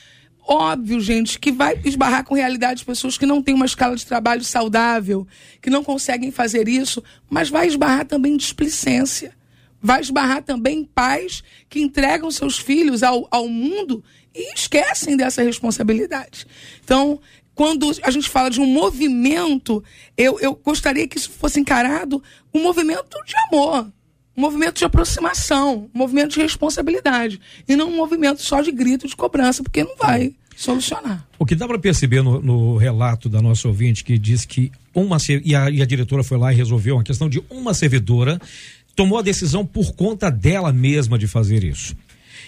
Óbvio, 0.47 1.01
gente, 1.01 1.37
que 1.37 1.51
vai 1.51 1.77
esbarrar 1.83 2.23
com 2.23 2.33
realidade 2.33 2.79
de 2.79 2.85
pessoas 2.85 3.17
que 3.17 3.25
não 3.25 3.43
têm 3.43 3.53
uma 3.53 3.65
escala 3.65 3.97
de 3.97 4.05
trabalho 4.05 4.45
saudável, 4.45 5.27
que 5.61 5.69
não 5.69 5.83
conseguem 5.83 6.31
fazer 6.31 6.69
isso, 6.69 7.03
mas 7.29 7.49
vai 7.49 7.67
esbarrar 7.67 8.05
também 8.05 8.37
displicência. 8.37 9.33
Vai 9.81 10.01
esbarrar 10.01 10.43
também 10.43 10.83
pais 10.83 11.43
que 11.69 11.81
entregam 11.81 12.29
seus 12.29 12.57
filhos 12.57 13.03
ao, 13.03 13.27
ao 13.31 13.47
mundo 13.47 14.03
e 14.33 14.53
esquecem 14.53 15.17
dessa 15.17 15.41
responsabilidade. 15.41 16.45
Então, 16.83 17.19
quando 17.53 17.91
a 18.03 18.11
gente 18.11 18.29
fala 18.29 18.49
de 18.49 18.59
um 18.59 18.65
movimento, 18.65 19.83
eu, 20.17 20.39
eu 20.39 20.55
gostaria 20.55 21.07
que 21.07 21.17
isso 21.17 21.31
fosse 21.31 21.59
encarado 21.59 22.23
um 22.53 22.61
movimento 22.61 23.17
de 23.25 23.33
amor, 23.47 23.91
um 24.35 24.41
movimento 24.41 24.77
de 24.77 24.85
aproximação, 24.85 25.89
um 25.93 25.97
movimento 25.97 26.31
de 26.31 26.41
responsabilidade. 26.41 27.39
E 27.67 27.75
não 27.75 27.89
um 27.89 27.95
movimento 27.95 28.41
só 28.41 28.61
de 28.61 28.71
grito, 28.71 29.07
de 29.07 29.15
cobrança, 29.15 29.61
porque 29.61 29.83
não 29.83 29.95
vai 29.97 30.33
solucionar. 30.55 31.27
O 31.37 31.45
que 31.45 31.55
dá 31.55 31.67
para 31.67 31.79
perceber 31.79 32.21
no, 32.21 32.41
no, 32.41 32.77
relato 32.77 33.27
da 33.27 33.41
nossa 33.41 33.67
ouvinte, 33.67 34.03
que 34.03 34.17
diz 34.17 34.45
que 34.45 34.71
uma. 34.93 35.17
E 35.43 35.55
a, 35.55 35.69
e 35.69 35.81
a 35.81 35.85
diretora 35.85 36.23
foi 36.23 36.37
lá 36.37 36.53
e 36.53 36.55
resolveu 36.55 36.95
uma 36.95 37.03
questão 37.03 37.27
de 37.27 37.43
uma 37.49 37.73
servidora 37.73 38.39
tomou 38.95 39.19
a 39.19 39.21
decisão 39.21 39.65
por 39.65 39.93
conta 39.93 40.29
dela 40.29 40.71
mesma 40.71 41.17
de 41.17 41.27
fazer 41.27 41.63
isso. 41.63 41.95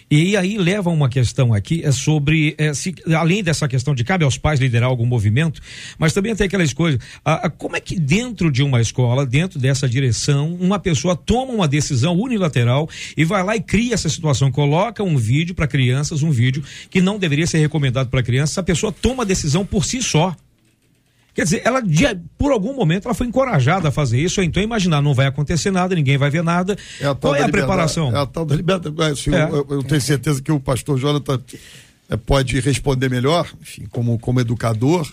E 0.10 0.36
aí 0.38 0.58
leva 0.58 0.90
uma 0.90 1.10
questão 1.10 1.54
aqui, 1.54 1.82
é 1.84 1.92
sobre, 1.92 2.56
é, 2.58 2.74
se, 2.74 2.94
além 3.16 3.44
dessa 3.44 3.68
questão 3.68 3.96
de 3.96 4.04
cabe 4.04 4.24
aos 4.24 4.38
pais 4.38 4.60
liderar 4.60 4.90
algum 4.90 5.06
movimento, 5.06 5.62
mas 5.98 6.14
também 6.14 6.36
tem 6.36 6.46
aquelas 6.46 6.74
coisas, 6.74 7.00
a, 7.24 7.48
a, 7.48 7.50
como 7.50 7.76
é 7.76 7.80
que 7.80 8.00
dentro 8.00 8.52
de 8.52 8.62
uma 8.62 8.82
escola, 8.82 9.26
dentro 9.26 9.60
dessa 9.60 9.88
direção, 9.88 10.54
uma 10.54 10.78
pessoa 10.78 11.16
toma 11.16 11.54
uma 11.54 11.68
decisão 11.68 12.16
unilateral 12.16 12.90
e 13.16 13.24
vai 13.24 13.44
lá 13.44 13.56
e 13.56 13.62
cria 13.62 13.94
essa 13.94 14.10
situação, 14.10 14.52
coloca 14.52 15.04
um 15.04 15.18
vídeo 15.18 15.56
para 15.56 15.68
crianças, 15.68 16.22
um 16.22 16.32
vídeo 16.32 16.64
que 16.90 17.02
não 17.02 17.18
deveria 17.18 17.48
ser 17.48 17.60
recomendado 17.60 18.10
para 18.10 18.22
crianças, 18.22 18.58
a 18.58 18.64
pessoa 18.64 18.92
toma 18.92 19.24
a 19.24 19.26
decisão 19.26 19.66
por 19.66 19.86
si 19.86 20.02
só. 20.02 20.36
Quer 21.34 21.44
dizer, 21.46 21.62
ela 21.66 21.82
por 22.38 22.52
algum 22.52 22.76
momento 22.76 23.06
ela 23.06 23.16
foi 23.16 23.26
encorajada 23.26 23.90
a 23.90 23.92
fazer 23.92 24.20
isso, 24.20 24.40
ou 24.40 24.46
então 24.46 24.62
imaginar, 24.62 25.02
não 25.02 25.16
vai 25.16 25.26
acontecer 25.26 25.72
nada, 25.72 25.96
ninguém 25.96 26.18
vai 26.18 26.30
ver 26.30 26.44
nada. 26.44 26.78
É 27.00 27.14
Qual 27.16 27.36
é 27.36 27.42
a 27.42 27.50
preparação? 27.50 28.16
É 28.16 28.20
a 28.20 28.26
tal 28.26 28.46
da 28.46 28.56
liberdade. 28.56 28.96
Assim, 29.02 29.34
é. 29.34 29.50
eu, 29.50 29.66
eu, 29.70 29.84
tenho 29.84 30.02
certeza 30.02 30.42
que 30.42 30.52
o 30.52 30.60
pastor 30.60 31.00
Jonathan 31.00 31.42
é, 32.10 32.16
pode 32.16 32.60
responder 32.60 33.10
melhor, 33.10 33.52
enfim, 33.60 33.88
como, 33.90 34.20
como 34.20 34.40
educador, 34.42 35.12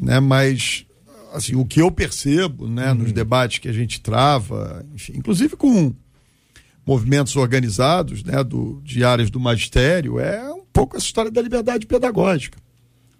né? 0.00 0.18
Mas 0.18 0.84
assim, 1.32 1.54
o 1.54 1.64
que 1.64 1.80
eu 1.80 1.90
percebo, 1.90 2.66
né, 2.66 2.90
uhum. 2.90 2.98
nos 2.98 3.12
debates 3.12 3.58
que 3.58 3.68
a 3.68 3.72
gente 3.72 4.00
trava, 4.00 4.84
enfim, 4.94 5.12
inclusive 5.16 5.56
com 5.56 5.94
movimentos 6.86 7.36
organizados, 7.36 8.24
né, 8.24 8.42
do, 8.42 8.80
de 8.82 9.04
áreas 9.04 9.30
do 9.30 9.38
magistério, 9.38 10.18
é 10.18 10.50
um 10.50 10.64
pouco 10.72 10.96
essa 10.96 11.04
história 11.04 11.30
da 11.30 11.42
liberdade 11.42 11.86
pedagógica. 11.86 12.58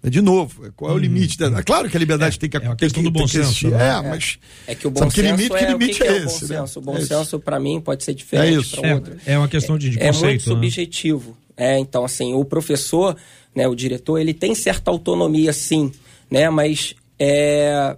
De 0.01 0.21
novo, 0.21 0.71
qual 0.77 0.91
é 0.91 0.93
o 0.93 0.97
hum, 0.97 0.99
limite? 0.99 1.37
Da... 1.37 1.61
Claro 1.61 1.89
que 1.89 1.97
a 1.97 1.99
liberdade 1.99 2.37
é, 2.37 2.39
tem 2.39 2.49
que 2.49 2.55
É 2.57 2.67
a 2.67 2.75
questão 2.75 3.03
do 3.03 3.11
bom 3.11 3.27
senso. 3.27 3.69
Né? 3.69 3.89
É, 3.89 4.01
mas. 4.01 4.39
É 4.65 4.73
que 4.73 4.87
o 4.87 4.91
bom 4.91 5.09
senso 5.09 5.21
limite, 5.21 5.53
é, 5.53 5.59
que 5.59 5.65
limite 5.65 6.03
é, 6.03 6.07
é, 6.07 6.17
esse? 6.17 6.45
O 6.45 6.47
bom 6.47 6.53
né? 6.53 6.59
senso, 6.59 6.79
o 6.79 6.81
bom 6.81 6.97
é 6.97 7.01
senso 7.01 7.39
para 7.39 7.59
mim 7.59 7.81
pode 7.81 8.03
ser 8.03 8.13
diferente 8.13 8.77
para 8.77 8.95
outro. 8.95 9.17
É, 9.25 9.37
uma 9.37 9.49
questão 9.49 9.77
de, 9.77 9.89
de 9.89 9.99
é, 9.99 10.07
conceito. 10.07 10.23
É 10.23 10.27
muito 10.27 10.49
né? 10.49 10.55
subjetivo. 10.55 11.37
É, 11.57 11.77
então, 11.77 12.05
assim, 12.05 12.33
o 12.33 12.45
professor, 12.45 13.17
né, 13.53 13.67
o 13.67 13.75
diretor, 13.75 14.17
ele 14.17 14.33
tem 14.33 14.55
certa 14.55 14.89
autonomia, 14.89 15.51
sim, 15.51 15.91
né? 16.31 16.49
Mas 16.49 16.95
é, 17.19 17.97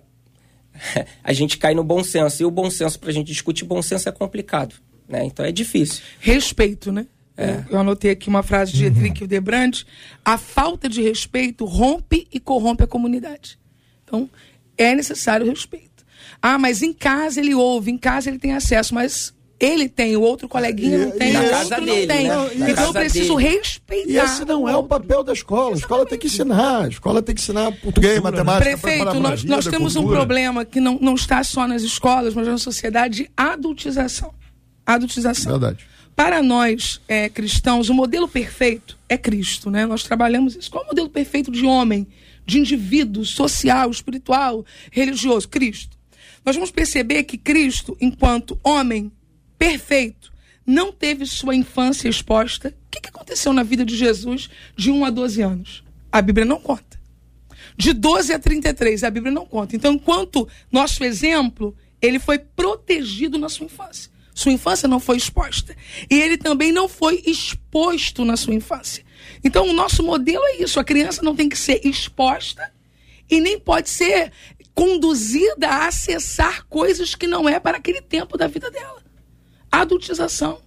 a 1.24 1.34
gente 1.34 1.58
cai 1.58 1.76
no 1.76 1.84
bom 1.84 2.04
senso. 2.04 2.42
E 2.42 2.46
o 2.46 2.52
bom 2.52 2.70
senso, 2.70 3.00
para 3.00 3.10
a 3.10 3.14
gente 3.14 3.28
discutir 3.28 3.66
bom 3.66 3.82
senso, 3.82 4.10
é 4.10 4.12
complicado. 4.12 4.76
Né? 5.08 5.26
Então 5.26 5.46
é 5.46 5.52
difícil. 5.52 6.02
Respeito, 6.20 6.92
né? 6.92 7.06
É. 7.42 7.66
Eu 7.70 7.80
anotei 7.80 8.12
aqui 8.12 8.30
uma 8.30 8.44
frase 8.44 8.72
de 8.72 8.90
Dietrich 8.90 9.24
uhum. 9.24 9.72
A 10.24 10.38
falta 10.38 10.88
de 10.88 11.02
respeito 11.02 11.66
rompe 11.66 12.28
e 12.32 12.40
corrompe 12.40 12.84
a 12.84 12.88
comunidade. 12.88 13.58
Então, 14.04 14.30
é 14.78 14.96
necessário 14.96 15.46
respeito. 15.46 16.06
Ah, 16.42 16.58
mas 16.58 16.82
em 16.82 16.94
casa 16.94 17.40
ele 17.40 17.54
ouve, 17.54 17.92
em 17.92 17.98
casa 17.98 18.30
ele 18.30 18.40
tem 18.40 18.54
acesso, 18.54 18.94
mas 18.94 19.34
ele 19.60 19.88
tem, 19.88 20.18
o 20.18 20.22
outro 20.22 20.50
coleguinha 20.50 20.98
não 20.98 21.12
tem, 21.12 21.34
na 21.34 21.42
o 21.42 21.50
casa 21.50 21.76
outro 21.76 21.86
dele, 21.86 22.08
não 22.28 22.50
tem. 22.50 22.58
Né? 22.58 22.72
Então 22.72 22.86
eu 22.86 22.94
preciso 22.94 23.36
dele. 23.36 23.50
respeitar. 23.50 24.10
E 24.10 24.18
esse 24.18 24.44
não 24.44 24.68
é 24.68 24.76
o 24.76 24.84
papel 24.84 25.24
da 25.24 25.34
escola. 25.34 25.76
A 25.76 25.78
escola 25.78 26.04
tem 26.04 26.18
que 26.18 26.26
ensinar. 26.26 26.86
A 26.86 26.88
escola 26.88 27.22
tem 27.22 27.36
que 27.36 27.42
ensinar 27.42 27.72
português, 27.74 28.20
cultura, 28.20 28.44
matemática. 28.44 28.78
Prefeito, 28.78 29.20
nós, 29.20 29.44
nós 29.44 29.68
temos 29.68 29.94
cultura. 29.94 30.16
um 30.16 30.18
problema 30.18 30.66
que 30.66 30.80
não, 30.80 30.98
não 31.00 31.14
está 31.14 31.44
só 31.44 31.68
nas 31.68 31.84
escolas, 31.84 32.34
mas 32.34 32.48
na 32.48 32.58
sociedade 32.58 33.18
de 33.18 33.32
adultização. 33.38 34.34
Adultização. 34.84 35.52
Verdade. 35.52 35.91
Para 36.22 36.44
nós 36.44 37.02
é, 37.08 37.30
cristãos, 37.30 37.90
o 37.90 37.96
modelo 37.96 38.28
perfeito 38.28 38.96
é 39.10 39.18
Cristo, 39.18 39.72
né? 39.72 39.88
Nós 39.88 40.04
trabalhamos 40.04 40.56
isso. 40.56 40.70
Qual 40.70 40.84
é 40.84 40.86
o 40.86 40.90
modelo 40.90 41.10
perfeito 41.10 41.50
de 41.50 41.66
homem, 41.66 42.08
de 42.46 42.60
indivíduo, 42.60 43.26
social, 43.26 43.90
espiritual, 43.90 44.64
religioso? 44.92 45.50
Cristo. 45.50 45.98
Nós 46.46 46.56
vamos 46.56 46.70
perceber 46.70 47.24
que 47.24 47.40
Cristo, 47.40 47.98
enquanto 48.00 48.60
homem 48.64 49.12
perfeito, 49.58 50.32
não 50.64 50.92
teve 50.92 51.26
sua 51.26 51.56
infância 51.56 52.08
exposta. 52.08 52.68
O 52.68 52.92
que, 52.92 53.02
que 53.02 53.10
aconteceu 53.10 53.52
na 53.52 53.64
vida 53.64 53.84
de 53.84 53.98
Jesus 53.98 54.48
de 54.78 54.92
1 54.92 55.06
a 55.06 55.10
12 55.10 55.42
anos? 55.42 55.84
A 56.12 56.22
Bíblia 56.22 56.46
não 56.46 56.62
conta. 56.62 57.02
De 57.76 57.94
12 57.94 58.32
a 58.32 58.38
33, 58.38 59.04
a 59.04 59.10
Bíblia 59.10 59.34
não 59.34 59.48
conta. 59.48 59.76
Então, 59.76 59.94
enquanto 59.94 60.48
nosso 60.72 61.04
exemplo, 61.04 61.76
ele 62.00 62.20
foi 62.20 62.38
protegido 62.38 63.40
na 63.40 63.50
sua 63.50 63.66
infância. 63.66 64.12
Sua 64.42 64.52
infância 64.52 64.88
não 64.88 65.00
foi 65.00 65.18
exposta. 65.18 65.76
E 66.10 66.20
ele 66.20 66.36
também 66.36 66.72
não 66.72 66.90
foi 66.90 67.22
exposto 67.28 68.26
na 68.26 68.36
sua 68.36 68.56
infância. 68.56 69.06
Então, 69.44 69.70
o 69.70 69.74
nosso 69.74 70.02
modelo 70.02 70.44
é 70.46 70.64
isso: 70.64 70.80
a 70.80 70.84
criança 70.84 71.22
não 71.22 71.36
tem 71.36 71.48
que 71.48 71.56
ser 71.56 71.86
exposta 71.86 72.74
e 73.30 73.40
nem 73.40 73.60
pode 73.60 73.88
ser 73.88 74.32
conduzida 74.74 75.68
a 75.68 75.86
acessar 75.86 76.66
coisas 76.66 77.14
que 77.14 77.28
não 77.28 77.48
é 77.48 77.60
para 77.60 77.78
aquele 77.78 78.02
tempo 78.02 78.36
da 78.36 78.48
vida 78.48 78.72
dela. 78.72 79.04
Adultização. 79.72 80.60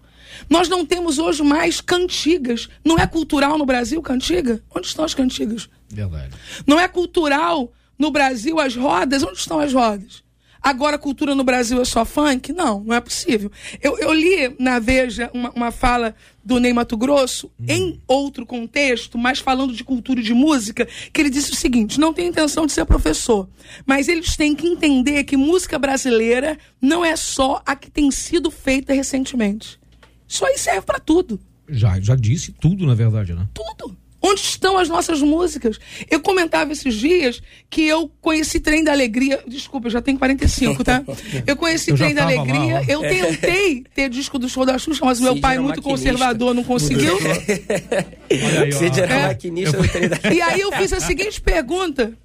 Nós 0.48 0.68
não 0.68 0.86
temos 0.86 1.18
hoje 1.18 1.42
mais 1.42 1.80
cantigas. 1.80 2.68
Não 2.84 2.96
é 2.96 3.08
cultural 3.08 3.58
no 3.58 3.66
Brasil 3.66 4.00
cantiga? 4.00 4.62
Onde 4.72 4.86
estão 4.86 5.04
as 5.04 5.14
cantigas? 5.14 5.68
Verdade. 5.88 6.32
Não 6.64 6.78
é 6.78 6.86
cultural 6.86 7.72
no 7.98 8.12
Brasil 8.12 8.60
as 8.60 8.76
rodas? 8.76 9.24
Onde 9.24 9.38
estão 9.38 9.58
as 9.58 9.72
rodas? 9.72 10.23
Agora 10.64 10.96
a 10.96 10.98
cultura 10.98 11.34
no 11.34 11.44
Brasil 11.44 11.78
é 11.78 11.84
só 11.84 12.06
funk? 12.06 12.50
Não, 12.50 12.82
não 12.82 12.94
é 12.94 13.00
possível. 13.00 13.52
Eu, 13.82 13.98
eu 13.98 14.14
li 14.14 14.56
na 14.58 14.78
Veja 14.78 15.30
uma, 15.34 15.50
uma 15.50 15.70
fala 15.70 16.14
do 16.42 16.58
Ney 16.58 16.72
Mato 16.72 16.96
Grosso, 16.96 17.50
hum. 17.60 17.66
em 17.68 18.00
outro 18.08 18.46
contexto, 18.46 19.18
mas 19.18 19.40
falando 19.40 19.74
de 19.74 19.84
cultura 19.84 20.20
e 20.20 20.22
de 20.22 20.32
música, 20.32 20.88
que 21.12 21.20
ele 21.20 21.28
disse 21.28 21.52
o 21.52 21.54
seguinte: 21.54 22.00
não 22.00 22.14
tem 22.14 22.28
intenção 22.28 22.64
de 22.64 22.72
ser 22.72 22.86
professor, 22.86 23.46
mas 23.84 24.08
eles 24.08 24.38
têm 24.38 24.56
que 24.56 24.66
entender 24.66 25.24
que 25.24 25.36
música 25.36 25.78
brasileira 25.78 26.58
não 26.80 27.04
é 27.04 27.14
só 27.14 27.62
a 27.66 27.76
que 27.76 27.90
tem 27.90 28.10
sido 28.10 28.50
feita 28.50 28.94
recentemente. 28.94 29.78
Isso 30.26 30.46
aí 30.46 30.56
serve 30.56 30.80
para 30.80 30.98
tudo. 30.98 31.38
Já, 31.68 32.00
já 32.00 32.16
disse 32.16 32.52
tudo, 32.52 32.86
na 32.86 32.94
verdade, 32.94 33.34
né? 33.34 33.46
Tudo. 33.52 33.94
Onde 34.26 34.40
estão 34.40 34.78
as 34.78 34.88
nossas 34.88 35.20
músicas? 35.20 35.78
Eu 36.10 36.18
comentava 36.18 36.72
esses 36.72 36.94
dias 36.94 37.42
que 37.68 37.82
eu 37.82 38.10
conheci 38.22 38.58
Trem 38.58 38.82
da 38.82 38.90
Alegria. 38.90 39.44
Desculpa, 39.46 39.88
eu 39.88 39.90
já 39.90 40.00
tenho 40.00 40.18
45, 40.18 40.82
tá? 40.82 41.04
Eu 41.46 41.54
conheci 41.54 41.90
eu 41.90 41.96
Trem 41.98 42.14
da 42.14 42.22
Alegria. 42.22 42.76
Lá, 42.76 42.84
eu 42.88 43.02
tentei 43.02 43.84
ter 43.94 44.08
disco 44.08 44.38
do 44.38 44.48
show 44.48 44.64
da 44.64 44.78
Xuxa, 44.78 45.04
mas 45.04 45.20
meu 45.20 45.38
pai, 45.38 45.58
muito 45.58 45.82
conservador, 45.82 46.54
não 46.54 46.64
conseguiu. 46.64 47.18
Cid 48.78 48.98
era 48.98 49.14
é. 49.14 49.26
maquinista 49.26 49.76
do 49.76 49.86
Trem 49.86 50.08
da 50.08 50.18
E 50.32 50.40
aí 50.40 50.58
eu 50.58 50.72
fiz 50.72 50.94
a 50.94 51.00
seguinte 51.00 51.38
pergunta: 51.42 52.16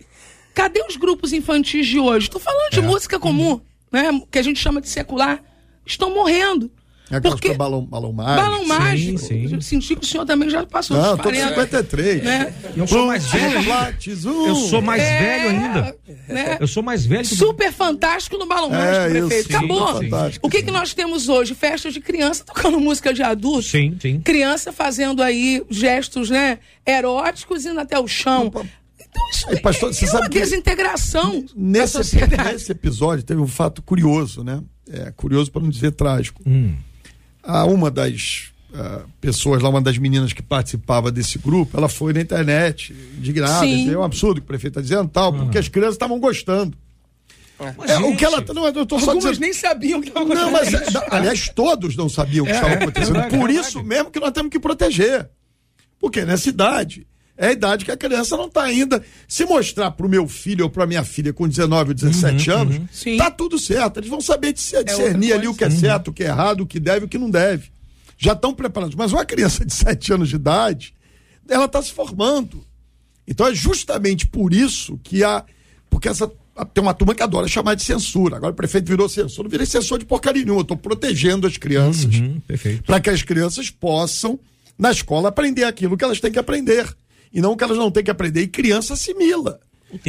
cadê 0.54 0.82
os 0.88 0.96
grupos 0.96 1.34
infantis 1.34 1.86
de 1.86 2.00
hoje? 2.00 2.28
Estou 2.28 2.40
falando 2.40 2.72
de 2.72 2.80
é. 2.80 2.82
música 2.82 3.20
comum, 3.20 3.60
né? 3.92 4.22
Que 4.32 4.40
a 4.40 4.42
gente 4.42 4.58
chama 4.62 4.80
de 4.80 4.88
secular. 4.88 5.44
Estão 5.86 6.14
morrendo. 6.14 6.72
É 7.12 7.20
Porque... 7.20 7.54
balão, 7.56 7.84
balão 7.84 8.14
mágico. 8.14 8.50
Balão 8.50 8.66
mágico. 8.66 9.18
Sim, 9.18 9.48
sim. 9.48 9.62
Senti 9.62 9.96
que 9.96 10.04
o 10.04 10.08
senhor 10.08 10.26
também 10.26 10.50
já 10.50 10.66
passou 10.66 10.96
Não, 10.96 11.16
dos 11.16 11.24
40. 11.24 11.50
53. 11.50 12.24
Né? 12.24 12.54
Eu 12.78 12.88
sou 12.88 13.08
mais 13.08 13.26
velho. 13.32 13.70
Eu 14.48 14.56
sou 14.56 14.82
mais 14.82 15.02
é... 15.02 15.20
velho 15.20 15.50
ainda. 15.50 15.96
Né? 16.28 16.58
Eu 16.60 16.68
sou 16.68 16.84
mais 16.84 17.06
velho. 17.06 17.26
Super 17.26 17.74
fantástico 17.74 18.38
no 18.38 18.46
balão 18.46 18.74
é, 18.74 19.10
mágico, 19.10 19.28
prefeito. 19.28 19.58
Acabou. 19.58 20.00
o 20.44 20.50
que, 20.50 20.64
que 20.64 20.72
nós 20.72 20.94
temos 20.94 21.30
hoje? 21.30 21.56
Festas 21.56 21.94
de 21.94 22.00
criança 22.00 22.44
tocando 22.44 22.80
música 22.80 23.14
de 23.14 23.24
adulto. 23.24 23.64
Sim, 23.64 23.98
sim. 24.00 24.22
Criança 24.22 24.72
fazendo 24.72 25.24
aí 25.24 25.64
gestos, 25.70 26.30
né? 26.30 26.60
Eróticos 26.86 27.66
indo 27.66 27.80
até 27.80 28.00
o 28.00 28.08
chão. 28.08 28.52
Então 29.00 29.30
isso 29.32 29.50
Aí, 29.50 29.60
pastor, 29.60 29.94
você 29.94 30.06
é 30.06 30.08
sabe 30.08 30.24
uma 30.24 30.30
que 30.30 30.40
desintegração 30.40 31.44
Nesse, 31.56 31.98
nesse 32.54 32.72
episódio 32.72 33.24
teve 33.24 33.42
um 33.42 33.48
fato 33.48 33.82
curioso, 33.82 34.44
né? 34.44 34.62
É, 34.92 35.12
curioso 35.12 35.52
para 35.52 35.62
não 35.62 35.70
dizer 35.70 35.92
trágico. 35.92 36.42
A 37.44 37.66
uma 37.66 37.90
das 37.90 38.52
ah, 38.74 39.02
pessoas 39.20 39.62
lá, 39.62 39.70
uma 39.70 39.82
das 39.82 39.98
meninas 39.98 40.34
que 40.34 40.42
participava 40.42 41.12
desse 41.12 41.40
grupo, 41.40 41.78
ela 41.78 41.90
foi 41.90 42.14
na 42.14 42.22
internet 42.22 42.94
indignada, 43.18 43.66
é 43.66 43.98
um 43.98 44.04
absurdo 44.04 44.42
que 44.42 44.46
o 44.46 44.48
prefeito 44.48 44.80
está 44.80 44.82
dizendo 44.82 45.10
tal, 45.10 45.34
porque 45.34 45.58
as 45.58 45.68
crianças 45.68 45.96
estavam 45.96 46.20
gostando. 46.20 46.78
É, 47.60 47.98
o 47.98 48.04
gente, 48.04 48.18
que 48.18 48.24
ela. 48.26 48.42
Não, 48.54 48.68
eu 48.68 48.86
tô 48.86 48.98
só 49.00 49.12
Algumas 49.12 49.24
dizendo. 49.32 49.42
nem 49.42 49.54
sabiam 49.54 50.00
que 50.00 50.08
estava 50.08 50.34
Não, 50.34 50.50
mas 50.52 50.74
é, 50.74 50.92
da- 50.92 51.08
aliás, 51.12 51.50
todos 51.50 51.94
não 51.96 52.08
sabiam 52.08 52.46
o 52.46 52.48
que 52.48 52.54
estava 52.54 52.74
acontecendo. 52.76 53.14
verdade, 53.16 53.38
Por 53.38 53.50
é 53.50 53.54
isso 53.54 53.84
mesmo 53.84 54.10
que 54.10 54.20
nós 54.20 54.32
temos 54.32 54.50
que 54.50 54.60
proteger. 54.60 55.30
Porque 56.00 56.24
nessa 56.24 56.48
idade, 56.48 57.06
é 57.42 57.48
a 57.48 57.52
idade 57.54 57.86
que 57.86 57.92
a 57.92 57.96
criança 57.98 58.36
não 58.36 58.48
está 58.48 58.64
ainda. 58.64 59.02
Se 59.28 59.46
mostrar 59.46 59.92
para 59.92 60.06
o 60.06 60.10
meu 60.10 60.28
filho 60.28 60.66
ou 60.66 60.70
para 60.70 60.86
minha 60.86 61.04
filha 61.06 61.32
com 61.34 61.48
19 61.48 61.90
ou 61.92 61.94
17 61.96 62.52
anos, 62.52 62.80
Sim. 62.92 63.16
tá 63.18 63.32
tudo 63.32 63.58
certo. 63.58 63.98
Eles 64.00 64.10
vão 64.10 64.20
saber 64.22 64.52
discer- 64.54 64.84
discernir 64.84 65.28
outra 65.32 65.38
ali 65.38 65.48
o 65.48 65.56
que 65.56 65.64
é 65.64 65.70
certo, 65.70 66.10
o 66.10 66.14
que 66.14 66.24
é 66.24 66.28
errado, 66.28 66.62
o 66.62 66.66
que 66.68 66.80
deve 66.80 67.02
e 67.02 67.06
o 67.06 67.10
que 67.10 67.18
não 67.18 67.30
deve. 67.32 67.72
Já 68.18 68.34
estão 68.34 68.54
preparados. 68.54 68.94
Mas 68.96 69.14
uma 69.14 69.24
criança 69.26 69.66
de 69.66 69.72
7 69.74 70.12
anos 70.14 70.28
de 70.30 70.36
idade, 70.36 70.94
ela 71.48 71.64
está 71.66 71.82
se 71.82 71.94
formando. 71.94 72.64
Então 73.26 73.48
é 73.48 73.56
justamente 73.56 74.28
por 74.28 74.54
isso 74.54 75.00
que 75.04 75.24
a. 75.24 75.44
Porque 75.90 76.10
essa. 76.10 76.30
Tem 76.74 76.82
uma 76.84 76.94
turma 76.94 77.16
que 77.16 77.24
adora 77.24 77.48
chamar 77.48 77.76
de 77.76 77.84
censura. 77.84 78.36
Agora 78.36 78.52
o 78.52 78.56
prefeito 78.56 78.86
virou 78.86 79.08
censor. 79.08 79.46
Não 79.46 79.50
virei 79.50 79.66
censor 79.66 79.98
de 79.98 80.04
porcaria 80.04 80.44
nenhuma. 80.44 80.60
Eu 80.60 80.64
estou 80.64 80.76
protegendo 80.76 81.48
as 81.48 81.56
crianças 81.56 82.14
Uhum, 82.16 82.42
para 82.86 83.00
que 83.00 83.10
as 83.10 83.24
crianças 83.24 83.70
possam, 83.70 84.38
na 84.78 84.92
escola, 84.92 85.30
aprender 85.30 85.64
aquilo 85.64 85.96
que 85.96 86.04
elas 86.04 86.20
têm 86.20 86.30
que 86.34 86.38
aprender. 86.40 86.86
E 87.32 87.42
não 87.42 87.56
que 87.56 87.64
elas 87.64 87.78
não 87.78 87.92
têm 87.92 88.04
que 88.04 88.12
aprender. 88.12 88.42
E 88.42 88.48
criança 88.48 88.94
assimila. 88.94 89.60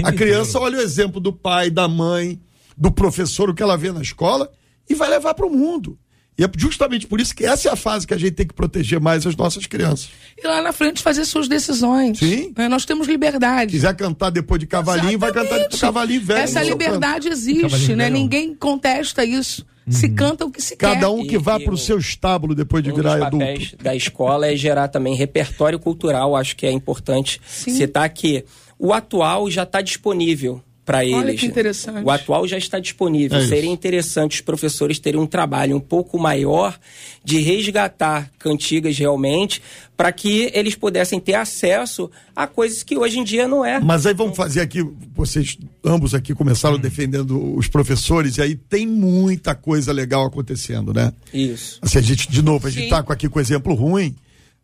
A 0.05 0.13
criança 0.13 0.59
olha 0.59 0.79
o 0.79 0.83
exemplo 0.83 1.21
do 1.21 1.33
pai, 1.33 1.71
da 1.71 1.89
mãe, 1.89 2.41
do 2.77 2.91
professor, 2.91 3.49
o 3.49 3.55
que 3.55 3.63
ela 3.63 3.77
vê 3.77 3.93
na 3.93 4.03
escola, 4.03 4.51
e 4.89 4.95
vai 4.95 5.09
levar 5.09 5.35
para 5.35 5.47
o 5.47 5.51
mundo. 5.51 5.99
E 6.39 6.45
é 6.45 6.51
justamente 6.57 7.07
por 7.07 7.21
isso 7.21 7.35
que 7.35 7.45
essa 7.45 7.69
é 7.69 7.73
a 7.73 7.77
fase 7.77 8.07
que 8.07 8.15
a 8.15 8.19
gente 8.19 8.33
tem 8.33 8.47
que 8.47 8.55
proteger 8.55 8.99
mais 8.99 9.27
as 9.27 9.37
nossas 9.37 9.67
crianças. 9.67 10.09
E 10.43 10.47
lá 10.47 10.63
na 10.63 10.73
frente 10.73 11.03
fazer 11.03 11.25
suas 11.27 11.49
decisões. 11.49 12.19
Sim. 12.19 12.53
Né? 12.57 12.67
Nós 12.67 12.85
temos 12.87 13.07
liberdade. 13.07 13.73
quiser 13.73 13.95
cantar 13.95 14.31
depois 14.31 14.59
de 14.59 14.67
cavalinho, 14.67 15.19
vai 15.19 15.31
cantar 15.33 15.49
de 15.49 15.55
Exatamente. 15.55 15.81
cavalinho 15.81 16.21
velho. 16.23 16.41
Essa 16.41 16.61
seu 16.61 16.69
liberdade 16.71 17.29
existe, 17.29 17.95
né? 17.95 18.05
velho. 18.05 18.15
Ninguém 18.15 18.55
contesta 18.55 19.23
isso. 19.25 19.67
Se 19.89 20.09
canta 20.09 20.45
o 20.47 20.51
que 20.53 20.63
se. 20.63 20.77
Cada 20.77 21.01
quer. 21.01 21.07
um 21.09 21.27
que 21.27 21.35
E- 21.35 21.39
vá 21.39 21.59
para 21.59 21.71
o 21.73 21.75
o- 21.75 21.79
seu 21.79 21.99
estábulo 21.99 22.55
depois 22.55 22.83
de 22.85 22.93
Um 22.93 22.95
virar 22.95 23.17
dos 23.17 23.27
adulto. 23.27 23.45
papéis 23.45 23.75
da 23.83 23.95
escola 23.97 24.47
é 24.47 24.55
gerar 24.57 24.87
também 24.89 25.15
repertório 25.17 25.81
cultural. 25.81 26.37
Acho 26.37 26.55
que 26.57 26.65
é 26.65 26.71
importante 26.71 27.41
Sim. 27.45 27.75
citar 27.75 28.09
que 28.11 28.45
o 28.79 28.93
atual 28.93 29.51
já 29.51 29.65
está 29.65 29.81
disponível 29.83 30.63
para 30.91 31.05
eles. 31.05 31.17
Olha 31.17 31.35
que 31.35 31.47
interessante. 31.47 32.05
O 32.05 32.11
atual 32.11 32.49
já 32.49 32.59
está 32.59 32.81
disponível. 32.81 33.39
É 33.39 33.41
isso. 33.41 33.51
Seria 33.51 33.71
interessante 33.71 34.35
os 34.35 34.41
professores 34.41 34.99
terem 34.99 35.21
um 35.21 35.27
trabalho 35.27 35.77
um 35.77 35.81
pouco 35.81 36.19
maior 36.19 36.77
de 37.23 37.39
resgatar 37.39 38.29
cantigas 38.39 38.99
realmente 38.99 39.63
para 39.97 40.11
que 40.11 40.51
eles 40.53 40.75
pudessem 40.75 41.21
ter 41.21 41.35
acesso 41.35 42.11
a 42.35 42.47
coisas 42.47 42.83
que 42.83 42.97
hoje 42.97 43.19
em 43.21 43.25
dia 43.25 43.47
não 43.47 43.65
é. 43.65 43.79
Mas 43.79 44.05
aí 44.05 44.15
vamos 44.15 44.37
fazer 44.37 44.63
aqui, 44.63 44.85
vocês 45.15 45.59
ambos 45.85 46.15
aqui 46.15 46.35
começaram 46.35 46.79
defendendo 46.79 47.55
os 47.55 47.69
professores, 47.69 48.39
e 48.39 48.43
aí 48.43 48.57
tem 48.57 48.87
muita 48.87 49.55
coisa 49.55 49.93
legal 49.93 50.27
acontecendo, 50.27 50.93
né? 50.93 51.13
Isso. 51.33 51.79
Assim, 51.83 51.99
a 51.99 52.03
gente, 52.03 52.31
de 52.31 52.43
novo, 52.43 52.67
a 52.67 52.71
gente 52.71 52.89
tá 52.89 53.03
com 53.03 53.13
aqui 53.13 53.29
com 53.29 53.39
exemplo 53.39 53.75
ruim, 53.75 54.17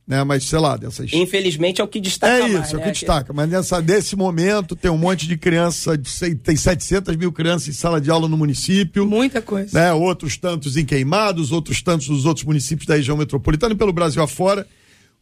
né? 0.06 0.22
Mas 0.24 0.44
sei 0.44 0.58
lá, 0.58 0.76
dessas. 0.76 1.12
Infelizmente 1.12 1.80
é 1.80 1.84
o 1.84 1.88
que 1.88 2.00
destaca 2.00 2.32
É 2.32 2.48
mais, 2.48 2.66
isso, 2.66 2.74
é 2.74 2.78
o 2.78 2.80
né? 2.80 2.86
que 2.86 2.92
destaca. 2.92 3.32
Mas 3.32 3.48
nessa, 3.50 3.80
nesse 3.82 4.14
momento 4.16 4.76
tem 4.76 4.90
um 4.90 4.96
monte 4.98 5.26
de 5.26 5.36
criança, 5.36 5.98
tem 6.44 6.56
700 6.56 7.16
mil 7.16 7.32
crianças 7.32 7.68
em 7.68 7.72
sala 7.72 8.00
de 8.00 8.10
aula 8.10 8.28
no 8.28 8.36
município. 8.36 9.06
Muita 9.06 9.42
coisa. 9.42 9.78
né? 9.78 9.92
Outros 9.92 10.36
tantos 10.36 10.76
em 10.76 10.84
Queimados, 10.84 11.50
outros 11.52 11.82
tantos 11.82 12.08
nos 12.08 12.24
outros 12.24 12.44
municípios 12.46 12.86
da 12.86 12.94
região 12.96 13.16
metropolitana 13.16 13.74
e 13.74 13.76
pelo 13.76 13.92
Brasil 13.92 14.22
afora, 14.22 14.66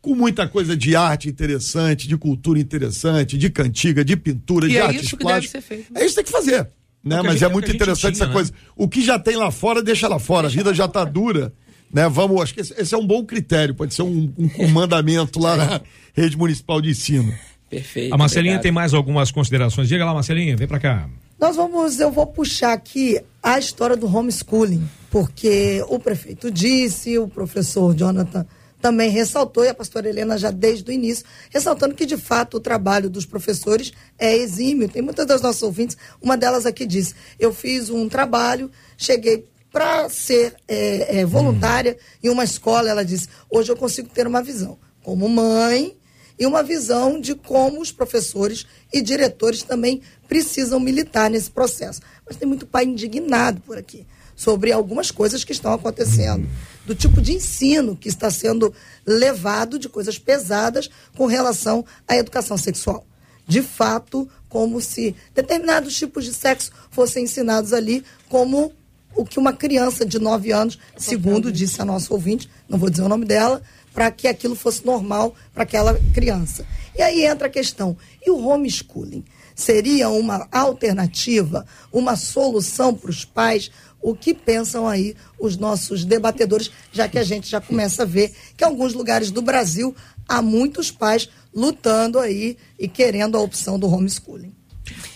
com 0.03 0.15
muita 0.15 0.47
coisa 0.47 0.77
de 0.77 0.95
arte 0.95 1.31
interessante, 1.31 2.07
de 2.07 2.17
cultura 2.19 2.59
interessante, 2.61 3.39
de 3.39 3.49
cantiga, 3.49 4.05
de 4.05 4.17
pintura, 4.17 4.67
E 4.67 4.71
de 4.71 4.77
é 4.77 4.83
artes 4.83 5.05
isso 5.07 5.17
que 5.17 5.25
deve 5.25 5.49
plásticas. 5.49 5.65
ser 5.65 5.75
feito. 5.77 5.93
É 5.97 6.01
isso 6.05 6.09
que 6.11 6.15
tem 6.17 6.25
que 6.25 6.31
fazer. 6.33 6.69
Né? 7.03 7.17
É 7.17 7.19
a 7.19 7.23
Mas 7.23 7.33
gente- 7.35 7.45
é 7.45 7.47
é 7.47 7.51
muito 7.51 7.71
interessante 7.71 8.01
tinha, 8.15 8.25
essa 8.25 8.27
né? 8.27 8.33
coisa. 8.33 8.53
O 8.77 8.87
que 8.89 9.03
já 9.03 9.19
tem 9.19 9.37
lá 9.37 9.51
fora, 9.51 9.83
deixa 9.83 10.07
lá 10.09 10.19
fora. 10.19 10.47
A 10.49 10.51
vida 10.51 10.75
já 10.75 10.85
está 10.85 11.05
dura. 11.05 11.53
Né? 11.95 12.09
Vamos, 12.09 12.43
acho 12.43 12.53
que 12.55 12.61
esse, 12.61 12.75
esse 12.77 12.93
é 12.95 12.99
um 12.99 13.07
bom 13.07 13.25
critério, 13.25 13.75
pode 13.75 13.95
ser 13.95 14.03
um, 14.03 14.31
um- 14.37 14.51
um 14.65 14.69
mandamento 14.69 15.39
lá 15.39 15.57
na 15.57 15.81
rede 16.13 16.37
municipal 16.37 16.81
de 16.83 16.91
ensino. 16.91 17.33
Perfeito. 17.71 18.13
A 18.13 18.19
Marcelinha 18.19 18.53
obrigado. 18.55 18.63
tem 18.65 18.73
mais 18.73 18.93
algumas 18.93 19.31
considerações. 19.31 19.89
Diga 19.89 20.05
lá, 20.05 20.13
Marcelinha, 20.13 20.57
vem 20.57 20.67
pra 20.67 20.81
cá. 20.81 21.09
Nós 21.41 21.57
vamos, 21.57 22.01
eu 22.01 22.11
vou 22.11 22.27
puxar 22.27 22.73
aqui 22.73 23.21
a 23.43 23.59
história 23.59 23.97
do 23.97 24.07
homeschooling, 24.07 24.89
porque 25.11 25.85
o 25.89 25.99
prefeito 25.99 26.51
disse, 26.51 27.17
o 27.19 27.29
professor 27.29 27.95
Jonathan 27.95 28.45
também 28.81 29.09
ressaltou, 29.11 29.65
e 29.65 29.69
a 29.69 29.75
pastora 29.75 30.09
Helena 30.09 30.37
já 30.37 30.51
desde 30.51 30.91
o 30.91 30.93
início, 30.93 31.25
ressaltando 31.51 31.95
que 31.95 32.05
de 32.05 32.17
fato 32.19 32.59
o 32.59 32.61
trabalho 32.61 33.09
dos 33.09 33.25
professores 33.25 33.93
é 34.19 34.37
exímio. 34.37 34.89
Tem 34.89 35.01
muitas 35.01 35.27
das 35.27 35.41
nossas 35.41 35.63
ouvintes, 35.63 35.97
uma 36.21 36.37
delas 36.37 36.67
aqui 36.67 36.85
disse: 36.87 37.15
Eu 37.41 37.53
fiz 37.53 37.89
um 37.89 38.09
trabalho, 38.09 38.71
cheguei 38.99 39.45
para 39.75 40.09
ser 40.09 40.55
é, 40.69 41.19
é, 41.19 41.27
voluntária 41.27 41.99
em 42.23 42.29
uma 42.29 42.45
escola, 42.45 42.89
ela 42.89 43.05
disse: 43.05 43.29
Hoje 43.51 43.73
eu 43.73 43.77
consigo 43.77 44.09
ter 44.09 44.25
uma 44.25 44.41
visão 44.41 44.79
como 45.03 45.29
mãe 45.29 45.97
e 46.39 46.47
uma 46.47 46.63
visão 46.63 47.21
de 47.21 47.35
como 47.35 47.81
os 47.81 47.91
professores 47.91 48.67
e 48.93 49.03
diretores 49.03 49.65
também 49.65 50.01
precisam 50.29 50.79
militar 50.79 51.29
nesse 51.29 51.51
processo. 51.51 52.01
Mas 52.25 52.37
tem 52.37 52.47
muito 52.47 52.67
pai 52.67 52.85
indignado 52.85 53.61
por 53.63 53.77
aqui 53.77 54.07
sobre 54.37 54.71
algumas 54.71 55.11
coisas 55.11 55.43
que 55.43 55.53
estão 55.53 55.73
acontecendo, 55.73 56.49
do 56.87 56.95
tipo 56.95 57.21
de 57.21 57.33
ensino 57.35 57.97
que 57.97 58.09
está 58.09 58.31
sendo 58.31 58.73
levado 59.05 59.77
de 59.77 59.89
coisas 59.89 60.19
pesadas 60.21 60.89
com 61.17 61.27
relação 61.27 61.85
à 62.07 62.17
educação 62.17 62.57
sexual. 62.57 63.05
De 63.47 63.61
fato, 63.61 64.29
como 64.49 64.81
se 64.81 65.17
determinados 65.35 65.97
tipos 65.97 66.25
de 66.25 66.33
sexo 66.33 66.71
fossem 66.91 67.25
ensinados 67.25 67.73
ali 67.73 68.05
como 68.29 68.73
o 69.15 69.25
que 69.25 69.39
uma 69.39 69.53
criança 69.53 70.05
de 70.05 70.19
9 70.19 70.53
anos, 70.53 70.79
segundo 70.97 71.53
disse 71.53 71.81
a 71.81 71.85
nossa 71.85 72.13
ouvinte, 72.13 72.49
não 72.69 72.79
vou 72.79 72.91
dizer 72.91 73.03
o 73.03 73.09
nome 73.09 73.25
dela, 73.25 73.63
para 73.93 74.11
que 74.11 74.27
aquilo 74.27 74.57
fosse 74.57 74.85
normal 74.85 75.35
para 75.53 75.63
aquela 75.63 75.95
criança. 76.13 76.67
E 76.97 77.03
aí 77.03 77.25
entra 77.25 77.47
a 77.47 77.51
questão: 77.51 77.97
e 78.25 78.31
o 78.31 78.47
homeschooling? 78.47 79.25
Seria 79.55 80.09
uma 80.09 80.49
alternativa, 80.51 81.65
uma 81.93 82.17
solução 82.17 82.93
para 82.93 83.11
os 83.11 83.25
pais? 83.25 83.71
O 84.03 84.15
que 84.15 84.35
pensam 84.35 84.87
aí 84.87 85.17
os 85.39 85.57
nossos 85.57 86.05
debatedores, 86.05 86.71
já 86.93 87.09
que 87.09 87.19
a 87.19 87.25
gente 87.25 87.49
já 87.49 87.61
começa 87.61 88.03
a 88.03 88.07
ver 88.07 88.35
que 88.57 88.65
em 88.65 88.67
alguns 88.67 88.93
lugares 88.93 89.31
do 89.31 89.41
Brasil 89.41 89.95
há 90.29 90.43
muitos 90.43 90.91
pais 90.91 91.29
lutando 91.55 92.19
aí 92.19 92.59
e 92.79 92.89
querendo 92.89 93.37
a 93.37 93.41
opção 93.41 93.79
do 93.79 93.89
homeschooling. 93.89 94.53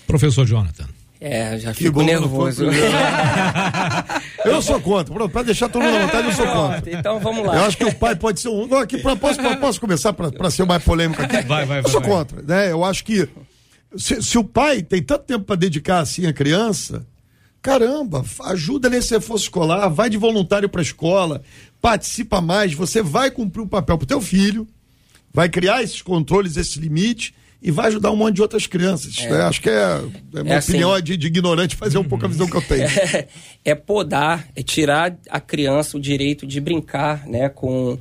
Professor 0.07 0.47
Jonathan. 0.47 0.98
É, 1.21 1.59
já 1.59 1.73
Que 1.73 1.85
fico 1.85 2.03
nervoso. 2.03 2.65
Eu 4.45 4.63
sou 4.63 4.81
contra. 4.81 5.13
Pronto, 5.13 5.31
para 5.33 5.43
deixar 5.43 5.69
todo 5.69 5.83
mundo 5.83 5.97
à 5.97 6.01
vontade, 6.07 6.29
eu 6.29 6.33
sou 6.33 6.47
contra. 6.47 6.81
Pronto, 6.81 6.97
então 6.97 7.19
vamos 7.21 7.45
lá. 7.47 7.57
Eu 7.57 7.65
acho 7.65 7.77
que 7.77 7.85
o 7.85 7.95
pai 7.95 8.15
pode 8.17 8.41
ser 8.41 8.49
um. 8.49 8.67
Não, 8.67 8.79
aqui, 8.79 8.99
pra- 8.99 9.17
posso, 9.17 9.39
posso 9.59 9.81
começar 9.81 10.13
para 10.13 10.51
ser 10.51 10.63
o 10.63 10.67
mais 10.67 10.83
polêmico 10.83 11.21
aqui? 11.21 11.43
Vai, 11.43 11.65
vai, 11.67 11.79
Eu 11.79 11.83
vai, 11.83 11.91
sou 11.93 12.01
vai. 12.01 12.09
contra. 12.11 12.43
Né? 12.43 12.71
Eu 12.71 12.85
acho 12.85 13.05
que 13.05 13.29
se, 13.97 14.23
se 14.23 14.39
o 14.39 14.45
pai 14.45 14.81
tem 14.83 15.03
tanto 15.03 15.25
tempo 15.25 15.45
para 15.45 15.57
dedicar 15.57 15.99
assim 16.01 16.27
a 16.27 16.33
criança, 16.33 17.05
caramba, 17.61 18.25
ajuda 18.45 18.89
nesse 18.89 19.13
reforço 19.13 19.45
escolar, 19.45 19.89
vai 19.89 20.09
de 20.09 20.17
voluntário 20.17 20.69
para 20.69 20.81
a 20.81 20.83
escola, 20.83 21.43
participa 21.81 22.41
mais, 22.41 22.73
você 22.75 23.03
vai 23.03 23.31
cumprir 23.31 23.63
um 23.63 23.69
papel 23.69 23.99
para 23.99 24.05
o 24.05 24.09
teu 24.09 24.21
filho, 24.21 24.67
vai 25.35 25.49
criar 25.49 25.83
esses 25.83 26.01
controles, 26.01 26.57
esse 26.57 26.79
limite. 26.79 27.35
E 27.61 27.73
vai 27.73 27.89
ajudar 27.89 28.13
um 28.13 28.17
monte 28.17 28.37
de 28.37 28.43
outras 28.43 28.67
crianças. 28.69 29.17
né? 29.19 29.43
Acho 29.43 29.61
que 29.61 29.69
é. 29.69 30.01
é 30.35 30.43
minha 30.43 30.55
É 30.55 30.59
assim. 30.59 30.73
opinião 30.73 30.97
é 30.97 31.01
de, 31.01 31.17
de 31.17 31.27
ignorante 31.27 31.75
fazer 31.75 31.99
um 31.99 32.05
pouco 32.05 32.25
a 32.25 32.29
visão 32.29 32.47
que 32.47 32.57
eu 32.57 32.63
tenho. 32.63 32.87
é 33.65 33.75
podar, 33.75 34.47
é 34.55 34.63
tirar 34.63 35.17
a 35.29 35.41
criança 35.41 35.97
o 35.97 36.01
direito 36.01 36.47
de 36.47 36.61
brincar, 36.61 37.27
né, 37.27 37.49
com 37.49 37.99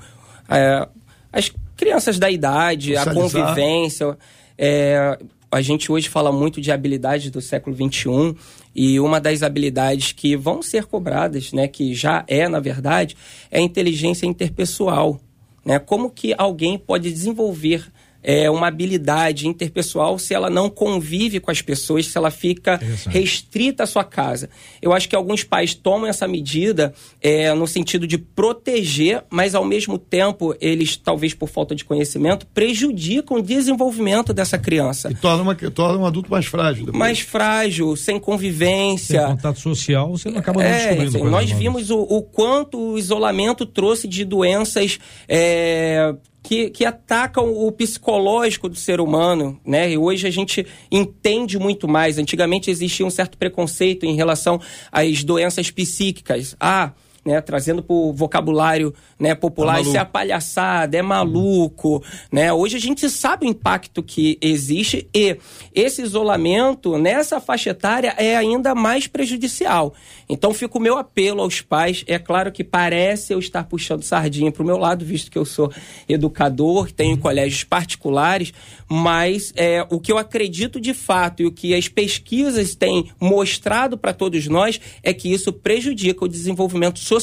é, 0.47 0.88
as 1.34 1.51
crianças 1.76 2.20
da 2.20 2.30
idade, 2.30 2.95
a 2.95 3.03
Socializar. 3.03 3.47
convivência. 3.47 4.18
É, 4.58 5.18
a 5.51 5.62
gente 5.62 5.91
hoje 5.91 6.08
fala 6.08 6.32
muito 6.32 6.62
de 6.62 6.72
habilidades 6.72 7.32
do 7.32 7.41
século 7.41 7.76
XXI 7.76 8.36
e 8.76 8.99
uma 8.99 9.20
das 9.20 9.41
habilidades 9.41 10.12
que 10.12 10.36
vão 10.36 10.62
ser 10.62 10.86
cobradas, 10.86 11.51
né, 11.51 11.68
que 11.68 11.95
já 11.95 12.24
é 12.28 12.47
na 12.47 12.60
verdade, 12.60 13.18
é 13.49 13.58
a 13.58 13.62
inteligência 13.62 14.28
interpessoal, 14.28 15.20
né? 15.66 15.80
Como 15.80 16.12
que 16.12 16.34
alguém 16.38 16.78
pode 16.78 17.12
desenvolver 17.12 17.88
é, 18.28 18.49
uma 18.49 18.67
habilidade 18.67 19.47
interpessoal 19.47 20.19
se 20.19 20.34
ela 20.34 20.49
não 20.49 20.69
convive 20.69 21.39
com 21.39 21.49
as 21.49 21.61
pessoas, 21.61 22.07
se 22.07 22.17
ela 22.17 22.30
fica 22.30 22.78
restrita 23.07 23.84
à 23.84 23.88
sua 23.88 24.03
casa. 24.03 24.49
Eu 24.82 24.91
acho 24.91 25.07
que 25.07 25.15
alguns 25.15 25.45
pais 25.45 25.73
tomam 25.73 26.09
essa 26.09 26.28
medida 26.28 26.93
é, 27.21 27.53
no 27.53 27.65
sentido 27.65 28.05
de 28.05 28.17
proteger, 28.17 29.23
mas 29.30 29.55
ao 29.55 29.63
mesmo 29.63 29.97
tempo 29.97 30.53
eles, 30.59 30.97
talvez 30.97 31.34
por 31.34 31.47
falta 31.47 31.73
de 31.73 31.86
conhecimento, 31.86 32.45
prejudicam 32.47 33.38
o 33.38 33.41
desenvolvimento 33.41 34.34
dessa 34.34 34.57
criança. 34.57 35.09
E 35.09 35.15
torna, 35.15 35.43
uma, 35.43 35.55
torna 35.55 35.97
um 35.97 36.05
adulto 36.05 36.30
mais 36.30 36.45
frágil. 36.45 36.86
Depois. 36.88 36.99
Mais 36.99 37.21
frágil, 37.21 37.95
sem 37.95 38.19
convivência. 38.19 39.21
Sem 39.21 39.30
contato 39.30 39.59
social, 39.61 40.11
você 40.11 40.30
não 40.30 40.39
acaba 40.39 40.61
não 40.61 40.67
É, 40.67 40.95
descobrindo 40.95 41.17
assim, 41.17 41.30
nós 41.30 41.49
vimos 41.51 41.89
o, 41.89 41.99
o 41.99 42.21
quanto 42.21 42.78
o 42.78 42.97
isolamento 42.97 43.65
trouxe 43.65 44.05
de 44.05 44.25
doenças 44.25 44.99
é, 45.30 46.13
que, 46.48 46.70
que 46.70 46.86
atacam 46.86 47.52
o 47.52 47.70
psicológico 47.74 48.70
do 48.70 48.76
ser 48.78 49.02
humano, 49.02 49.60
né? 49.66 49.91
E 49.91 49.98
hoje 49.98 50.26
a 50.26 50.32
gente 50.32 50.66
entende 50.89 51.60
muito 51.60 51.89
mais. 51.89 52.18
Antigamente 52.18 52.72
existia 52.72 53.06
um 53.06 53.10
certo 53.10 53.38
preconceito 53.38 54.06
em 54.06 54.16
relação 54.16 54.58
às 54.89 55.26
doenças 55.26 55.70
psíquicas. 55.70 56.56
Ah, 56.58 56.93
né, 57.28 57.41
trazendo 57.41 57.84
para 57.84 57.93
o 57.93 58.13
vocabulário 58.13 58.93
né, 59.19 59.36
popular, 59.36 59.75
Tá 59.75 59.82
isso 59.82 59.97
é 59.97 60.05
palhaçada, 60.05 60.97
é 60.97 61.01
maluco, 61.01 62.01
né? 62.32 62.53
Hoje 62.53 62.78
a 62.78 62.80
gente 62.80 63.09
sabe 63.09 63.45
o 63.45 63.49
impacto 63.49 64.01
que 64.01 64.38
existe 64.41 65.09
e 65.13 65.38
esse 65.75 66.01
isolamento 66.01 66.97
nessa 66.97 67.41
faixa 67.41 67.71
etária 67.71 68.15
é 68.17 68.38
ainda 68.38 68.73
mais 68.73 69.07
prejudicial. 69.07 69.93
Então 70.30 70.53
fica 70.53 70.78
o 70.78 70.82
meu 70.82 70.97
apelo 70.97 71.41
aos 71.41 71.59
pais. 71.59 72.05
É 72.07 72.17
claro 72.17 72.49
que 72.49 72.63
parece 72.63 73.34
eu 73.34 73.39
estar 73.39 73.65
puxando 73.65 74.03
sardinha 74.03 74.49
para 74.51 74.63
o 74.63 74.65
meu 74.65 74.78
lado, 74.78 75.03
visto 75.03 75.30
que 75.30 75.38
eu 75.38 75.45
sou 75.45 75.69
educador, 76.07 76.91
tenho 76.93 77.17
colégios 77.17 77.65
particulares, 77.65 78.53
mas 78.88 79.51
é, 79.57 79.86
o 79.89 79.99
que 79.99 80.13
eu 80.13 80.17
acredito 80.17 80.80
de 80.80 80.93
fato 80.93 81.43
e 81.43 81.45
o 81.45 81.51
que 81.51 81.75
as 81.75 81.89
pesquisas 81.89 82.73
têm 82.73 83.11
mostrado 83.19 83.97
para 83.97 84.13
todos 84.13 84.47
nós 84.47 84.80
é 85.03 85.13
que 85.13 85.32
isso 85.32 85.51
prejudica 85.51 86.23
o 86.23 86.28
desenvolvimento 86.28 86.99
social 86.99 87.16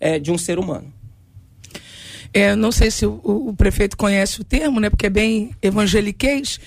é, 0.00 0.18
de 0.18 0.30
um 0.30 0.38
ser 0.38 0.58
humano. 0.58 0.92
É, 2.34 2.56
não 2.56 2.72
sei 2.72 2.90
se 2.90 3.04
o, 3.04 3.20
o- 3.22 3.54
prefeito 3.54 3.96
conhece 3.96 4.40
o 4.40 4.44
termo, 4.44 4.80
né? 4.80 4.88
Porque 4.88 5.06
é 5.06 5.10
bem 5.10 5.50
evangeliquez. 5.62 6.58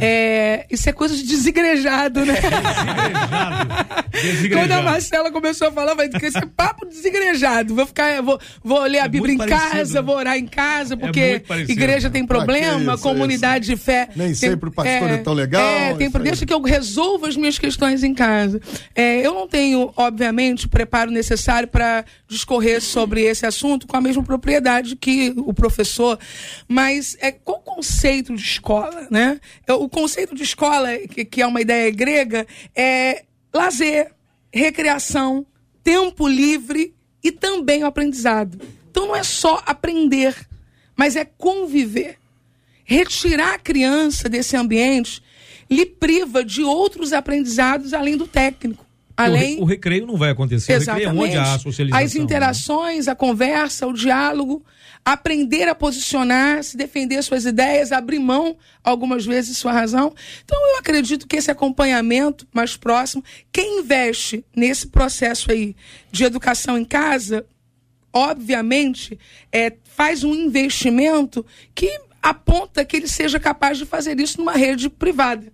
É, 0.00 0.66
isso 0.70 0.88
é 0.88 0.92
coisa 0.92 1.14
de 1.14 1.22
desigrejado, 1.22 2.24
né? 2.26 2.34
Desigrejado. 4.12 4.68
Quando 4.68 4.72
a 4.72 4.82
Marcela 4.82 5.30
começou 5.30 5.68
a 5.68 5.72
falar, 5.72 5.94
vai 5.94 6.08
ter 6.08 6.24
esse 6.26 6.44
papo 6.46 6.86
desigrejado. 6.86 7.74
Vou 7.74 7.86
ficar, 7.86 8.20
vou, 8.22 8.38
vou 8.62 8.82
ler 8.82 8.98
a 9.00 9.04
É 9.04 9.08
Bíblia 9.08 9.34
em 9.34 9.38
parecido, 9.38 9.70
casa, 9.70 9.94
né? 9.94 10.02
vou 10.02 10.16
orar 10.16 10.36
em 10.36 10.46
casa, 10.46 10.96
porque 10.96 11.28
muito 11.30 11.46
parecido. 11.46 11.72
igreja 11.72 12.10
tem 12.10 12.22
que 12.22 12.28
problema, 12.28 12.94
isso, 12.94 13.02
comunidade 13.02 13.66
de 13.66 13.76
fé. 13.76 14.08
Nem 14.14 14.28
tem- 14.28 14.34
sempre 14.34 14.68
o 14.68 14.72
pastor 14.72 15.08
é 15.08 15.16
tão 15.18 15.32
legal, 15.32 15.62
É, 15.62 15.94
tem, 15.94 16.10
deixa 16.10 16.44
que 16.44 16.52
eu 16.52 16.60
resolva 16.62 17.28
as 17.28 17.36
minhas 17.36 17.58
questões 17.58 18.02
em 18.04 18.14
casa. 18.14 18.60
É, 18.94 19.24
eu 19.26 19.32
não 19.34 19.48
tenho, 19.48 19.92
obviamente, 19.96 20.66
o 20.66 20.68
preparo 20.68 21.10
necessário 21.10 21.68
para 21.68 22.04
discorrer 22.28 22.80
sobre 22.82 23.22
esse 23.22 23.46
assunto 23.46 23.86
com 23.86 23.96
a 23.96 24.00
mesma 24.00 24.22
propriedade 24.22 24.94
que 24.96 25.11
o 25.36 25.52
professor, 25.52 26.18
mas 26.68 27.16
é 27.20 27.30
qual 27.32 27.58
o 27.58 27.60
conceito 27.60 28.34
de 28.34 28.42
escola, 28.42 29.06
né? 29.10 29.40
É, 29.66 29.72
O 29.72 29.88
conceito 29.88 30.34
de 30.34 30.42
escola, 30.42 30.96
que, 30.98 31.24
que 31.24 31.42
é 31.42 31.46
uma 31.46 31.60
ideia 31.60 31.90
grega, 31.90 32.46
é 32.74 33.24
lazer, 33.52 34.10
recreação, 34.52 35.46
tempo 35.82 36.26
livre 36.28 36.94
e 37.22 37.30
também 37.32 37.84
o 37.84 37.86
aprendizado. 37.86 38.58
Então 38.90 39.06
não 39.06 39.16
é 39.16 39.22
só 39.22 39.62
aprender, 39.66 40.34
mas 40.96 41.16
é 41.16 41.24
conviver 41.24 42.18
retirar 42.84 43.54
a 43.54 43.58
criança 43.58 44.28
desse 44.28 44.56
ambiente 44.56 45.22
lhe 45.70 45.86
priva 45.86 46.44
de 46.44 46.62
outros 46.62 47.12
aprendizados 47.12 47.94
além 47.94 48.16
do 48.16 48.26
técnico. 48.26 48.84
Além, 49.16 49.60
O, 49.60 49.64
recreio 49.64 50.06
não 50.06 50.16
vai 50.16 50.30
acontecer. 50.30 50.74
O 50.74 50.78
recreio 50.78 51.08
é 51.08 51.12
onde 51.12 51.36
há 51.36 51.54
a 51.54 51.58
socialização. 51.58 52.04
As 52.04 52.14
interações, 52.14 53.08
a 53.08 53.14
conversa, 53.14 53.86
o 53.86 53.92
diálogo, 53.92 54.64
aprender 55.04 55.68
a 55.68 55.74
posicionar, 55.74 56.62
se 56.62 56.76
defender 56.76 57.22
suas 57.22 57.44
ideias, 57.44 57.90
abrir 57.90 58.18
mão, 58.18 58.56
algumas 58.84 59.26
vezes, 59.26 59.58
sua 59.58 59.72
razão. 59.72 60.14
Então, 60.44 60.58
eu 60.70 60.78
acredito 60.78 61.26
que 61.26 61.36
esse 61.36 61.50
acompanhamento 61.50 62.46
mais 62.52 62.76
próximo, 62.76 63.24
quem 63.50 63.80
investe 63.80 64.44
nesse 64.54 64.86
processo 64.88 65.50
aí 65.50 65.74
de 66.10 66.24
educação 66.24 66.78
em 66.78 66.84
casa, 66.84 67.44
obviamente, 68.12 69.18
é, 69.50 69.72
faz 69.84 70.22
um 70.22 70.34
investimento 70.34 71.44
que 71.74 72.00
aponta 72.22 72.84
que 72.84 72.96
ele 72.96 73.08
seja 73.08 73.40
capaz 73.40 73.78
de 73.78 73.84
fazer 73.84 74.20
isso 74.20 74.38
numa 74.38 74.52
rede 74.52 74.88
privada. 74.88 75.52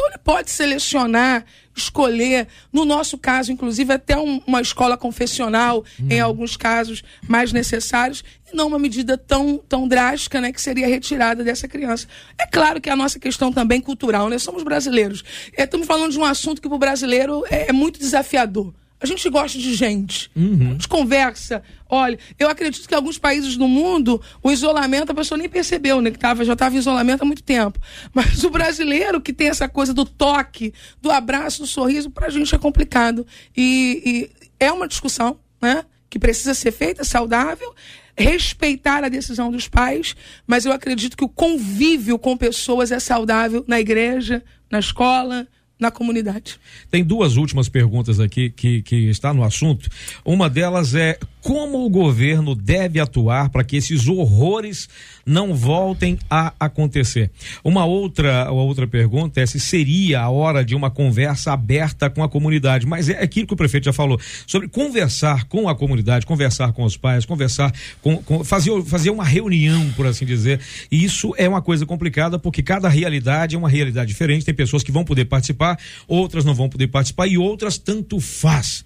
Então 0.00 0.08
ele 0.08 0.18
pode 0.24 0.50
selecionar, 0.50 1.44
escolher, 1.76 2.48
no 2.72 2.86
nosso 2.86 3.18
caso, 3.18 3.52
inclusive, 3.52 3.92
até 3.92 4.16
um- 4.16 4.40
uma 4.46 4.62
escola 4.62 4.96
confessional, 4.96 5.84
em 6.08 6.18
alguns 6.20 6.56
casos 6.56 7.02
mais 7.28 7.52
necessários, 7.52 8.24
e 8.50 8.56
não 8.56 8.68
uma 8.68 8.78
medida 8.78 9.18
tão, 9.18 9.58
tão 9.58 9.86
drástica, 9.86 10.40
né, 10.40 10.52
que 10.52 10.60
seria 10.60 10.86
a 10.86 10.88
retirada 10.88 11.44
dessa 11.44 11.68
criança. 11.68 12.06
É 12.38 12.46
claro 12.46 12.80
que 12.80 12.88
a 12.88 12.96
nossa 12.96 13.18
questão 13.18 13.52
também 13.52 13.78
cultural, 13.78 14.30
né? 14.30 14.38
Somos 14.38 14.62
brasileiros. 14.62 15.22
É, 15.54 15.64
estamos 15.64 15.86
falando 15.86 16.12
de 16.12 16.18
um 16.18 16.24
assunto 16.24 16.62
que 16.62 16.68
para 16.68 16.76
o 16.76 16.78
brasileiro 16.78 17.44
é, 17.50 17.68
é 17.68 17.72
muito 17.72 18.00
desafiador. 18.00 18.72
A 19.00 19.06
gente 19.06 19.28
gosta 19.30 19.58
de 19.58 19.74
gente. 19.74 20.30
A 20.36 20.72
gente 20.72 20.88
conversa. 20.88 21.62
Olha, 21.88 22.18
eu 22.38 22.50
acredito 22.50 22.86
que 22.86 22.94
em 22.94 22.96
alguns 22.96 23.16
países 23.18 23.56
do 23.56 23.66
mundo, 23.66 24.20
o 24.42 24.52
isolamento, 24.52 25.10
a 25.10 25.14
pessoa 25.14 25.38
nem 25.38 25.48
percebeu, 25.48 26.02
né? 26.02 26.10
Que 26.10 26.18
tava, 26.18 26.44
já 26.44 26.52
estava 26.52 26.74
em 26.74 26.78
isolamento 26.78 27.22
há 27.22 27.24
muito 27.24 27.42
tempo. 27.42 27.78
Mas 28.12 28.44
o 28.44 28.50
brasileiro 28.50 29.20
que 29.20 29.32
tem 29.32 29.48
essa 29.48 29.68
coisa 29.68 29.94
do 29.94 30.04
toque, 30.04 30.74
do 31.00 31.10
abraço, 31.10 31.62
do 31.62 31.66
sorriso, 31.66 32.10
pra 32.10 32.28
gente 32.28 32.54
é 32.54 32.58
complicado. 32.58 33.26
E, 33.56 34.02
e 34.04 34.48
é 34.58 34.70
uma 34.70 34.86
discussão, 34.86 35.40
né? 35.62 35.84
Que 36.10 36.18
precisa 36.18 36.52
ser 36.52 36.72
feita, 36.72 37.02
saudável, 37.02 37.74
respeitar 38.16 39.02
a 39.02 39.08
decisão 39.08 39.50
dos 39.50 39.66
pais, 39.66 40.14
mas 40.46 40.66
eu 40.66 40.72
acredito 40.72 41.16
que 41.16 41.24
o 41.24 41.28
convívio 41.28 42.18
com 42.18 42.36
pessoas 42.36 42.92
é 42.92 42.98
saudável 42.98 43.64
na 43.66 43.80
igreja, 43.80 44.42
na 44.70 44.78
escola, 44.78 45.48
na 45.80 45.90
comunidade. 45.90 46.60
Tem 46.90 47.02
duas 47.02 47.36
últimas 47.36 47.68
perguntas 47.68 48.20
aqui 48.20 48.50
que, 48.50 48.82
que 48.82 49.08
está 49.08 49.32
no 49.32 49.42
assunto. 49.42 49.88
Uma 50.24 50.48
delas 50.50 50.94
é 50.94 51.18
como 51.40 51.84
o 51.84 51.90
governo 51.90 52.54
deve 52.54 53.00
atuar 53.00 53.48
para 53.48 53.64
que 53.64 53.76
esses 53.76 54.06
horrores 54.08 54.88
não 55.24 55.54
voltem 55.54 56.18
a 56.28 56.52
acontecer. 56.58 57.30
Uma 57.62 57.84
outra, 57.84 58.50
uma 58.50 58.62
outra 58.62 58.86
pergunta 58.86 59.40
é 59.40 59.46
se 59.46 59.60
seria 59.60 60.20
a 60.20 60.28
hora 60.28 60.64
de 60.64 60.74
uma 60.74 60.90
conversa 60.90 61.52
aberta 61.52 62.10
com 62.10 62.22
a 62.22 62.28
comunidade. 62.28 62.86
Mas 62.86 63.08
é 63.08 63.22
aquilo 63.22 63.46
que 63.46 63.54
o 63.54 63.56
prefeito 63.56 63.84
já 63.84 63.92
falou 63.92 64.20
sobre 64.46 64.68
conversar 64.68 65.44
com 65.44 65.68
a 65.68 65.74
comunidade, 65.74 66.26
conversar 66.26 66.72
com 66.72 66.84
os 66.84 66.96
pais, 66.96 67.24
conversar 67.24 67.72
com, 68.02 68.16
com 68.18 68.44
fazer, 68.44 68.82
fazer 68.82 69.10
uma 69.10 69.24
reunião, 69.24 69.90
por 69.92 70.06
assim 70.06 70.26
dizer. 70.26 70.60
E 70.90 71.04
isso 71.04 71.32
é 71.38 71.48
uma 71.48 71.62
coisa 71.62 71.86
complicada 71.86 72.38
porque 72.38 72.62
cada 72.62 72.88
realidade 72.88 73.54
é 73.54 73.58
uma 73.58 73.68
realidade 73.68 74.08
diferente. 74.08 74.44
Tem 74.44 74.54
pessoas 74.54 74.82
que 74.82 74.92
vão 74.92 75.04
poder 75.04 75.26
participar, 75.26 75.78
outras 76.06 76.44
não 76.44 76.54
vão 76.54 76.68
poder 76.68 76.88
participar 76.88 77.26
e 77.26 77.38
outras 77.38 77.78
tanto 77.78 78.20
faz. 78.20 78.84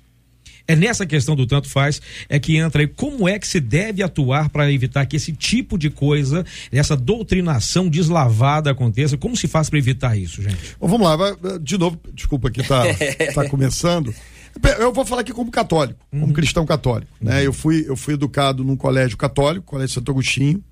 É 0.67 0.75
nessa 0.75 1.05
questão 1.05 1.37
do 1.37 1.47
tanto 1.47 1.69
faz 1.69 2.01
é 2.29 2.39
que 2.39 2.57
entra 2.57 2.81
aí 2.83 2.87
como 2.89 3.29
é 3.29 3.39
que 3.39 3.47
se 3.47 3.61
deve 3.61 4.03
atuar 4.03 4.49
para 4.49 4.73
evitar 4.73 5.05
que 5.05 5.17
esse 5.17 5.31
tipo 5.33 5.77
de 5.77 5.91
coisa, 5.91 6.45
essa 6.73 6.97
doutrinação 6.97 7.89
deslavada 7.89 8.71
aconteça. 8.71 9.17
Como 9.19 9.37
se 9.37 9.47
faz 9.47 9.69
para 9.69 9.79
evitar 9.79 10.17
isso, 10.17 10.43
gente? 10.43 10.77
Bom, 10.81 10.89
vamos 10.89 11.07
lá, 11.07 11.17
vai- 11.17 11.59
de 11.61 11.77
novo, 11.77 12.01
desculpa 12.15 12.51
que 12.51 12.63
tá, 12.63 12.83
tá 13.35 13.49
começando. 13.49 14.15
Eu 14.79 14.93
vou 14.93 15.05
falar 15.05 15.23
aqui 15.23 15.33
como 15.33 15.51
católico, 15.51 15.99
como 16.11 16.33
cristão 16.33 16.65
católico. 16.65 17.11
Né? 17.21 17.45
Eu, 17.45 17.53
fui, 17.53 17.85
eu 17.89 17.97
fui 17.97 18.15
educado 18.15 18.63
num 18.65 18.77
colégio 18.77 19.17
católico, 19.17 19.67
Colégio 19.67 19.95
Santo 19.97 20.13
Agostinho, 20.13 20.63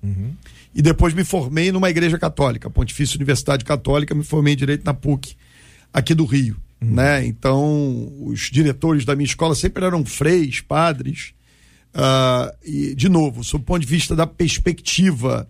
e 0.73 0.81
depois 0.81 1.13
me 1.13 1.23
formei 1.23 1.71
numa 1.71 1.89
igreja 1.89 2.17
católica, 2.17 2.69
Pontifícia 2.69 3.15
Universidade 3.17 3.63
Católica, 3.65 4.15
me 4.15 4.23
formei 4.23 4.53
em 4.53 4.57
Direito 4.57 4.85
na 4.85 4.93
PUC, 4.93 5.35
aqui 5.93 6.15
do 6.15 6.25
Rio. 6.25 6.55
Né? 6.91 7.25
Então, 7.25 8.11
os 8.21 8.49
diretores 8.51 9.05
da 9.05 9.15
minha 9.15 9.25
escola 9.25 9.55
sempre 9.55 9.85
eram 9.85 10.03
freis, 10.05 10.61
padres. 10.61 11.33
ah, 11.93 12.53
e, 12.63 12.95
de 12.95 13.09
novo, 13.09 13.43
sob 13.43 13.63
o 13.63 13.65
ponto 13.65 13.81
de 13.81 13.87
vista 13.87 14.15
da 14.15 14.25
perspectiva 14.27 15.47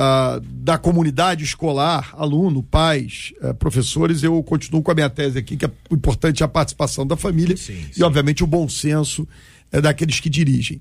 ah, 0.00 0.40
da 0.44 0.78
comunidade 0.78 1.42
escolar, 1.42 2.14
aluno, 2.16 2.62
pais, 2.62 3.32
eh, 3.42 3.52
professores, 3.52 4.22
eu 4.22 4.40
continuo 4.44 4.80
com 4.80 4.92
a 4.92 4.94
minha 4.94 5.10
tese 5.10 5.38
aqui, 5.38 5.56
que 5.56 5.64
é 5.64 5.70
importante 5.90 6.44
a 6.44 6.46
participação 6.46 7.04
da 7.04 7.16
família 7.16 7.56
e, 7.96 8.02
obviamente, 8.04 8.44
o 8.44 8.46
bom 8.46 8.68
senso 8.68 9.26
eh, 9.72 9.80
daqueles 9.80 10.20
que 10.20 10.30
dirigem. 10.30 10.80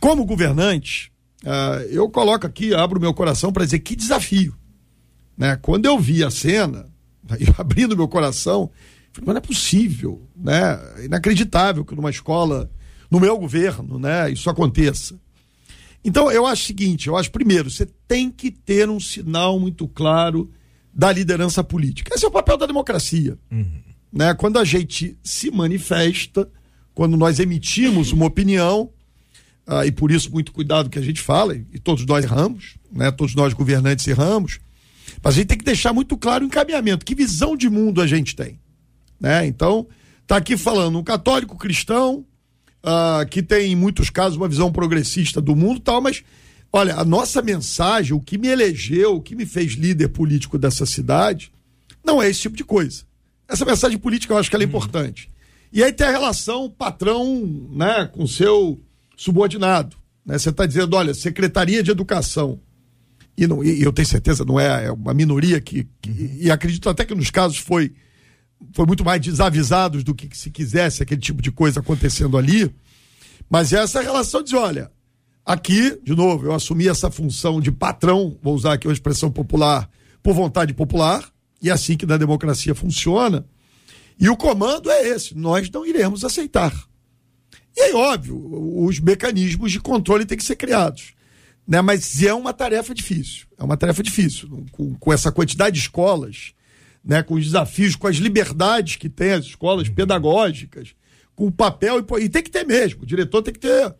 Como 0.00 0.24
governante, 0.24 1.12
ah, 1.44 1.84
eu 1.88 2.08
coloco 2.08 2.48
aqui, 2.48 2.74
abro 2.74 3.00
meu 3.00 3.14
coração 3.14 3.52
para 3.52 3.64
dizer 3.64 3.78
que 3.78 3.94
desafio. 3.94 4.56
Né? 5.36 5.56
Quando 5.62 5.86
eu 5.86 5.96
vi 5.96 6.24
a 6.24 6.30
cena, 6.30 6.86
abrindo 7.56 7.96
meu 7.96 8.08
coração, 8.08 8.70
mas 9.24 9.34
não 9.34 9.38
é 9.38 9.40
possível, 9.40 10.22
né? 10.36 10.80
É 10.96 11.04
inacreditável 11.06 11.84
que 11.84 11.94
numa 11.94 12.10
escola, 12.10 12.70
no 13.10 13.20
meu 13.20 13.38
governo, 13.38 13.98
né, 13.98 14.30
isso 14.30 14.48
aconteça. 14.50 15.18
Então, 16.04 16.30
eu 16.30 16.46
acho 16.46 16.62
o 16.62 16.66
seguinte: 16.66 17.08
eu 17.08 17.16
acho, 17.16 17.30
primeiro, 17.30 17.70
você 17.70 17.86
tem 18.06 18.30
que 18.30 18.50
ter 18.50 18.88
um 18.88 19.00
sinal 19.00 19.58
muito 19.58 19.86
claro 19.88 20.50
da 20.92 21.12
liderança 21.12 21.62
política. 21.62 22.14
Esse 22.14 22.24
é 22.24 22.28
o 22.28 22.32
papel 22.32 22.56
da 22.56 22.66
democracia. 22.66 23.38
Uhum. 23.50 23.82
Né? 24.12 24.34
Quando 24.34 24.58
a 24.58 24.64
gente 24.64 25.16
se 25.22 25.50
manifesta, 25.50 26.50
quando 26.94 27.16
nós 27.16 27.38
emitimos 27.38 28.10
uma 28.10 28.26
opinião, 28.26 28.90
ah, 29.66 29.86
e 29.86 29.92
por 29.92 30.10
isso 30.10 30.32
muito 30.32 30.50
cuidado 30.50 30.88
que 30.90 30.98
a 30.98 31.02
gente 31.02 31.20
fala, 31.20 31.54
e 31.54 31.78
todos 31.78 32.04
nós 32.06 32.24
erramos, 32.24 32.76
né? 32.90 33.10
todos 33.10 33.34
nós 33.34 33.52
governantes 33.52 34.06
erramos, 34.08 34.58
mas 35.22 35.34
a 35.34 35.36
gente 35.36 35.48
tem 35.48 35.58
que 35.58 35.64
deixar 35.64 35.92
muito 35.92 36.16
claro 36.16 36.44
o 36.44 36.46
encaminhamento, 36.46 37.04
que 37.04 37.14
visão 37.14 37.56
de 37.56 37.68
mundo 37.68 38.00
a 38.00 38.06
gente 38.06 38.34
tem. 38.34 38.58
Né? 39.20 39.46
Então, 39.46 39.86
está 40.22 40.36
aqui 40.36 40.56
falando 40.56 40.98
um 40.98 41.04
católico 41.04 41.56
cristão, 41.56 42.24
uh, 42.84 43.26
que 43.28 43.42
tem, 43.42 43.72
em 43.72 43.76
muitos 43.76 44.10
casos, 44.10 44.36
uma 44.36 44.48
visão 44.48 44.72
progressista 44.72 45.40
do 45.40 45.56
mundo 45.56 45.80
tal, 45.80 46.00
mas 46.00 46.22
olha, 46.72 46.96
a 46.96 47.04
nossa 47.04 47.42
mensagem, 47.42 48.12
o 48.14 48.20
que 48.20 48.38
me 48.38 48.48
elegeu, 48.48 49.16
o 49.16 49.22
que 49.22 49.34
me 49.34 49.46
fez 49.46 49.72
líder 49.72 50.08
político 50.08 50.58
dessa 50.58 50.86
cidade, 50.86 51.50
não 52.04 52.22
é 52.22 52.28
esse 52.28 52.40
tipo 52.42 52.56
de 52.56 52.64
coisa. 52.64 53.02
Essa 53.48 53.64
mensagem 53.64 53.98
política 53.98 54.34
eu 54.34 54.38
acho 54.38 54.50
que 54.50 54.56
ela 54.56 54.64
é 54.64 54.66
uhum. 54.66 54.70
importante. 54.70 55.30
E 55.72 55.82
aí 55.82 55.92
tem 55.92 56.06
a 56.06 56.10
relação 56.10 56.70
patrão 56.70 57.68
né, 57.70 58.08
com 58.12 58.26
seu 58.26 58.80
subordinado. 59.16 59.96
Né? 60.24 60.38
Você 60.38 60.50
está 60.50 60.66
dizendo, 60.66 60.96
olha, 60.96 61.14
Secretaria 61.14 61.82
de 61.82 61.90
Educação. 61.90 62.60
E, 63.36 63.46
não, 63.46 63.62
e 63.62 63.82
eu 63.82 63.92
tenho 63.92 64.08
certeza, 64.08 64.44
não 64.44 64.58
é, 64.58 64.86
é 64.86 64.92
uma 64.92 65.14
minoria 65.14 65.60
que, 65.60 65.86
que 66.00 66.10
uhum. 66.10 66.36
E 66.40 66.50
acredito 66.50 66.88
até 66.88 67.04
que 67.04 67.14
nos 67.14 67.30
casos 67.30 67.58
foi 67.58 67.92
foi 68.72 68.86
muito 68.86 69.04
mais 69.04 69.20
desavisados 69.20 70.02
do 70.02 70.14
que 70.14 70.28
se 70.36 70.50
quisesse 70.50 71.02
aquele 71.02 71.20
tipo 71.20 71.40
de 71.42 71.50
coisa 71.50 71.80
acontecendo 71.80 72.36
ali. 72.36 72.74
Mas 73.48 73.72
essa 73.72 74.00
relação 74.00 74.42
diz: 74.42 74.52
olha, 74.52 74.90
aqui, 75.44 75.98
de 76.02 76.14
novo, 76.14 76.46
eu 76.46 76.54
assumi 76.54 76.88
essa 76.88 77.10
função 77.10 77.60
de 77.60 77.70
patrão, 77.70 78.36
vou 78.42 78.54
usar 78.54 78.74
aqui 78.74 78.86
uma 78.86 78.92
expressão 78.92 79.30
popular, 79.30 79.88
por 80.22 80.34
vontade 80.34 80.74
popular, 80.74 81.30
e 81.62 81.70
é 81.70 81.72
assim 81.72 81.96
que 81.96 82.06
na 82.06 82.16
democracia 82.16 82.74
funciona. 82.74 83.46
E 84.20 84.28
o 84.28 84.36
comando 84.36 84.90
é 84.90 85.08
esse: 85.08 85.36
nós 85.36 85.70
não 85.70 85.86
iremos 85.86 86.24
aceitar. 86.24 86.72
E 87.76 87.80
aí, 87.80 87.94
óbvio, 87.94 88.36
os 88.84 88.98
mecanismos 88.98 89.70
de 89.70 89.80
controle 89.80 90.26
têm 90.26 90.36
que 90.36 90.44
ser 90.44 90.56
criados. 90.56 91.14
Né? 91.66 91.80
Mas 91.80 92.22
é 92.22 92.34
uma 92.34 92.52
tarefa 92.52 92.92
difícil. 92.92 93.46
É 93.56 93.62
uma 93.62 93.76
tarefa 93.76 94.02
difícil. 94.02 94.66
Com, 94.72 94.94
com 94.94 95.12
essa 95.12 95.30
quantidade 95.30 95.74
de 95.74 95.82
escolas, 95.82 96.54
né, 97.08 97.22
com 97.22 97.34
os 97.34 97.44
desafios, 97.46 97.96
com 97.96 98.06
as 98.06 98.16
liberdades 98.16 98.96
que 98.96 99.08
tem 99.08 99.32
as 99.32 99.46
escolas 99.46 99.88
pedagógicas, 99.88 100.94
com 101.34 101.46
o 101.46 101.52
papel, 101.52 101.98
e, 101.98 102.24
e 102.24 102.28
tem 102.28 102.42
que 102.42 102.50
ter 102.50 102.66
mesmo, 102.66 103.02
o 103.02 103.06
diretor 103.06 103.42
tem 103.42 103.54
que 103.54 103.60
ter 103.60 103.94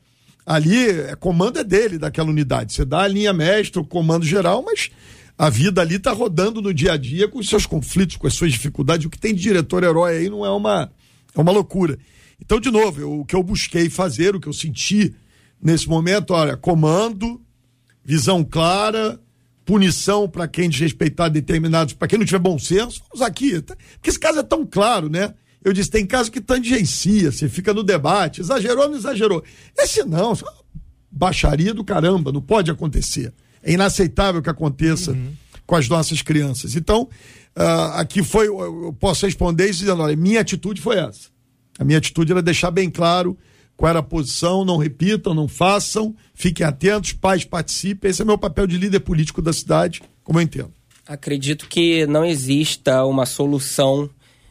ali, 0.45 0.91
é, 0.91 1.17
comando 1.17 1.59
é 1.59 1.65
dele, 1.65 1.99
daquela 1.99 2.29
unidade. 2.29 2.75
Você 2.75 2.85
dá 2.85 3.01
a 3.01 3.09
linha 3.09 3.33
mestra, 3.33 3.81
o 3.81 3.87
comando 3.87 4.27
geral, 4.27 4.63
mas 4.63 4.91
a 5.39 5.49
vida 5.49 5.81
ali 5.81 5.97
está 5.97 6.13
rodando 6.13 6.61
no 6.61 6.73
dia 6.73 6.93
a 6.93 6.97
dia 6.97 7.29
com 7.29 7.39
os 7.39 7.49
seus 7.49 7.65
conflitos, 7.65 8.17
com 8.17 8.27
as 8.27 8.35
suas 8.35 8.53
dificuldades. 8.53 9.07
O 9.07 9.11
que 9.11 9.19
tem 9.19 9.35
de 9.35 9.43
diretor 9.43 9.85
herói 9.85 10.19
aí 10.19 10.29
não 10.29 10.45
é 10.45 10.51
uma, 10.51 10.91
é 11.35 11.41
uma 11.41 11.53
loucura. 11.53 11.99
Então, 12.41 12.61
de 12.61 12.71
novo, 12.71 13.01
eu, 13.01 13.21
o 13.21 13.25
que 13.25 13.37
eu 13.37 13.43
busquei 13.43 13.89
fazer, 13.89 14.35
o 14.35 14.41
que 14.41 14.49
eu 14.49 14.53
senti 14.53 15.15
nesse 15.63 15.89
momento, 15.89 16.33
olha, 16.33 16.57
comando, 16.57 17.41
visão 18.05 18.43
clara, 18.45 19.21
punição 19.69 20.27
para 20.27 20.49
quem 20.49 20.66
desrespeitar 20.66 21.29
determinados, 21.29 21.93
para 21.93 22.09
quem 22.09 22.19
não 22.19 22.25
tiver 22.25 22.39
bom 22.39 22.59
senso, 22.59 23.03
vamos 23.12 23.21
aqui. 23.21 23.61
Tá? 23.61 23.77
Porque 23.97 24.09
esse 24.09 24.19
caso 24.19 24.39
é 24.39 24.43
tão 24.43 24.64
claro, 24.64 25.11
né? 25.11 25.35
Eu 25.62 25.75
disse, 25.75 25.91
tem 25.91 26.07
caso 26.07 26.33
que 26.33 26.41
tangencia, 26.41 27.31
você 27.31 27.51
fica 27.51 27.75
no 27.75 27.83
debate, 27.83 28.41
exagerou 28.41 28.85
ou 28.85 28.89
não 28.89 28.97
exagerou. 28.97 29.45
Esse 29.77 30.03
não, 30.05 30.33
é 30.33 30.37
baixaria 31.11 31.75
do 31.75 31.85
caramba, 31.85 32.33
não 32.33 32.41
pode 32.41 32.71
acontecer. 32.71 33.31
É 33.62 33.71
inaceitável 33.71 34.41
que 34.41 34.49
aconteça 34.49 35.11
uhum. 35.11 35.35
com 35.66 35.77
as 35.77 35.87
nossas 35.87 36.23
crianças. 36.23 36.75
Então, 36.75 37.03
uh, 37.55 37.93
aqui 37.97 38.23
foi, 38.23 38.49
eu 38.49 38.97
posso 38.99 39.27
responder 39.27 39.69
isso 39.69 39.81
dizendo, 39.81 40.01
olha, 40.01 40.16
minha 40.16 40.41
atitude 40.41 40.81
foi 40.81 40.97
essa. 40.97 41.29
A 41.79 41.85
minha 41.85 41.99
atitude 41.99 42.33
era 42.33 42.41
deixar 42.41 42.71
bem 42.71 42.89
claro 42.89 43.37
qual 43.79 43.91
era 43.91 44.01
a 44.01 44.03
posição, 44.03 44.64
não 44.64 44.76
repitam, 44.76 45.33
não 45.33 45.47
façam, 45.47 46.12
fiquem 46.35 46.66
atentos, 46.66 47.12
pais 47.12 47.45
participem. 47.45 48.11
Esse 48.11 48.20
é 48.20 48.24
meu 48.24 48.37
papel 48.37 48.66
de 48.66 48.76
líder 48.76 48.99
político 48.99 49.41
da 49.41 49.53
cidade, 49.53 50.03
como 50.24 50.41
eu 50.41 50.43
entendo. 50.43 50.72
Acredito 51.07 51.68
que 51.68 52.05
não 52.07 52.24
exista 52.24 53.05
uma 53.05 53.24
solução 53.24 54.11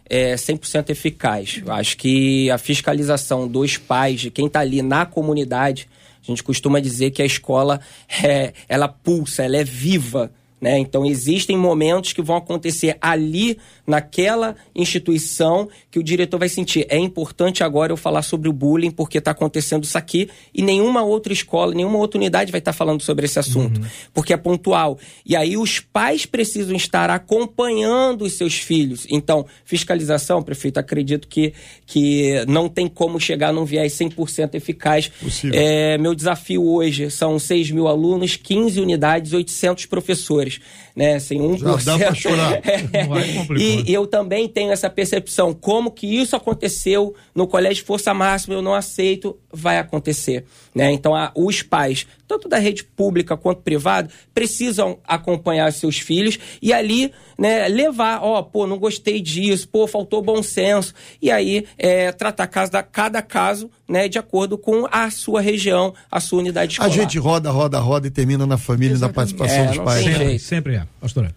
é, 0.10 0.36
100% 0.36 0.92
eficaz. 0.92 1.62
Eu 1.64 1.74
acho 1.74 1.98
que 1.98 2.50
a 2.50 2.58
fiscalização 2.58 3.50
dos 3.50 3.76
pais, 3.76 4.22
de 4.22 4.32
quem 4.32 4.48
está 4.48 4.62
ali 4.62 4.82
na 4.82 5.06
comunidade, 5.06 5.90
a 6.24 6.26
gente 6.26 6.42
costuma 6.42 6.80
dizer 6.80 7.12
que 7.12 7.22
a 7.22 7.26
escola 7.26 7.82
é, 8.24 8.54
ela 8.70 8.88
pulsa, 8.88 9.44
ela 9.44 9.58
é 9.58 9.64
viva 9.64 10.32
né? 10.60 10.78
Então, 10.80 11.06
existem 11.06 11.56
momentos 11.56 12.14
que 12.14 12.22
vão 12.22 12.36
acontecer 12.36 12.98
ali, 13.00 13.58
naquela 13.88 14.56
instituição, 14.76 15.70
que 15.90 15.98
o 15.98 16.04
diretor 16.04 16.38
vai 16.38 16.50
sentir. 16.50 16.86
É 16.90 16.98
importante 16.98 17.64
agora 17.64 17.94
eu 17.94 17.98
falar 17.98 18.22
sobre 18.22 18.50
o 18.50 18.54
bullying, 18.54 18.92
porque 18.92 19.18
está 19.18 19.32
acontecendo 19.32 19.86
isso 19.86 19.98
aqui, 19.98 20.30
e 20.54 20.62
nenhuma 20.62 21.04
outra 21.04 21.32
escola, 21.32 21.74
nenhuma 21.74 21.98
outra 21.98 22.18
unidade 22.18 22.52
vai 22.52 22.60
estar 22.60 22.74
tá 22.74 22.78
falando 22.78 23.02
sobre 23.02 23.26
esse 23.26 23.40
assunto, 23.40 23.80
uhum. 23.80 23.88
porque 24.14 24.34
é 24.34 24.38
pontual. 24.38 25.00
E 25.26 25.38
aí, 25.38 25.56
os 25.56 25.80
pais 25.80 26.26
precisam 26.26 26.76
estar 26.76 27.10
acompanhando 27.10 28.24
os 28.24 28.34
seus 28.34 28.56
filhos. 28.58 29.08
Então, 29.10 29.46
fiscalização, 29.64 30.44
prefeito, 30.44 30.80
acredito 30.80 31.28
que, 31.28 31.54
que 31.86 32.44
não 32.46 32.68
tem 32.68 32.90
como 32.90 33.20
chegar 33.22 33.54
num 33.54 33.64
viés 33.64 33.94
100% 33.94 34.56
eficaz. 34.56 35.10
É, 35.54 35.98
meu 35.98 36.14
desafio 36.14 36.68
hoje 36.68 37.10
são 37.10 37.40
6 37.40 37.72
mil 37.72 37.88
alunos, 37.88 38.36
15 38.36 38.82
unidades, 38.82 39.32
800 39.32 39.86
professores 39.86 40.60
né? 40.98 41.20
Sem 41.20 41.40
1%. 41.40 41.60
Já 41.60 41.76
dá 41.92 41.98
pra 42.00 42.16
chorar. 42.16 42.60
e, 43.56 43.77
e 43.86 43.94
eu 43.94 44.08
também 44.08 44.48
tenho 44.48 44.72
essa 44.72 44.90
percepção, 44.90 45.54
como 45.54 45.92
que 45.92 46.08
isso 46.08 46.36
aconteceu 46.36 47.14
no 47.36 47.48
Colégio 47.48 47.86
Força 47.86 48.14
Máxima, 48.14 48.56
eu 48.56 48.62
não 48.62 48.74
aceito, 48.74 49.38
vai 49.52 49.78
acontecer. 49.78 50.46
Né? 50.74 50.92
Então, 50.92 51.16
a, 51.16 51.32
os 51.36 51.62
pais, 51.62 52.06
tanto 52.28 52.48
da 52.48 52.58
rede 52.58 52.84
pública 52.84 53.36
quanto 53.36 53.62
privada, 53.62 54.10
precisam 54.34 55.00
acompanhar 55.08 55.72
seus 55.74 56.00
filhos 56.00 56.38
e 56.62 56.72
ali 56.72 57.12
né, 57.38 57.68
levar, 57.68 58.24
ó, 58.24 58.42
pô, 58.42 58.68
não 58.68 58.78
gostei 58.78 59.22
disso, 59.22 59.68
pô, 59.68 59.88
faltou 59.88 60.22
bom 60.22 60.42
senso. 60.44 60.94
E 61.22 61.32
aí 61.32 61.66
é, 61.78 62.12
tratar 62.12 62.48
cada, 62.48 62.84
cada 62.84 63.22
caso 63.22 63.70
né, 63.88 64.08
de 64.08 64.20
acordo 64.20 64.58
com 64.58 64.88
a 64.92 65.10
sua 65.10 65.42
região, 65.42 65.94
a 66.12 66.20
sua 66.20 66.40
unidade 66.40 66.74
escolar. 66.74 66.92
A 66.92 66.94
gente 66.94 67.18
roda, 67.18 67.50
roda, 67.50 67.80
roda 67.80 68.08
e 68.08 68.12
termina 68.12 68.46
na 68.46 68.58
família 68.58 68.96
e 68.96 69.00
na 69.00 69.10
participação 69.10 69.58
é, 69.58 69.68
dos 69.68 69.78
pais. 69.80 70.04
Sempre, 70.04 70.40
sempre 70.40 70.76
é, 70.76 70.84
pastora. 71.00 71.34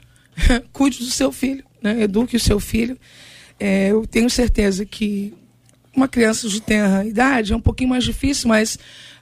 Cuide 0.72 0.98
do 0.98 1.10
seu 1.10 1.32
filho, 1.32 1.64
né? 1.82 2.02
eduque 2.02 2.36
o 2.36 2.40
seu 2.40 2.60
filho. 2.60 2.98
É, 3.58 3.88
eu 3.88 4.06
tenho 4.06 4.30
certeza 4.30 4.84
que 4.86 5.34
uma 5.94 6.08
criança 6.08 6.48
de 6.48 6.60
tenra 6.60 7.04
idade 7.04 7.52
é 7.52 7.56
um 7.56 7.60
pouquinho 7.60 7.90
mais 7.90 8.04
difícil, 8.04 8.48
mas 8.48 8.78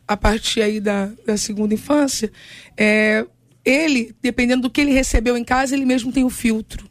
a 0.07 0.17
partir 0.17 0.63
aí 0.63 0.81
da, 0.81 1.11
da 1.27 1.37
segunda 1.37 1.75
infância, 1.75 2.31
é, 2.77 3.27
ele, 3.65 4.15
dependendo 4.23 4.63
do 4.63 4.71
que 4.71 4.81
ele 4.81 4.93
recebeu 4.93 5.37
em 5.37 5.45
casa, 5.45 5.75
ele 5.75 5.85
mesmo 5.85 6.13
tem 6.13 6.25
o 6.25 6.31
filtro. 6.31 6.89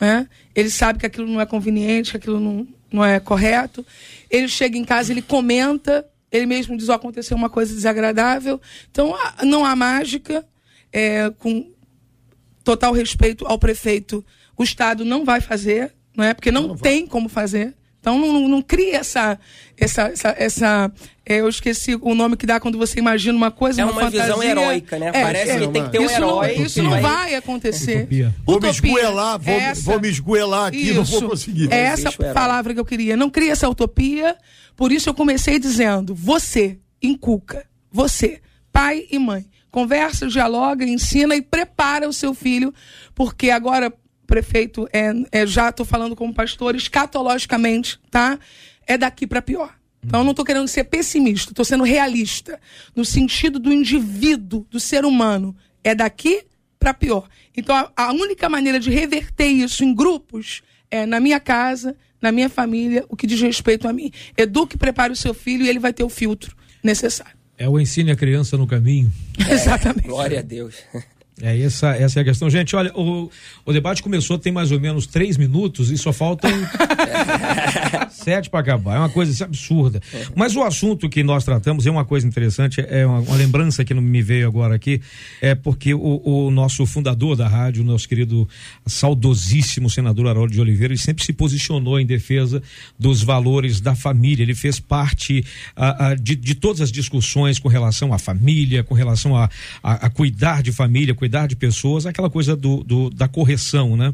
Né? 0.00 0.28
Ele 0.54 0.68
sabe 0.68 0.98
que 0.98 1.06
aquilo 1.06 1.26
não 1.26 1.40
é 1.40 1.46
conveniente, 1.46 2.10
que 2.10 2.16
aquilo 2.16 2.40
não, 2.40 2.68
não 2.92 3.04
é 3.04 3.18
correto. 3.20 3.86
Ele 4.30 4.48
chega 4.48 4.76
em 4.76 4.84
casa, 4.84 5.12
ele 5.12 5.22
comenta, 5.22 6.04
ele 6.30 6.46
mesmo 6.46 6.76
diz: 6.76 6.88
oh, 6.88 6.92
aconteceu 6.92 7.36
uma 7.36 7.48
coisa 7.48 7.72
desagradável. 7.72 8.60
Então, 8.90 9.14
não 9.42 9.64
há 9.64 9.74
mágica. 9.74 10.44
É, 10.96 11.28
com 11.38 11.73
total 12.64 12.92
respeito 12.92 13.46
ao 13.46 13.58
prefeito, 13.58 14.24
o 14.56 14.64
Estado 14.64 15.04
não 15.04 15.24
vai 15.24 15.40
fazer, 15.40 15.92
não 16.16 16.24
é? 16.24 16.34
Porque 16.34 16.50
não, 16.50 16.68
não 16.68 16.76
tem 16.76 17.06
como 17.06 17.28
fazer. 17.28 17.74
Então 18.00 18.18
não, 18.18 18.34
não, 18.34 18.48
não 18.48 18.62
cria 18.62 18.98
essa. 18.98 19.38
essa, 19.78 20.02
essa, 20.08 20.34
essa 20.36 20.92
é, 21.24 21.40
eu 21.40 21.48
esqueci 21.48 21.98
o 21.98 22.14
nome 22.14 22.36
que 22.36 22.44
dá 22.44 22.60
quando 22.60 22.76
você 22.76 22.98
imagina 22.98 23.34
uma 23.34 23.50
coisa, 23.50 23.80
é 23.80 23.84
uma, 23.84 23.92
uma 23.92 24.00
fantasia. 24.02 24.26
visão 24.26 24.42
heróica, 24.42 24.98
né? 24.98 25.08
É, 25.08 25.22
Parece 25.22 25.50
é, 25.52 25.58
que 25.60 25.68
tem 25.68 25.84
que 25.84 25.90
ter 25.90 25.98
um 26.00 26.04
isso 26.04 26.14
herói. 26.14 26.56
Não, 26.56 26.66
isso 26.66 26.82
não 26.82 26.90
vai, 26.90 27.00
vai 27.00 27.34
acontecer. 27.34 28.00
Utopia. 28.00 28.34
Vou 28.44 28.60
me 28.60 28.68
esgoelar, 28.68 29.38
vou, 29.38 29.54
essa, 29.54 29.82
vou 29.82 30.00
me 30.00 30.08
esgoelar 30.08 30.66
aqui, 30.66 30.82
isso, 30.82 30.94
não 30.94 31.04
vou 31.04 31.30
conseguir. 31.30 31.72
É 31.72 31.78
essa 31.78 32.12
palavra 32.12 32.74
que 32.74 32.80
eu 32.80 32.84
queria. 32.84 33.16
Não 33.16 33.30
cria 33.30 33.52
essa 33.52 33.66
utopia. 33.70 34.36
Por 34.76 34.92
isso 34.92 35.08
eu 35.08 35.14
comecei 35.14 35.58
dizendo: 35.58 36.14
você 36.14 36.78
inculca, 37.02 37.64
você, 37.90 38.42
pai 38.70 39.06
e 39.10 39.18
mãe, 39.18 39.46
conversa, 39.74 40.28
dialoga, 40.28 40.84
ensina 40.84 41.34
e 41.34 41.42
prepara 41.42 42.08
o 42.08 42.12
seu 42.12 42.32
filho, 42.32 42.72
porque 43.12 43.50
agora 43.50 43.92
prefeito, 44.24 44.88
é, 44.92 45.12
é 45.32 45.44
já 45.44 45.70
estou 45.70 45.84
falando 45.84 46.14
como 46.14 46.32
pastor, 46.32 46.76
escatologicamente, 46.76 47.98
tá? 48.08 48.38
É 48.86 48.96
daqui 48.96 49.26
para 49.26 49.42
pior. 49.42 49.74
Então, 50.00 50.20
eu 50.20 50.24
não 50.24 50.30
estou 50.30 50.44
querendo 50.44 50.68
ser 50.68 50.84
pessimista, 50.84 51.50
estou 51.50 51.64
sendo 51.64 51.82
realista, 51.82 52.60
no 52.94 53.04
sentido 53.04 53.58
do 53.58 53.72
indivíduo, 53.72 54.64
do 54.70 54.78
ser 54.78 55.04
humano. 55.04 55.56
É 55.82 55.92
daqui 55.92 56.44
para 56.78 56.94
pior. 56.94 57.28
Então, 57.56 57.74
a, 57.74 57.90
a, 57.96 58.12
única 58.12 58.48
maneira 58.48 58.78
de 58.78 58.90
reverter 58.90 59.48
isso 59.48 59.82
em 59.82 59.92
grupos 59.92 60.62
é 60.88 61.04
na 61.04 61.18
minha 61.18 61.40
casa, 61.40 61.96
na 62.22 62.30
minha 62.30 62.48
família, 62.48 63.04
o 63.08 63.16
que 63.16 63.26
diz 63.26 63.40
respeito 63.40 63.88
a 63.88 63.92
mim. 63.92 64.12
Eduque, 64.36 64.78
prepare 64.78 65.12
o 65.12 65.16
seu 65.16 65.34
filho 65.34 65.64
e 65.64 65.68
ele 65.68 65.80
vai 65.80 65.92
ter 65.92 66.04
o 66.04 66.08
filtro 66.08 66.56
necessário. 66.80 67.43
É 67.64 67.68
o 67.68 67.80
ensine 67.80 68.10
a 68.10 68.16
criança 68.16 68.58
no 68.58 68.66
caminho. 68.66 69.10
Exatamente. 69.50 70.06
Glória 70.06 70.40
a 70.40 70.42
Deus. 70.42 70.74
É 71.42 71.60
essa, 71.60 71.88
essa 71.96 72.20
é 72.20 72.22
a 72.22 72.24
questão. 72.24 72.48
Gente, 72.48 72.76
olha, 72.76 72.92
o, 72.94 73.28
o 73.66 73.72
debate 73.72 74.02
começou 74.02 74.38
tem 74.38 74.52
mais 74.52 74.70
ou 74.70 74.78
menos 74.78 75.04
três 75.04 75.36
minutos 75.36 75.90
e 75.90 75.98
só 75.98 76.12
faltam 76.12 76.48
sete 78.10 78.48
para 78.48 78.60
acabar. 78.60 78.94
É 78.94 78.98
uma 79.00 79.08
coisa 79.08 79.32
assim, 79.32 79.42
absurda. 79.42 80.00
Mas 80.36 80.54
o 80.54 80.62
assunto 80.62 81.08
que 81.08 81.24
nós 81.24 81.44
tratamos 81.44 81.86
é 81.86 81.90
uma 81.90 82.04
coisa 82.04 82.24
interessante, 82.24 82.80
é 82.88 83.04
uma, 83.04 83.18
uma 83.18 83.36
lembrança 83.36 83.84
que 83.84 83.92
não 83.92 84.00
me 84.00 84.22
veio 84.22 84.46
agora 84.46 84.76
aqui, 84.76 85.00
é 85.40 85.56
porque 85.56 85.92
o, 85.92 86.22
o, 86.24 86.50
nosso 86.52 86.86
fundador 86.86 87.34
da 87.34 87.48
rádio, 87.48 87.82
nosso 87.82 88.08
querido 88.08 88.48
saudosíssimo 88.86 89.90
senador 89.90 90.28
Haroldo 90.28 90.52
de 90.52 90.60
Oliveira, 90.60 90.92
ele 90.92 91.00
sempre 91.00 91.24
se 91.24 91.32
posicionou 91.32 91.98
em 91.98 92.06
defesa 92.06 92.62
dos 92.96 93.24
valores 93.24 93.80
da 93.80 93.96
família. 93.96 94.44
Ele 94.44 94.54
fez 94.54 94.78
parte 94.78 95.44
a, 95.74 96.08
a, 96.08 96.14
de, 96.14 96.36
de 96.36 96.54
todas 96.54 96.80
as 96.80 96.92
discussões 96.92 97.58
com 97.58 97.68
relação 97.68 98.12
à 98.14 98.18
família, 98.18 98.84
com 98.84 98.94
relação 98.94 99.36
a, 99.36 99.50
a, 99.82 100.06
a 100.06 100.10
cuidar 100.10 100.62
de 100.62 100.70
família, 100.70 101.12
cuidar 101.24 101.46
de 101.46 101.56
pessoas, 101.56 102.04
aquela 102.04 102.28
coisa 102.28 102.54
do, 102.54 102.84
do, 102.84 103.08
da 103.08 103.26
correção, 103.26 103.96
né? 103.96 104.12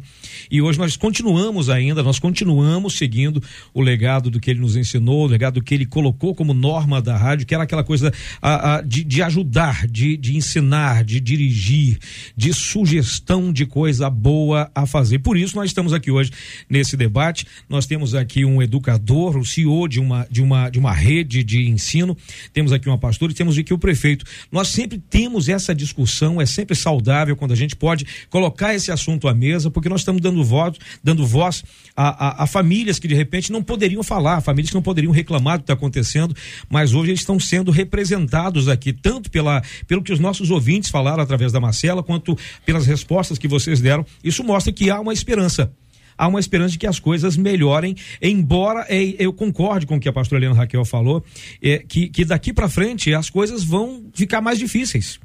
E 0.49 0.63
hoje 0.63 0.79
nós 0.79 0.97
continuamos 0.97 1.69
ainda, 1.69 2.05
nós 2.05 2.21
continuamos 2.21 2.97
seguindo 2.97 3.43
o 3.75 3.83
legado 3.83 4.31
do 4.31 4.39
que 4.39 4.49
ele 4.49 4.61
nos 4.61 4.77
ensinou, 4.77 5.25
o 5.25 5.27
legado 5.27 5.55
do 5.55 5.63
que 5.63 5.75
ele 5.75 5.85
colocou 5.85 6.37
como 6.37 6.55
norma 6.55 7.03
da 7.03 7.17
rádio, 7.17 7.45
que 7.45 7.53
era 7.53 7.65
aquela 7.65 7.83
coisa 7.83 8.13
a, 8.41 8.77
a, 8.77 8.81
de, 8.81 9.03
de 9.03 9.23
ajudar, 9.23 9.89
de, 9.89 10.17
de 10.17 10.37
ensinar, 10.37 11.03
de 11.03 11.19
dirigir, 11.19 11.99
de 12.37 12.55
sugestão 12.55 13.53
de 13.53 13.67
coisa 13.67 14.09
boa 14.09 14.71
a 14.73 14.87
fazer. 14.87 15.19
Por 15.19 15.37
isso 15.37 15.57
nós 15.57 15.67
estamos 15.67 15.93
aqui 15.93 16.13
hoje 16.13 16.31
nesse 16.69 16.97
debate. 16.97 17.45
Nós 17.69 17.87
temos 17.87 18.15
aqui 18.15 18.45
um 18.45 18.63
educador, 18.63 19.37
o 19.37 19.45
CEO 19.45 19.89
de 19.89 19.99
uma, 19.99 20.29
de 20.31 20.41
uma, 20.41 20.71
de 20.71 20.79
uma 20.79 20.93
rede 20.93 21.43
de 21.43 21.69
ensino, 21.69 22.17
temos 22.53 22.73
aqui 22.73 22.89
uma 22.89 22.99
pastora 22.99 23.33
e 23.33 23.35
temos 23.35 23.59
aqui 23.59 23.75
o 23.75 23.79
prefeito. 23.79 24.25
Nós 24.53 24.69
sempre 24.69 24.97
temos 24.97 25.49
essa 25.49 25.75
discussão, 25.75 26.41
é 26.41 26.47
sempre 26.47 26.77
saudável 26.77 27.00
saudável, 27.01 27.35
quando 27.35 27.53
a 27.53 27.57
gente 27.57 27.75
pode 27.75 28.07
colocar 28.29 28.75
esse 28.75 28.93
assunto 28.93 29.27
à 29.27 29.35
mesa, 29.35 29.71
porque 29.71 29.89
nós 29.89 30.03
estamos 30.03 30.21
dando 30.21 30.45
voz, 30.45 30.77
dando 31.03 31.27
voz 31.27 31.65
a, 31.97 32.43
a, 32.43 32.45
a 32.45 32.47
famílias 32.47 32.99
que 32.99 33.09
de 33.09 33.15
repente 33.15 33.51
não 33.51 33.63
poderiam 33.63 34.03
falar, 34.03 34.41
famílias 34.43 34.71
que 34.71 34.75
não 34.75 34.83
poderiam 34.83 35.13
reclamar 35.13 35.59
do 35.59 35.63
que 35.63 35.65
está 35.65 35.75
acontecendo, 35.75 36.37
mas 36.69 36.95
hoje 36.95 37.11
eles 37.11 37.21
estão 37.21 37.41
sendo 37.41 37.71
representados 37.71 38.69
aqui, 38.69 38.93
tanto 38.93 39.31
pela, 39.31 39.63
pelo 39.89 40.03
que 40.03 40.13
os 40.13 40.21
nossos 40.21 40.51
ouvintes 40.51 40.91
falaram 40.91 41.23
através 41.23 41.51
da 41.51 41.61
Marcela, 41.61 42.03
quanto 42.03 42.37
pelas 42.65 42.87
respostas 42.87 43.39
que 43.39 43.49
vocês 43.49 43.81
deram. 43.81 44.05
Isso 44.23 44.45
mostra 44.45 44.73
que 44.73 44.91
há 44.91 45.01
uma 45.01 45.13
esperança 45.13 45.73
há 46.19 46.29
uma 46.29 46.39
esperança 46.39 46.73
de 46.73 46.79
que 46.79 46.87
as 46.87 47.01
coisas 47.01 47.35
melhorem, 47.35 47.97
embora 48.21 48.85
é, 48.91 49.15
eu 49.19 49.33
concorde 49.33 49.87
com 49.87 49.97
o 49.97 50.01
que 50.01 50.07
a 50.07 50.13
pastora 50.13 50.39
Helena 50.39 50.55
Raquel 50.55 50.85
falou, 50.85 51.25
é, 51.63 51.79
que, 51.79 52.11
que 52.11 52.27
daqui 52.27 52.53
para 52.53 52.69
frente 52.69 53.15
as 53.15 53.31
coisas 53.31 53.65
vão 53.65 54.05
ficar 54.13 54.43
mais 54.43 54.59
difíceis 54.59 55.19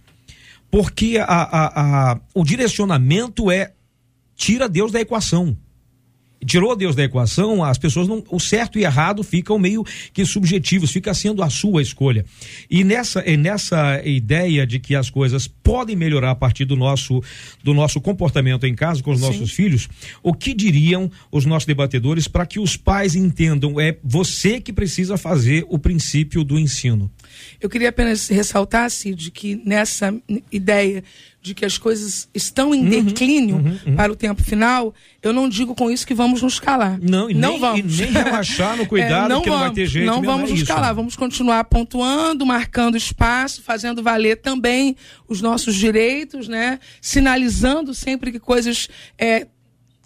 porque 0.75 1.17
a, 1.17 1.23
a, 1.23 2.11
a, 2.11 2.19
o 2.33 2.43
direcionamento 2.43 3.49
é 3.49 3.71
tira 4.35 4.67
Deus 4.67 4.91
da 4.91 4.99
equação 4.99 5.55
tirou 6.45 6.75
Deus 6.75 6.95
da 6.95 7.03
equação, 7.03 7.63
as 7.63 7.77
pessoas 7.77 8.07
não, 8.07 8.23
o 8.29 8.39
certo 8.39 8.77
e 8.77 8.83
errado 8.83 9.23
ficam 9.23 9.57
meio 9.57 9.83
que 10.13 10.25
subjetivos, 10.25 10.91
fica 10.91 11.13
sendo 11.13 11.41
a 11.41 11.49
sua 11.49 11.81
escolha. 11.81 12.25
E 12.69 12.83
nessa, 12.83 13.23
e 13.27 13.35
nessa 13.35 14.01
ideia 14.05 14.65
de 14.65 14.79
que 14.79 14.95
as 14.95 15.09
coisas 15.09 15.47
podem 15.47 15.95
melhorar 15.95 16.31
a 16.31 16.35
partir 16.35 16.65
do 16.65 16.75
nosso, 16.75 17.23
do 17.63 17.73
nosso 17.73 17.99
comportamento 17.99 18.65
em 18.65 18.75
casa 18.75 19.01
com 19.01 19.11
os 19.11 19.21
nossos 19.21 19.49
Sim. 19.49 19.55
filhos, 19.55 19.89
o 20.21 20.33
que 20.33 20.53
diriam 20.53 21.09
os 21.31 21.45
nossos 21.45 21.65
debatedores 21.65 22.27
para 22.27 22.45
que 22.45 22.59
os 22.59 22.77
pais 22.77 23.15
entendam 23.15 23.79
é 23.79 23.97
você 24.03 24.61
que 24.61 24.71
precisa 24.71 25.17
fazer 25.17 25.65
o 25.69 25.79
princípio 25.79 26.43
do 26.43 26.59
ensino? 26.59 27.09
Eu 27.59 27.69
queria 27.69 27.89
apenas 27.89 28.27
ressaltar, 28.27 28.89
Cid, 28.89 29.31
que 29.31 29.61
nessa 29.65 30.13
ideia 30.51 31.03
de 31.45 31.53
que 31.53 31.63
as 31.63 31.77
coisas 31.77 32.27
estão 32.33 32.73
em 32.73 32.81
uhum, 32.81 33.03
declínio 33.03 33.57
uhum, 33.57 33.77
uhum. 33.85 33.95
para 33.95 34.11
o 34.11 34.15
tempo 34.15 34.43
final, 34.43 34.93
eu 35.21 35.31
não 35.31 35.47
digo 35.47 35.75
com 35.75 35.91
isso 35.91 36.05
que 36.05 36.13
vamos 36.15 36.41
nos 36.41 36.59
calar. 36.59 36.99
Não, 36.99 37.29
e 37.29 37.35
não 37.35 37.51
nem, 37.51 37.59
vamos. 37.59 37.99
E 37.99 38.03
nem 38.03 38.11
relaxar 38.11 38.75
no 38.75 38.85
cuidado, 38.87 39.31
é, 39.31 39.35
não 39.35 39.41
que 39.41 39.49
vamos, 39.49 39.61
não 39.61 39.67
vai 39.67 39.75
ter 39.75 39.85
jeito. 39.85 40.07
Não 40.07 40.23
vamos 40.23 40.49
é 40.49 40.53
nos 40.53 40.61
isso. 40.61 40.73
calar, 40.73 40.95
vamos 40.95 41.15
continuar 41.15 41.63
pontuando, 41.65 42.45
marcando 42.47 42.97
espaço, 42.97 43.61
fazendo 43.61 44.01
valer 44.01 44.37
também 44.37 44.95
os 45.27 45.39
nossos 45.39 45.75
direitos, 45.75 46.47
né? 46.47 46.79
Sinalizando 46.99 47.93
sempre 47.93 48.31
que 48.31 48.39
coisas 48.39 48.89
é, 49.15 49.45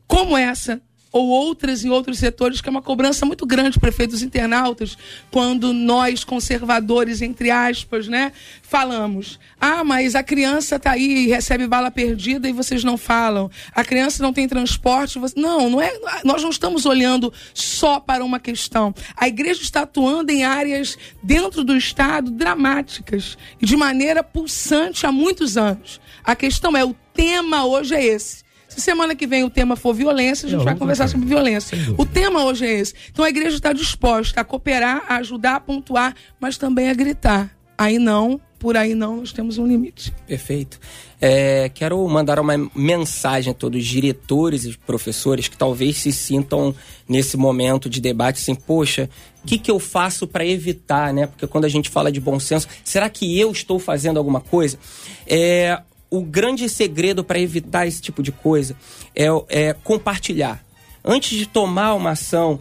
como 0.05 0.37
essa 0.37 0.81
ou 1.11 1.27
outras 1.27 1.83
em 1.83 1.89
outros 1.89 2.19
setores, 2.19 2.61
que 2.61 2.69
é 2.69 2.71
uma 2.71 2.81
cobrança 2.81 3.25
muito 3.25 3.45
grande 3.45 3.79
para 3.79 3.89
efeitos 3.89 4.21
internautas, 4.21 4.97
quando 5.31 5.73
nós, 5.73 6.23
conservadores, 6.23 7.21
entre 7.21 7.49
aspas, 7.49 8.07
né, 8.07 8.31
falamos: 8.61 9.39
ah, 9.59 9.83
mas 9.83 10.15
a 10.15 10.21
criança 10.21 10.75
está 10.75 10.91
aí 10.91 11.25
e 11.25 11.27
recebe 11.27 11.67
bala 11.67 11.89
perdida 11.89 12.47
e 12.47 12.53
vocês 12.53 12.83
não 12.83 12.97
falam. 12.97 13.49
A 13.73 13.83
criança 13.83 14.21
não 14.21 14.31
tem 14.31 14.47
transporte. 14.47 15.17
Você... 15.19 15.39
Não, 15.39 15.69
não 15.69 15.81
é. 15.81 15.91
Nós 16.23 16.43
não 16.43 16.49
estamos 16.49 16.85
olhando 16.85 17.33
só 17.53 17.99
para 17.99 18.23
uma 18.23 18.39
questão. 18.39 18.93
A 19.15 19.27
igreja 19.27 19.61
está 19.61 19.81
atuando 19.81 20.31
em 20.31 20.43
áreas 20.43 20.97
dentro 21.23 21.63
do 21.63 21.75
Estado 21.75 22.29
dramáticas 22.29 23.37
de 23.59 23.75
maneira 23.75 24.23
pulsante 24.23 25.05
há 25.05 25.11
muitos 25.11 25.57
anos. 25.57 25.99
A 26.23 26.35
questão 26.35 26.77
é: 26.77 26.85
o 26.85 26.95
tema 27.13 27.65
hoje 27.65 27.95
é 27.95 28.05
esse 28.05 28.48
se 28.69 28.79
semana 28.79 29.15
que 29.15 29.25
vem 29.25 29.43
o 29.43 29.49
tema 29.49 29.75
for 29.75 29.93
violência, 29.93 30.45
a 30.45 30.49
gente 30.49 30.63
vai 30.63 30.75
conversar 30.75 31.09
sobre 31.09 31.27
violência. 31.27 31.77
O 31.97 32.05
tema 32.05 32.45
hoje 32.45 32.65
é 32.65 32.79
esse. 32.79 32.93
Então 33.11 33.25
a 33.25 33.29
igreja 33.29 33.57
está 33.57 33.73
disposta 33.73 34.39
a 34.39 34.43
cooperar, 34.43 35.03
a 35.09 35.17
ajudar, 35.17 35.55
a 35.55 35.59
pontuar, 35.59 36.15
mas 36.39 36.57
também 36.57 36.89
a 36.89 36.93
gritar. 36.93 37.49
Aí 37.75 37.97
não, 37.97 38.39
por 38.59 38.77
aí 38.77 38.93
não, 38.93 39.17
nós 39.17 39.31
temos 39.31 39.57
um 39.57 39.65
limite. 39.65 40.13
Perfeito. 40.27 40.79
É, 41.19 41.69
quero 41.69 42.05
mandar 42.07 42.39
uma 42.39 42.55
mensagem 42.75 43.51
a 43.51 43.53
todos 43.53 43.81
os 43.81 43.87
diretores 43.87 44.65
e 44.65 44.77
professores 44.77 45.47
que 45.47 45.57
talvez 45.57 45.97
se 45.97 46.11
sintam 46.11 46.75
nesse 47.07 47.37
momento 47.37 47.89
de 47.89 47.99
debate 47.99 48.41
assim, 48.41 48.53
poxa, 48.53 49.09
o 49.43 49.47
que, 49.47 49.57
que 49.57 49.71
eu 49.71 49.79
faço 49.79 50.27
para 50.27 50.45
evitar, 50.45 51.13
né? 51.13 51.27
Porque 51.27 51.47
quando 51.47 51.65
a 51.65 51.69
gente 51.69 51.89
fala 51.89 52.11
de 52.11 52.19
bom 52.19 52.39
senso, 52.39 52.67
será 52.83 53.09
que 53.09 53.39
eu 53.39 53.51
estou 53.51 53.79
fazendo 53.79 54.17
alguma 54.17 54.41
coisa? 54.41 54.77
É, 55.25 55.81
o 56.09 56.21
grande 56.21 56.67
segredo 56.67 57.23
para 57.23 57.39
evitar 57.39 57.85
esse 57.87 58.01
tipo 58.01 58.23
de 58.23 58.31
coisa 58.31 58.75
é, 59.15 59.27
é 59.47 59.73
compartilhar. 59.73 60.63
Antes 61.03 61.37
de 61.37 61.45
tomar 61.45 61.93
uma 61.93 62.11
ação, 62.11 62.59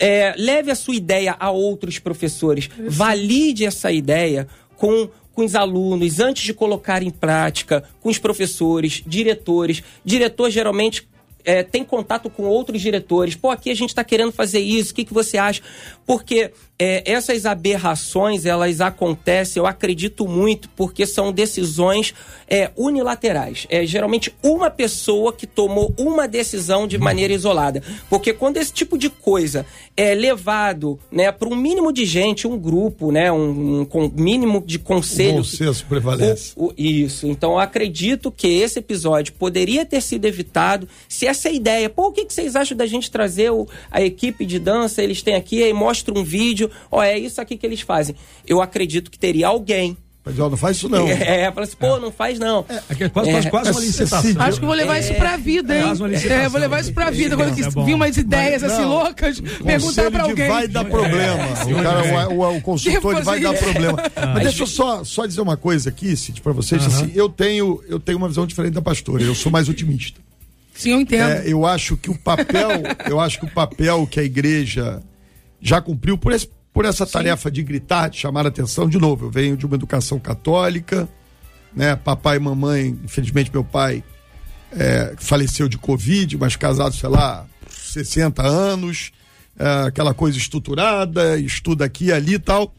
é, 0.00 0.34
leve 0.36 0.70
a 0.70 0.74
sua 0.74 0.94
ideia 0.94 1.36
a 1.38 1.50
outros 1.50 1.98
professores. 1.98 2.68
Valide 2.88 3.64
essa 3.64 3.92
ideia 3.92 4.48
com, 4.76 5.08
com 5.32 5.44
os 5.44 5.54
alunos, 5.54 6.20
antes 6.20 6.44
de 6.44 6.54
colocar 6.54 7.02
em 7.02 7.10
prática, 7.10 7.84
com 8.00 8.08
os 8.08 8.18
professores, 8.18 9.02
diretores. 9.06 9.82
Diretor 10.04 10.50
geralmente 10.50 11.08
é, 11.44 11.62
tem 11.62 11.84
contato 11.84 12.28
com 12.28 12.44
outros 12.44 12.80
diretores. 12.80 13.34
Pô, 13.34 13.50
aqui 13.50 13.70
a 13.70 13.74
gente 13.74 13.90
está 13.90 14.04
querendo 14.04 14.32
fazer 14.32 14.60
isso, 14.60 14.92
o 14.92 14.94
que, 14.94 15.04
que 15.04 15.14
você 15.14 15.38
acha? 15.38 15.62
Porque 16.08 16.52
é, 16.78 17.02
essas 17.04 17.44
aberrações, 17.44 18.46
elas 18.46 18.80
acontecem, 18.80 19.60
eu 19.60 19.66
acredito 19.66 20.26
muito, 20.26 20.70
porque 20.70 21.04
são 21.04 21.30
decisões 21.30 22.14
é, 22.48 22.70
unilaterais. 22.78 23.66
É 23.68 23.84
geralmente 23.84 24.34
uma 24.42 24.70
pessoa 24.70 25.34
que 25.34 25.46
tomou 25.46 25.92
uma 25.98 26.26
decisão 26.26 26.86
de 26.86 26.96
maneira 26.96 27.34
isolada. 27.34 27.82
Porque 28.08 28.32
quando 28.32 28.56
esse 28.56 28.72
tipo 28.72 28.96
de 28.96 29.10
coisa 29.10 29.66
é 29.94 30.14
levado 30.14 30.98
né, 31.12 31.30
para 31.30 31.46
um 31.46 31.54
mínimo 31.54 31.92
de 31.92 32.06
gente, 32.06 32.46
um 32.46 32.56
grupo, 32.56 33.12
né, 33.12 33.30
um, 33.30 33.82
um 33.82 34.12
mínimo 34.16 34.62
de 34.64 34.78
conselho. 34.78 35.40
O 35.40 35.44
senso 35.44 35.84
prevalece. 35.84 36.52
O, 36.56 36.68
o, 36.68 36.74
isso. 36.74 37.26
Então 37.26 37.52
eu 37.52 37.58
acredito 37.58 38.30
que 38.30 38.46
esse 38.46 38.78
episódio 38.78 39.34
poderia 39.34 39.84
ter 39.84 40.00
sido 40.00 40.24
evitado 40.24 40.88
se 41.06 41.26
essa 41.26 41.50
ideia. 41.50 41.90
Pô, 41.90 42.06
o 42.06 42.12
que, 42.12 42.24
que 42.24 42.32
vocês 42.32 42.56
acham 42.56 42.74
da 42.74 42.86
gente 42.86 43.10
trazer 43.10 43.50
o, 43.50 43.68
a 43.90 44.00
equipe 44.00 44.46
de 44.46 44.58
dança? 44.58 45.02
Eles 45.02 45.20
têm 45.20 45.34
aqui, 45.34 45.62
aí 45.62 45.72
mostra 45.74 45.97
um 46.16 46.24
vídeo 46.24 46.70
ó, 46.90 47.02
é 47.02 47.18
isso 47.18 47.40
aqui 47.40 47.56
que 47.56 47.66
eles 47.66 47.80
fazem. 47.80 48.14
Eu 48.46 48.60
acredito 48.60 49.10
que 49.10 49.18
teria 49.18 49.48
alguém 49.48 49.96
mas 50.28 50.38
ó, 50.38 50.50
não 50.50 50.58
faz 50.58 50.76
isso 50.76 50.90
não. 50.90 51.08
É, 51.08 51.44
é 51.48 51.52
fala 51.52 51.64
assim, 51.64 51.76
pô, 51.78 51.98
não 51.98 52.12
faz 52.12 52.38
não. 52.38 52.62
É, 52.68 53.04
é 53.04 53.08
quase, 53.08 53.30
é, 53.30 53.50
quase 53.50 53.70
uma 53.70 53.80
licitação. 53.80 54.42
Acho 54.42 54.60
que 54.60 54.66
vou 54.66 54.74
levar 54.74 54.98
isso 54.98 55.14
pra 55.14 55.38
vida, 55.38 55.74
hein? 55.74 55.84
É, 56.30 56.48
vou 56.50 56.60
levar 56.60 56.80
isso 56.80 56.92
pra 56.92 57.10
vida. 57.10 57.34
Quando 57.34 57.58
é 57.58 57.84
vi 57.86 57.94
umas 57.94 58.14
ideias 58.18 58.60
mas, 58.60 58.72
assim 58.72 58.82
não, 58.82 58.88
loucas, 58.88 59.40
perguntar 59.40 60.10
pra 60.10 60.22
alguém. 60.24 60.48
vai 60.48 60.68
dar 60.68 60.84
problema. 60.84 61.44
o, 61.64 61.82
cara, 61.82 62.28
o, 62.28 62.56
o, 62.56 62.60
consultor 62.60 63.14
ele 63.14 63.24
vai 63.24 63.40
dar 63.40 63.54
problema. 63.54 63.98
Ah, 64.18 64.26
mas 64.34 64.42
deixa 64.44 64.64
eu 64.64 64.66
só, 64.66 65.04
só 65.04 65.26
dizer 65.26 65.40
uma 65.40 65.56
coisa 65.56 65.90
aqui, 65.90 66.16
Cid, 66.16 66.40
pra 66.40 66.52
vocês. 66.52 66.84
Uh 66.84 66.88
-huh. 66.88 66.94
assim, 66.94 67.12
eu, 67.14 67.28
tenho, 67.28 67.82
eu 67.88 68.00
tenho 68.00 68.18
uma 68.18 68.26
visão 68.26 68.46
diferente 68.46 68.74
da 68.74 68.82
pastora. 68.82 69.22
Eu 69.22 69.34
sou 69.34 69.52
mais 69.52 69.68
otimista. 69.68 70.20
Sim, 70.74 70.90
eu 70.90 71.00
entendo. 71.00 71.30
É, 71.30 71.42
eu 71.46 71.64
acho 71.64 71.96
que 71.96 72.10
o 72.10 72.18
papel, 72.18 72.70
eu 73.08 73.20
acho 73.20 73.38
que 73.38 73.46
o 73.46 73.50
papel 73.50 74.06
que 74.10 74.18
a 74.18 74.24
igreja 74.24 75.02
já 75.60 75.80
cumpriu 75.80 76.16
por 76.16 76.32
esse 76.32 76.48
por 76.72 76.84
essa 76.84 77.04
Sim. 77.04 77.12
tarefa 77.12 77.50
de 77.50 77.60
gritar, 77.62 78.08
de 78.08 78.18
chamar 78.18 78.44
a 78.46 78.50
atenção. 78.50 78.88
De 78.88 78.98
novo, 78.98 79.26
eu 79.26 79.30
venho 79.30 79.56
de 79.56 79.66
uma 79.66 79.74
educação 79.74 80.18
católica, 80.20 81.08
né? 81.74 81.96
Papai 81.96 82.36
e 82.36 82.40
mamãe, 82.40 82.96
infelizmente 83.02 83.50
meu 83.52 83.64
pai 83.64 84.04
é, 84.70 85.14
faleceu 85.18 85.68
de 85.68 85.76
Covid, 85.78 86.36
mas 86.36 86.54
casado, 86.56 86.94
sei 86.94 87.08
lá, 87.08 87.46
60 87.68 88.46
anos, 88.46 89.10
é, 89.58 89.88
aquela 89.88 90.14
coisa 90.14 90.38
estruturada, 90.38 91.38
estuda 91.38 91.84
aqui 91.84 92.06
e 92.06 92.12
ali 92.12 92.34
e 92.34 92.38
tal. 92.38 92.72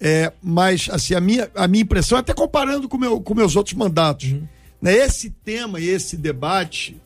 É, 0.00 0.32
mas, 0.42 0.88
assim, 0.90 1.14
a 1.14 1.20
minha, 1.20 1.48
a 1.54 1.68
minha 1.68 1.82
impressão, 1.82 2.18
até 2.18 2.34
comparando 2.34 2.88
com, 2.88 2.98
meu, 2.98 3.20
com 3.20 3.34
meus 3.34 3.54
outros 3.54 3.74
mandatos, 3.74 4.32
uhum. 4.32 4.46
né, 4.80 4.92
esse 4.92 5.30
tema 5.30 5.78
e 5.80 5.88
esse 5.88 6.16
debate 6.16 7.00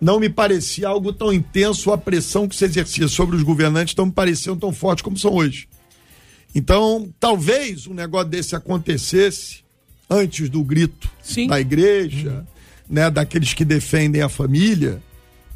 não 0.00 0.20
me 0.20 0.28
parecia 0.28 0.88
algo 0.88 1.12
tão 1.12 1.32
intenso, 1.32 1.92
a 1.92 1.98
pressão 1.98 2.48
que 2.48 2.56
se 2.56 2.64
exercia 2.64 3.08
sobre 3.08 3.36
os 3.36 3.42
governantes 3.42 3.94
não 3.94 4.06
me 4.06 4.12
pareciam 4.12 4.56
tão 4.56 4.72
forte 4.72 5.02
como 5.02 5.18
são 5.18 5.32
hoje. 5.34 5.68
Então, 6.54 7.12
talvez 7.18 7.86
um 7.86 7.94
negócio 7.94 8.28
desse 8.28 8.56
acontecesse 8.56 9.64
antes 10.08 10.48
do 10.48 10.62
grito 10.62 11.08
Sim. 11.22 11.48
da 11.48 11.60
igreja, 11.60 12.30
uhum. 12.30 12.44
né, 12.94 13.10
daqueles 13.10 13.52
que 13.52 13.64
defendem 13.64 14.22
a 14.22 14.28
família, 14.28 15.02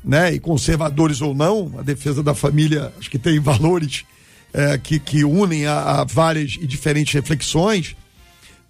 né, 0.04 0.32
e 0.32 0.40
conservadores 0.40 1.20
ou 1.20 1.34
não, 1.34 1.74
a 1.78 1.82
defesa 1.82 2.22
da 2.22 2.34
família 2.34 2.92
acho 2.98 3.10
que 3.10 3.18
tem 3.18 3.38
valores 3.38 4.04
é, 4.52 4.76
que, 4.78 4.98
que 4.98 5.24
unem 5.24 5.66
a, 5.66 6.00
a, 6.00 6.04
várias 6.04 6.56
e 6.60 6.66
diferentes 6.66 7.12
reflexões, 7.14 7.96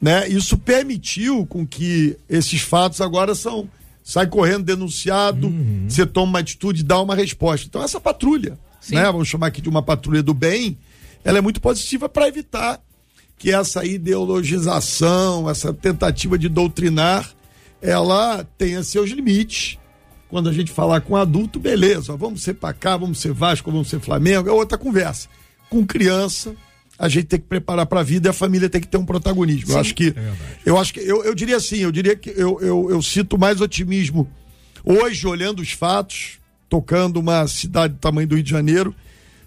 né? 0.00 0.28
Isso 0.28 0.56
permitiu 0.56 1.46
com 1.46 1.66
que 1.66 2.16
esses 2.28 2.60
fatos 2.60 3.00
agora 3.00 3.34
são 3.34 3.68
sai 4.10 4.26
correndo 4.26 4.64
denunciado, 4.64 5.46
uhum. 5.46 5.84
você 5.88 6.04
toma 6.04 6.30
uma 6.30 6.38
atitude, 6.40 6.82
dá 6.82 7.00
uma 7.00 7.14
resposta. 7.14 7.64
Então 7.68 7.80
essa 7.80 8.00
patrulha, 8.00 8.58
Sim. 8.80 8.96
né? 8.96 9.04
Vamos 9.04 9.28
chamar 9.28 9.46
aqui 9.46 9.60
de 9.60 9.68
uma 9.68 9.82
patrulha 9.82 10.20
do 10.20 10.34
bem, 10.34 10.76
ela 11.22 11.38
é 11.38 11.40
muito 11.40 11.60
positiva 11.60 12.08
para 12.08 12.26
evitar 12.26 12.80
que 13.38 13.52
essa 13.52 13.84
ideologização, 13.84 15.48
essa 15.48 15.72
tentativa 15.72 16.36
de 16.36 16.48
doutrinar, 16.48 17.30
ela 17.80 18.44
tenha 18.58 18.82
seus 18.82 19.10
limites. 19.10 19.78
Quando 20.28 20.48
a 20.48 20.52
gente 20.52 20.72
falar 20.72 21.02
com 21.02 21.14
adulto, 21.14 21.60
beleza, 21.60 22.16
vamos 22.16 22.42
ser 22.42 22.54
para 22.54 22.74
cá, 22.74 22.96
vamos 22.96 23.20
ser 23.20 23.32
Vasco, 23.32 23.70
vamos 23.70 23.88
ser 23.88 24.00
Flamengo, 24.00 24.48
é 24.48 24.52
outra 24.52 24.76
conversa 24.76 25.28
com 25.68 25.86
criança, 25.86 26.52
a 27.00 27.08
gente 27.08 27.24
tem 27.24 27.40
que 27.40 27.46
preparar 27.46 27.86
para 27.86 28.00
a 28.00 28.02
vida 28.02 28.28
e 28.28 28.30
a 28.30 28.32
família 28.32 28.68
tem 28.68 28.78
que 28.78 28.86
ter 28.86 28.98
um 28.98 29.06
protagonismo. 29.06 29.68
Sim, 29.68 29.72
eu 29.72 29.78
acho 29.80 29.94
que, 29.94 30.08
é 30.14 30.32
eu 30.66 30.78
acho 30.78 30.92
que, 30.92 31.00
eu, 31.00 31.24
eu 31.24 31.34
diria 31.34 31.56
assim, 31.56 31.78
eu 31.78 31.90
diria 31.90 32.14
que 32.14 32.28
eu, 32.28 32.60
eu, 32.60 32.90
eu 32.90 33.00
sinto 33.00 33.38
mais 33.38 33.62
otimismo 33.62 34.28
hoje 34.84 35.26
olhando 35.26 35.60
os 35.60 35.72
fatos, 35.72 36.38
tocando 36.68 37.18
uma 37.18 37.48
cidade 37.48 37.94
do 37.94 37.98
tamanho 37.98 38.28
do 38.28 38.34
Rio 38.34 38.44
de 38.44 38.50
Janeiro, 38.50 38.94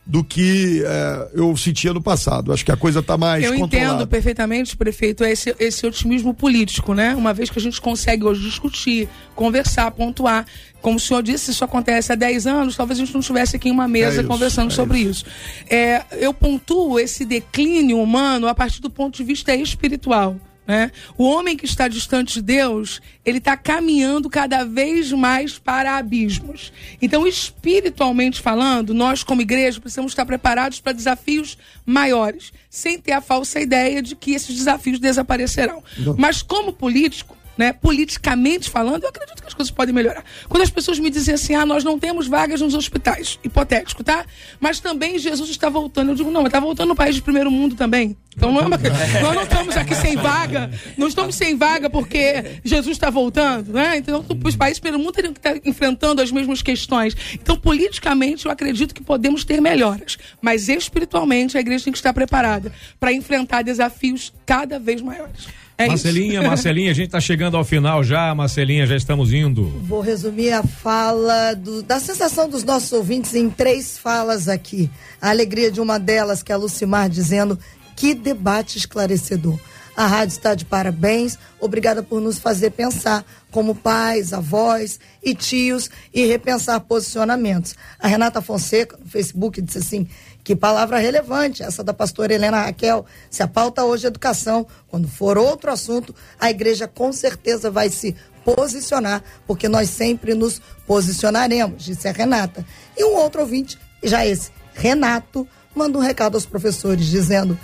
do 0.05 0.23
que 0.23 0.83
é, 0.85 1.29
eu 1.33 1.55
sentia 1.55 1.93
no 1.93 2.01
passado. 2.01 2.51
Acho 2.51 2.65
que 2.65 2.71
a 2.71 2.77
coisa 2.77 2.99
está 2.99 3.17
mais 3.17 3.43
Eu 3.43 3.55
controlada. 3.57 3.93
entendo 3.93 4.07
perfeitamente, 4.07 4.75
prefeito, 4.75 5.23
esse, 5.23 5.55
esse 5.59 5.85
otimismo 5.85 6.33
político, 6.33 6.93
né? 6.93 7.15
Uma 7.15 7.33
vez 7.33 7.49
que 7.49 7.57
a 7.57 7.61
gente 7.61 7.79
consegue 7.79 8.25
hoje 8.25 8.41
discutir, 8.41 9.07
conversar, 9.33 9.89
pontuar. 9.91 10.45
Como 10.81 10.97
o 10.97 10.99
senhor 10.99 11.23
disse, 11.23 11.51
isso 11.51 11.63
acontece 11.63 12.11
há 12.11 12.15
10 12.15 12.45
anos, 12.45 12.75
talvez 12.75 12.99
a 12.99 13.05
gente 13.05 13.13
não 13.13 13.21
estivesse 13.21 13.55
aqui 13.55 13.69
em 13.69 13.71
uma 13.71 13.87
mesa 13.87 14.17
é 14.17 14.19
isso, 14.19 14.27
conversando 14.27 14.71
é 14.71 14.75
sobre 14.75 14.99
isso. 14.99 15.25
isso. 15.25 15.73
É, 15.73 16.03
eu 16.19 16.33
pontuo 16.33 16.99
esse 16.99 17.23
declínio 17.23 18.01
humano 18.01 18.47
a 18.47 18.53
partir 18.53 18.81
do 18.81 18.89
ponto 18.89 19.15
de 19.15 19.23
vista 19.23 19.55
espiritual. 19.55 20.35
Né? 20.65 20.91
O 21.17 21.25
homem 21.25 21.57
que 21.57 21.65
está 21.65 21.87
distante 21.87 22.35
de 22.35 22.41
Deus, 22.41 23.01
ele 23.25 23.37
está 23.37 23.57
caminhando 23.57 24.29
cada 24.29 24.63
vez 24.63 25.11
mais 25.11 25.59
para 25.59 25.97
abismos. 25.97 26.71
Então, 27.01 27.27
espiritualmente 27.27 28.41
falando, 28.41 28.93
nós 28.93 29.23
como 29.23 29.41
igreja 29.41 29.81
precisamos 29.81 30.13
estar 30.13 30.25
preparados 30.25 30.79
para 30.79 30.93
desafios 30.93 31.57
maiores, 31.85 32.53
sem 32.69 32.97
ter 32.97 33.11
a 33.11 33.21
falsa 33.21 33.59
ideia 33.59 34.01
de 34.01 34.15
que 34.15 34.31
esses 34.31 34.55
desafios 34.55 34.99
desaparecerão. 34.99 35.83
Não. 35.97 36.15
Mas 36.17 36.41
como 36.41 36.71
político, 36.71 37.35
né, 37.57 37.73
politicamente 37.73 38.69
falando, 38.69 39.03
eu 39.03 39.09
acredito 39.09 39.41
que 39.41 39.47
as 39.47 39.53
coisas 39.53 39.71
podem 39.71 39.93
melhorar. 39.93 40.23
Quando 40.49 40.63
as 40.63 40.69
pessoas 40.69 40.99
me 40.99 41.09
dizem 41.09 41.35
assim, 41.35 41.55
ah, 41.55 41.65
nós 41.65 41.83
não 41.83 41.99
temos 41.99 42.27
vagas 42.27 42.61
nos 42.61 42.73
hospitais, 42.73 43.39
hipotético, 43.43 44.03
tá? 44.03 44.25
Mas 44.59 44.79
também 44.79 45.19
Jesus 45.19 45.49
está 45.49 45.69
voltando. 45.69 46.09
Eu 46.09 46.15
digo, 46.15 46.31
não, 46.31 46.41
mas 46.41 46.49
está 46.49 46.59
voltando 46.59 46.89
no 46.89 46.95
país 46.95 47.15
de 47.15 47.21
primeiro 47.21 47.51
mundo 47.51 47.75
também. 47.75 48.17
Então 48.35 48.51
não 48.51 48.61
é 48.61 48.65
uma... 48.65 48.77
nós 49.21 49.35
não 49.35 49.43
estamos 49.43 49.77
aqui 49.77 49.95
sem 49.95 50.15
vaga, 50.15 50.71
não 50.97 51.07
estamos 51.07 51.35
sem 51.35 51.55
vaga 51.55 51.89
porque 51.89 52.59
Jesus 52.63 52.95
está 52.95 53.09
voltando, 53.09 53.73
né? 53.73 53.97
Então 53.97 54.25
os 54.43 54.55
países 54.55 54.77
de 54.77 54.81
primeiro 54.81 55.03
mundo 55.03 55.13
teriam 55.13 55.33
que 55.33 55.39
estar 55.39 55.55
enfrentando 55.63 56.21
as 56.21 56.31
mesmas 56.31 56.61
questões. 56.61 57.15
Então, 57.33 57.55
politicamente, 57.55 58.45
eu 58.45 58.51
acredito 58.51 58.93
que 58.93 59.03
podemos 59.03 59.43
ter 59.45 59.61
melhoras, 59.61 60.17
mas 60.41 60.67
espiritualmente 60.67 61.57
a 61.57 61.61
igreja 61.61 61.85
tem 61.85 61.93
que 61.93 61.99
estar 61.99 62.13
preparada 62.13 62.71
para 62.99 63.13
enfrentar 63.13 63.61
desafios 63.61 64.33
cada 64.45 64.79
vez 64.79 65.01
maiores. 65.01 65.47
É 65.77 65.87
Marcelinha, 65.87 66.39
isso. 66.39 66.47
Marcelinha, 66.47 66.91
a 66.91 66.93
gente 66.93 67.07
está 67.07 67.19
chegando 67.19 67.57
ao 67.57 67.63
final 67.63 68.03
já, 68.03 68.33
Marcelinha, 68.35 68.85
já 68.85 68.95
estamos 68.95 69.33
indo. 69.33 69.63
Vou 69.83 70.01
resumir 70.01 70.51
a 70.51 70.63
fala 70.63 71.53
do, 71.55 71.81
da 71.81 71.99
sensação 71.99 72.47
dos 72.47 72.63
nossos 72.63 72.91
ouvintes 72.93 73.33
em 73.33 73.49
três 73.49 73.97
falas 73.97 74.47
aqui. 74.47 74.89
A 75.21 75.29
alegria 75.29 75.71
de 75.71 75.81
uma 75.81 75.97
delas, 75.97 76.43
que 76.43 76.51
é 76.51 76.55
a 76.55 76.57
Lucimar, 76.57 77.09
dizendo 77.09 77.57
que 77.95 78.13
debate 78.13 78.77
esclarecedor. 78.77 79.57
A 79.95 80.07
rádio 80.07 80.33
está 80.33 80.55
de 80.55 80.65
parabéns. 80.65 81.37
Obrigada 81.59 82.01
por 82.01 82.19
nos 82.19 82.39
fazer 82.39 82.71
pensar 82.71 83.23
como 83.51 83.75
pais, 83.75 84.33
avós 84.33 84.99
e 85.23 85.35
tios 85.35 85.89
e 86.11 86.25
repensar 86.25 86.79
posicionamentos. 86.81 87.75
A 87.99 88.07
Renata 88.07 88.41
Fonseca, 88.41 88.97
no 88.97 89.07
Facebook, 89.07 89.61
disse 89.61 89.77
assim: 89.77 90.07
que 90.43 90.55
palavra 90.55 90.97
relevante 90.97 91.63
essa 91.63 91.83
da 91.83 91.93
pastora 91.93 92.33
Helena 92.33 92.63
Raquel. 92.63 93.05
Se 93.29 93.41
a 93.41 93.47
pauta 93.47 93.83
hoje 93.85 94.05
é 94.05 94.07
educação, 94.07 94.67
quando 94.87 95.07
for 95.07 95.37
outro 95.37 95.71
assunto, 95.71 96.13
a 96.39 96.49
igreja 96.49 96.87
com 96.87 97.13
certeza 97.13 97.71
vai 97.71 97.89
se 97.89 98.15
posicionar, 98.43 99.23
porque 99.47 99.69
nós 99.69 99.89
sempre 99.89 100.33
nos 100.33 100.61
posicionaremos, 100.85 101.85
disse 101.85 102.07
a 102.07 102.11
Renata. 102.11 102.65
E 102.97 103.05
um 103.05 103.15
outro 103.15 103.41
ouvinte, 103.41 103.79
já 104.03 104.25
esse, 104.25 104.51
Renato, 104.73 105.47
manda 105.73 105.97
um 105.97 106.01
recado 106.01 106.35
aos 106.35 106.45
professores, 106.45 107.05
dizendo: 107.05 107.57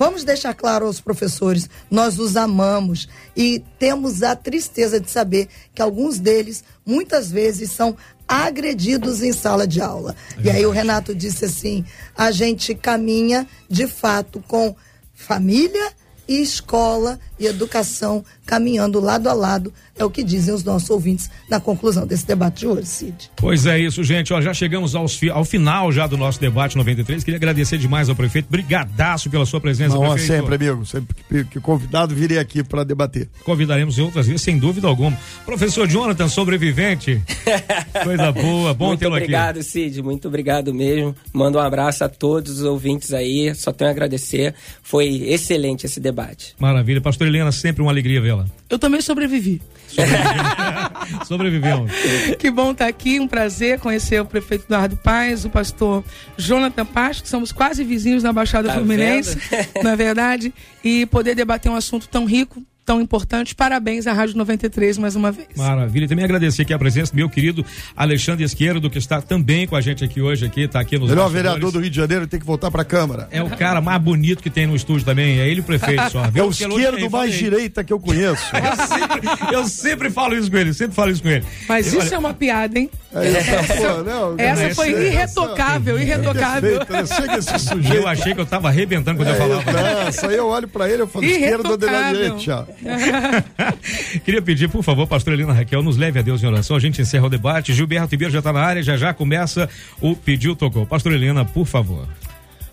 Vamos 0.00 0.24
deixar 0.24 0.54
claro 0.54 0.86
aos 0.86 0.98
professores, 0.98 1.68
nós 1.90 2.18
os 2.18 2.34
amamos 2.34 3.06
e 3.36 3.62
temos 3.78 4.22
a 4.22 4.34
tristeza 4.34 4.98
de 4.98 5.10
saber 5.10 5.48
que 5.74 5.82
alguns 5.82 6.18
deles 6.18 6.64
muitas 6.86 7.30
vezes 7.30 7.70
são 7.72 7.94
agredidos 8.30 9.22
em 9.22 9.32
sala 9.32 9.66
de 9.66 9.80
aula. 9.80 10.14
É 10.38 10.46
e 10.46 10.50
aí 10.50 10.64
o 10.64 10.70
Renato 10.70 11.12
disse 11.12 11.44
assim: 11.46 11.84
a 12.16 12.30
gente 12.30 12.74
caminha 12.76 13.46
de 13.68 13.88
fato 13.88 14.42
com 14.46 14.74
família 15.12 15.92
e 16.30 16.40
escola 16.40 17.18
e 17.40 17.46
educação 17.46 18.24
caminhando 18.46 19.00
lado 19.00 19.28
a 19.28 19.32
lado, 19.32 19.72
é 19.96 20.04
o 20.04 20.10
que 20.10 20.22
dizem 20.22 20.54
os 20.54 20.62
nossos 20.62 20.88
ouvintes 20.90 21.28
na 21.48 21.58
conclusão 21.58 22.06
desse 22.06 22.26
debate 22.26 22.60
de 22.60 22.66
hoje, 22.68 22.86
Cid. 22.86 23.30
Pois 23.36 23.66
é 23.66 23.78
isso, 23.78 24.02
gente, 24.04 24.32
ó, 24.32 24.40
já 24.40 24.54
chegamos 24.54 24.94
aos, 24.94 25.20
ao 25.32 25.44
final 25.44 25.90
já 25.90 26.06
do 26.06 26.16
nosso 26.16 26.40
debate 26.40 26.76
93, 26.76 27.24
queria 27.24 27.36
agradecer 27.36 27.78
demais 27.78 28.08
ao 28.08 28.14
prefeito, 28.14 28.46
brigadaço 28.48 29.28
pela 29.28 29.44
sua 29.44 29.60
presença, 29.60 29.96
Não, 29.96 30.16
sempre, 30.18 30.54
amigo, 30.54 30.86
sempre 30.86 31.16
que, 31.28 31.44
que 31.44 31.60
convidado 31.60 32.14
virei 32.14 32.38
aqui 32.38 32.62
para 32.62 32.84
debater. 32.84 33.28
Convidaremos 33.44 33.98
em 33.98 34.02
outras 34.02 34.26
vezes, 34.26 34.42
sem 34.42 34.56
dúvida 34.56 34.86
alguma. 34.86 35.18
Professor 35.44 35.88
Jonathan, 35.88 36.28
sobrevivente, 36.28 37.20
coisa 38.04 38.30
boa, 38.30 38.72
bom 38.72 38.96
tê-lo 38.96 39.14
aqui. 39.14 39.24
Muito 39.24 39.34
obrigado, 39.36 39.62
Cid, 39.62 40.02
muito 40.02 40.28
obrigado 40.28 40.72
mesmo, 40.72 41.14
mando 41.32 41.58
um 41.58 41.60
abraço 41.60 42.04
a 42.04 42.08
todos 42.08 42.58
os 42.58 42.64
ouvintes 42.64 43.12
aí, 43.12 43.52
só 43.54 43.72
tenho 43.72 43.90
a 43.90 43.92
agradecer, 43.92 44.54
foi 44.80 45.24
excelente 45.28 45.86
esse 45.86 45.98
debate. 45.98 46.19
Maravilha, 46.58 47.00
pastor 47.00 47.26
Helena, 47.26 47.52
sempre 47.52 47.82
uma 47.82 47.90
alegria 47.90 48.20
vê-la. 48.20 48.46
Eu 48.68 48.78
também 48.78 49.00
sobrevivi. 49.00 49.60
Sobrevivemos. 51.26 51.90
que 52.38 52.50
bom 52.50 52.72
estar 52.72 52.86
aqui, 52.86 53.18
um 53.18 53.26
prazer 53.26 53.80
conhecer 53.80 54.20
o 54.20 54.24
prefeito 54.24 54.64
Eduardo 54.66 54.96
Paz, 54.96 55.44
o 55.44 55.50
pastor 55.50 56.04
Jonathan 56.36 56.86
Paz, 56.86 57.20
que 57.20 57.28
somos 57.28 57.50
quase 57.50 57.82
vizinhos 57.82 58.22
na 58.22 58.32
Baixada 58.32 58.68
tá 58.68 58.74
Fluminense, 58.74 59.36
na 59.82 59.92
é 59.92 59.96
verdade, 59.96 60.54
e 60.84 61.06
poder 61.06 61.34
debater 61.34 61.70
um 61.70 61.74
assunto 61.74 62.08
tão 62.08 62.24
rico, 62.24 62.62
tão 62.90 63.00
importante. 63.00 63.54
Parabéns 63.54 64.08
à 64.08 64.12
Rádio 64.12 64.36
93 64.36 64.98
mais 64.98 65.14
uma 65.14 65.30
vez. 65.30 65.46
Maravilha. 65.56 66.06
E 66.06 66.08
também 66.08 66.24
agradecer 66.24 66.62
aqui 66.62 66.74
a 66.74 66.78
presença 66.78 67.12
do 67.12 67.14
meu 67.14 67.30
querido 67.30 67.64
Alexandre 67.96 68.44
Esquerdo, 68.44 68.90
que 68.90 68.98
está 68.98 69.22
também 69.22 69.64
com 69.64 69.76
a 69.76 69.80
gente 69.80 70.02
aqui 70.02 70.20
hoje, 70.20 70.44
aqui, 70.44 70.62
está 70.62 70.80
aqui 70.80 70.98
nos 70.98 71.08
Melhor 71.08 71.30
vereador 71.30 71.70
do 71.70 71.78
Rio 71.78 71.88
de 71.88 71.94
Janeiro 71.94 72.26
tem 72.26 72.40
que 72.40 72.46
voltar 72.46 72.68
para 72.68 72.82
a 72.82 72.84
Câmara. 72.84 73.28
É 73.30 73.40
o 73.40 73.50
cara 73.50 73.80
mais 73.80 74.02
bonito 74.02 74.42
que 74.42 74.50
tem 74.50 74.66
no 74.66 74.74
estúdio 74.74 75.04
também. 75.04 75.38
É 75.38 75.48
ele 75.48 75.60
o 75.60 75.62
prefeito 75.62 76.10
só. 76.10 76.24
é 76.34 76.42
o 76.42 76.50
esquerdo 76.50 77.08
mais 77.08 77.32
direita 77.32 77.84
que 77.84 77.92
eu 77.92 78.00
conheço. 78.00 78.44
eu, 78.58 78.86
sempre, 78.88 79.54
eu, 79.54 79.66
sempre, 79.68 80.10
falo 80.10 80.34
isso 80.34 80.50
com 80.50 80.56
ele, 80.56 80.74
sempre 80.74 80.96
falo 80.96 81.12
isso 81.12 81.22
com 81.22 81.28
ele. 81.28 81.44
Mas 81.68 81.86
isso 81.86 81.98
Olha... 82.00 82.14
é 82.16 82.18
uma 82.18 82.34
piada, 82.34 82.76
hein? 82.76 82.90
É, 83.12 83.28
essa, 83.28 83.74
pô, 83.74 84.02
não, 84.04 84.34
essa 84.38 84.68
não, 84.68 84.74
foi 84.74 84.90
irretocável, 84.90 85.96
essa, 85.96 86.04
irretocável. 86.04 86.86
Perfeito, 86.86 87.76
né? 87.76 87.96
Eu 87.96 88.08
achei 88.08 88.34
que 88.34 88.40
eu 88.40 88.44
estava 88.44 88.68
arrebentando 88.68 89.16
quando 89.16 89.28
é, 89.28 89.32
eu 89.32 89.36
falava. 89.36 90.10
Isso 90.10 90.26
aí 90.26 90.36
eu 90.36 90.46
olho 90.46 90.68
para 90.68 90.88
ele, 90.88 91.02
eu 91.02 91.08
falo 91.08 91.24
esquerdo 91.30 91.70
ou 91.70 91.76
direita. 91.76 92.68
Queria 94.24 94.42
pedir, 94.42 94.68
por 94.68 94.82
favor, 94.82 95.06
pastor 95.06 95.34
Helena 95.34 95.52
Raquel, 95.52 95.82
nos 95.82 95.96
leve 95.96 96.18
a 96.18 96.22
Deus 96.22 96.42
em 96.42 96.46
oração. 96.46 96.76
A 96.76 96.80
gente 96.80 97.00
encerra 97.00 97.26
o 97.26 97.30
debate. 97.30 97.72
Gilberto 97.72 98.10
Ribeiro 98.10 98.32
já 98.32 98.38
está 98.38 98.52
na 98.52 98.60
área, 98.60 98.82
já 98.82 98.96
já 98.96 99.12
começa 99.12 99.68
o 100.00 100.16
pediu 100.16 100.56
tocou. 100.56 100.86
Pastor 100.86 101.12
Helena, 101.12 101.44
por 101.44 101.66
favor. 101.66 102.08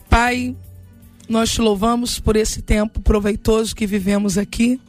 Pai, 0.09 0.55
nós 1.27 1.51
te 1.51 1.61
louvamos 1.61 2.19
por 2.19 2.35
esse 2.35 2.61
tempo 2.61 3.01
proveitoso 3.01 3.75
que 3.75 3.85
vivemos 3.85 4.37
aqui, 4.37 4.79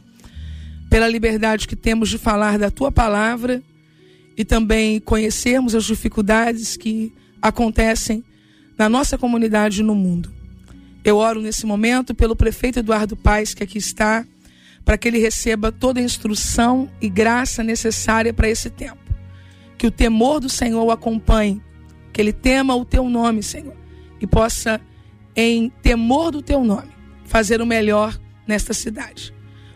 pela 0.89 1.07
liberdade 1.07 1.67
que 1.67 1.75
temos 1.75 2.09
de 2.09 2.17
falar 2.17 2.57
da 2.57 2.71
tua 2.71 2.91
palavra 2.91 3.61
e 4.37 4.45
também 4.45 4.99
conhecermos 4.99 5.75
as 5.75 5.83
dificuldades 5.83 6.77
que 6.77 7.13
acontecem 7.41 8.23
na 8.77 8.87
nossa 8.87 9.17
comunidade 9.17 9.81
e 9.81 9.83
no 9.83 9.93
mundo. 9.93 10.31
Eu 11.03 11.17
oro 11.17 11.41
nesse 11.41 11.65
momento 11.65 12.15
pelo 12.15 12.35
prefeito 12.35 12.79
Eduardo 12.79 13.15
Paes, 13.15 13.53
que 13.53 13.63
aqui 13.63 13.77
está, 13.77 14.25
para 14.83 14.97
que 14.97 15.07
ele 15.07 15.19
receba 15.19 15.71
toda 15.71 15.99
a 15.99 16.03
instrução 16.03 16.89
e 17.01 17.09
graça 17.09 17.63
necessária 17.63 18.33
para 18.33 18.49
esse 18.49 18.69
tempo. 18.69 18.97
Que 19.77 19.87
o 19.87 19.91
temor 19.91 20.39
do 20.39 20.49
Senhor 20.49 20.83
o 20.83 20.91
acompanhe, 20.91 21.61
que 22.11 22.21
ele 22.21 22.33
tema 22.33 22.75
o 22.75 22.83
teu 22.83 23.09
nome, 23.09 23.43
Senhor, 23.43 23.75
e 24.19 24.27
possa, 24.27 24.81
em 25.35 25.69
temor 25.81 26.31
do 26.31 26.41
teu 26.41 26.63
nome, 26.63 26.91
fazer 27.25 27.61
o 27.61 27.65
melhor 27.65 28.19
nesta 28.47 28.73
cidade. 28.73 29.33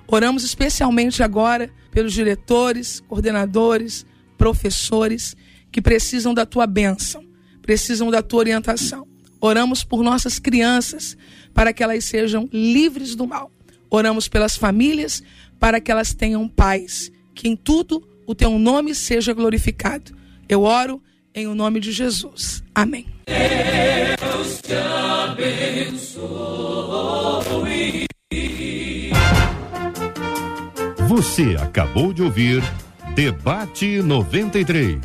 Oramos 0.07 0.43
especialmente 0.43 1.23
agora 1.23 1.71
pelos 1.91 2.13
diretores, 2.13 2.99
coordenadores, 3.07 4.05
professores 4.37 5.35
que 5.71 5.81
precisam 5.81 6.33
da 6.33 6.45
tua 6.45 6.67
bênção, 6.67 7.23
precisam 7.61 8.11
da 8.11 8.21
tua 8.21 8.39
orientação. 8.39 9.07
Oramos 9.39 9.83
por 9.83 10.03
nossas 10.03 10.39
crianças 10.39 11.17
para 11.53 11.73
que 11.73 11.83
elas 11.83 12.05
sejam 12.05 12.49
livres 12.51 13.15
do 13.15 13.27
mal. 13.27 13.51
Oramos 13.93 14.27
pelas 14.27 14.57
famílias 14.57 15.21
para 15.59 15.79
que 15.79 15.91
elas 15.91 16.15
tenham 16.15 16.49
paz. 16.49 17.11
Que 17.35 17.47
em 17.47 17.55
tudo 17.55 18.01
o 18.25 18.33
teu 18.33 18.57
nome 18.57 18.95
seja 18.95 19.33
glorificado. 19.33 20.17
Eu 20.49 20.63
oro 20.63 20.99
em 21.31 21.45
o 21.45 21.53
nome 21.53 21.79
de 21.79 21.91
Jesus. 21.91 22.63
Amém. 22.73 23.05
Deus 23.27 24.59
te 24.63 24.73
abençoe. 25.29 26.17
Você 31.07 31.55
acabou 31.61 32.11
de 32.11 32.23
ouvir 32.23 32.63
Debate 33.13 34.01
93. 34.01 34.97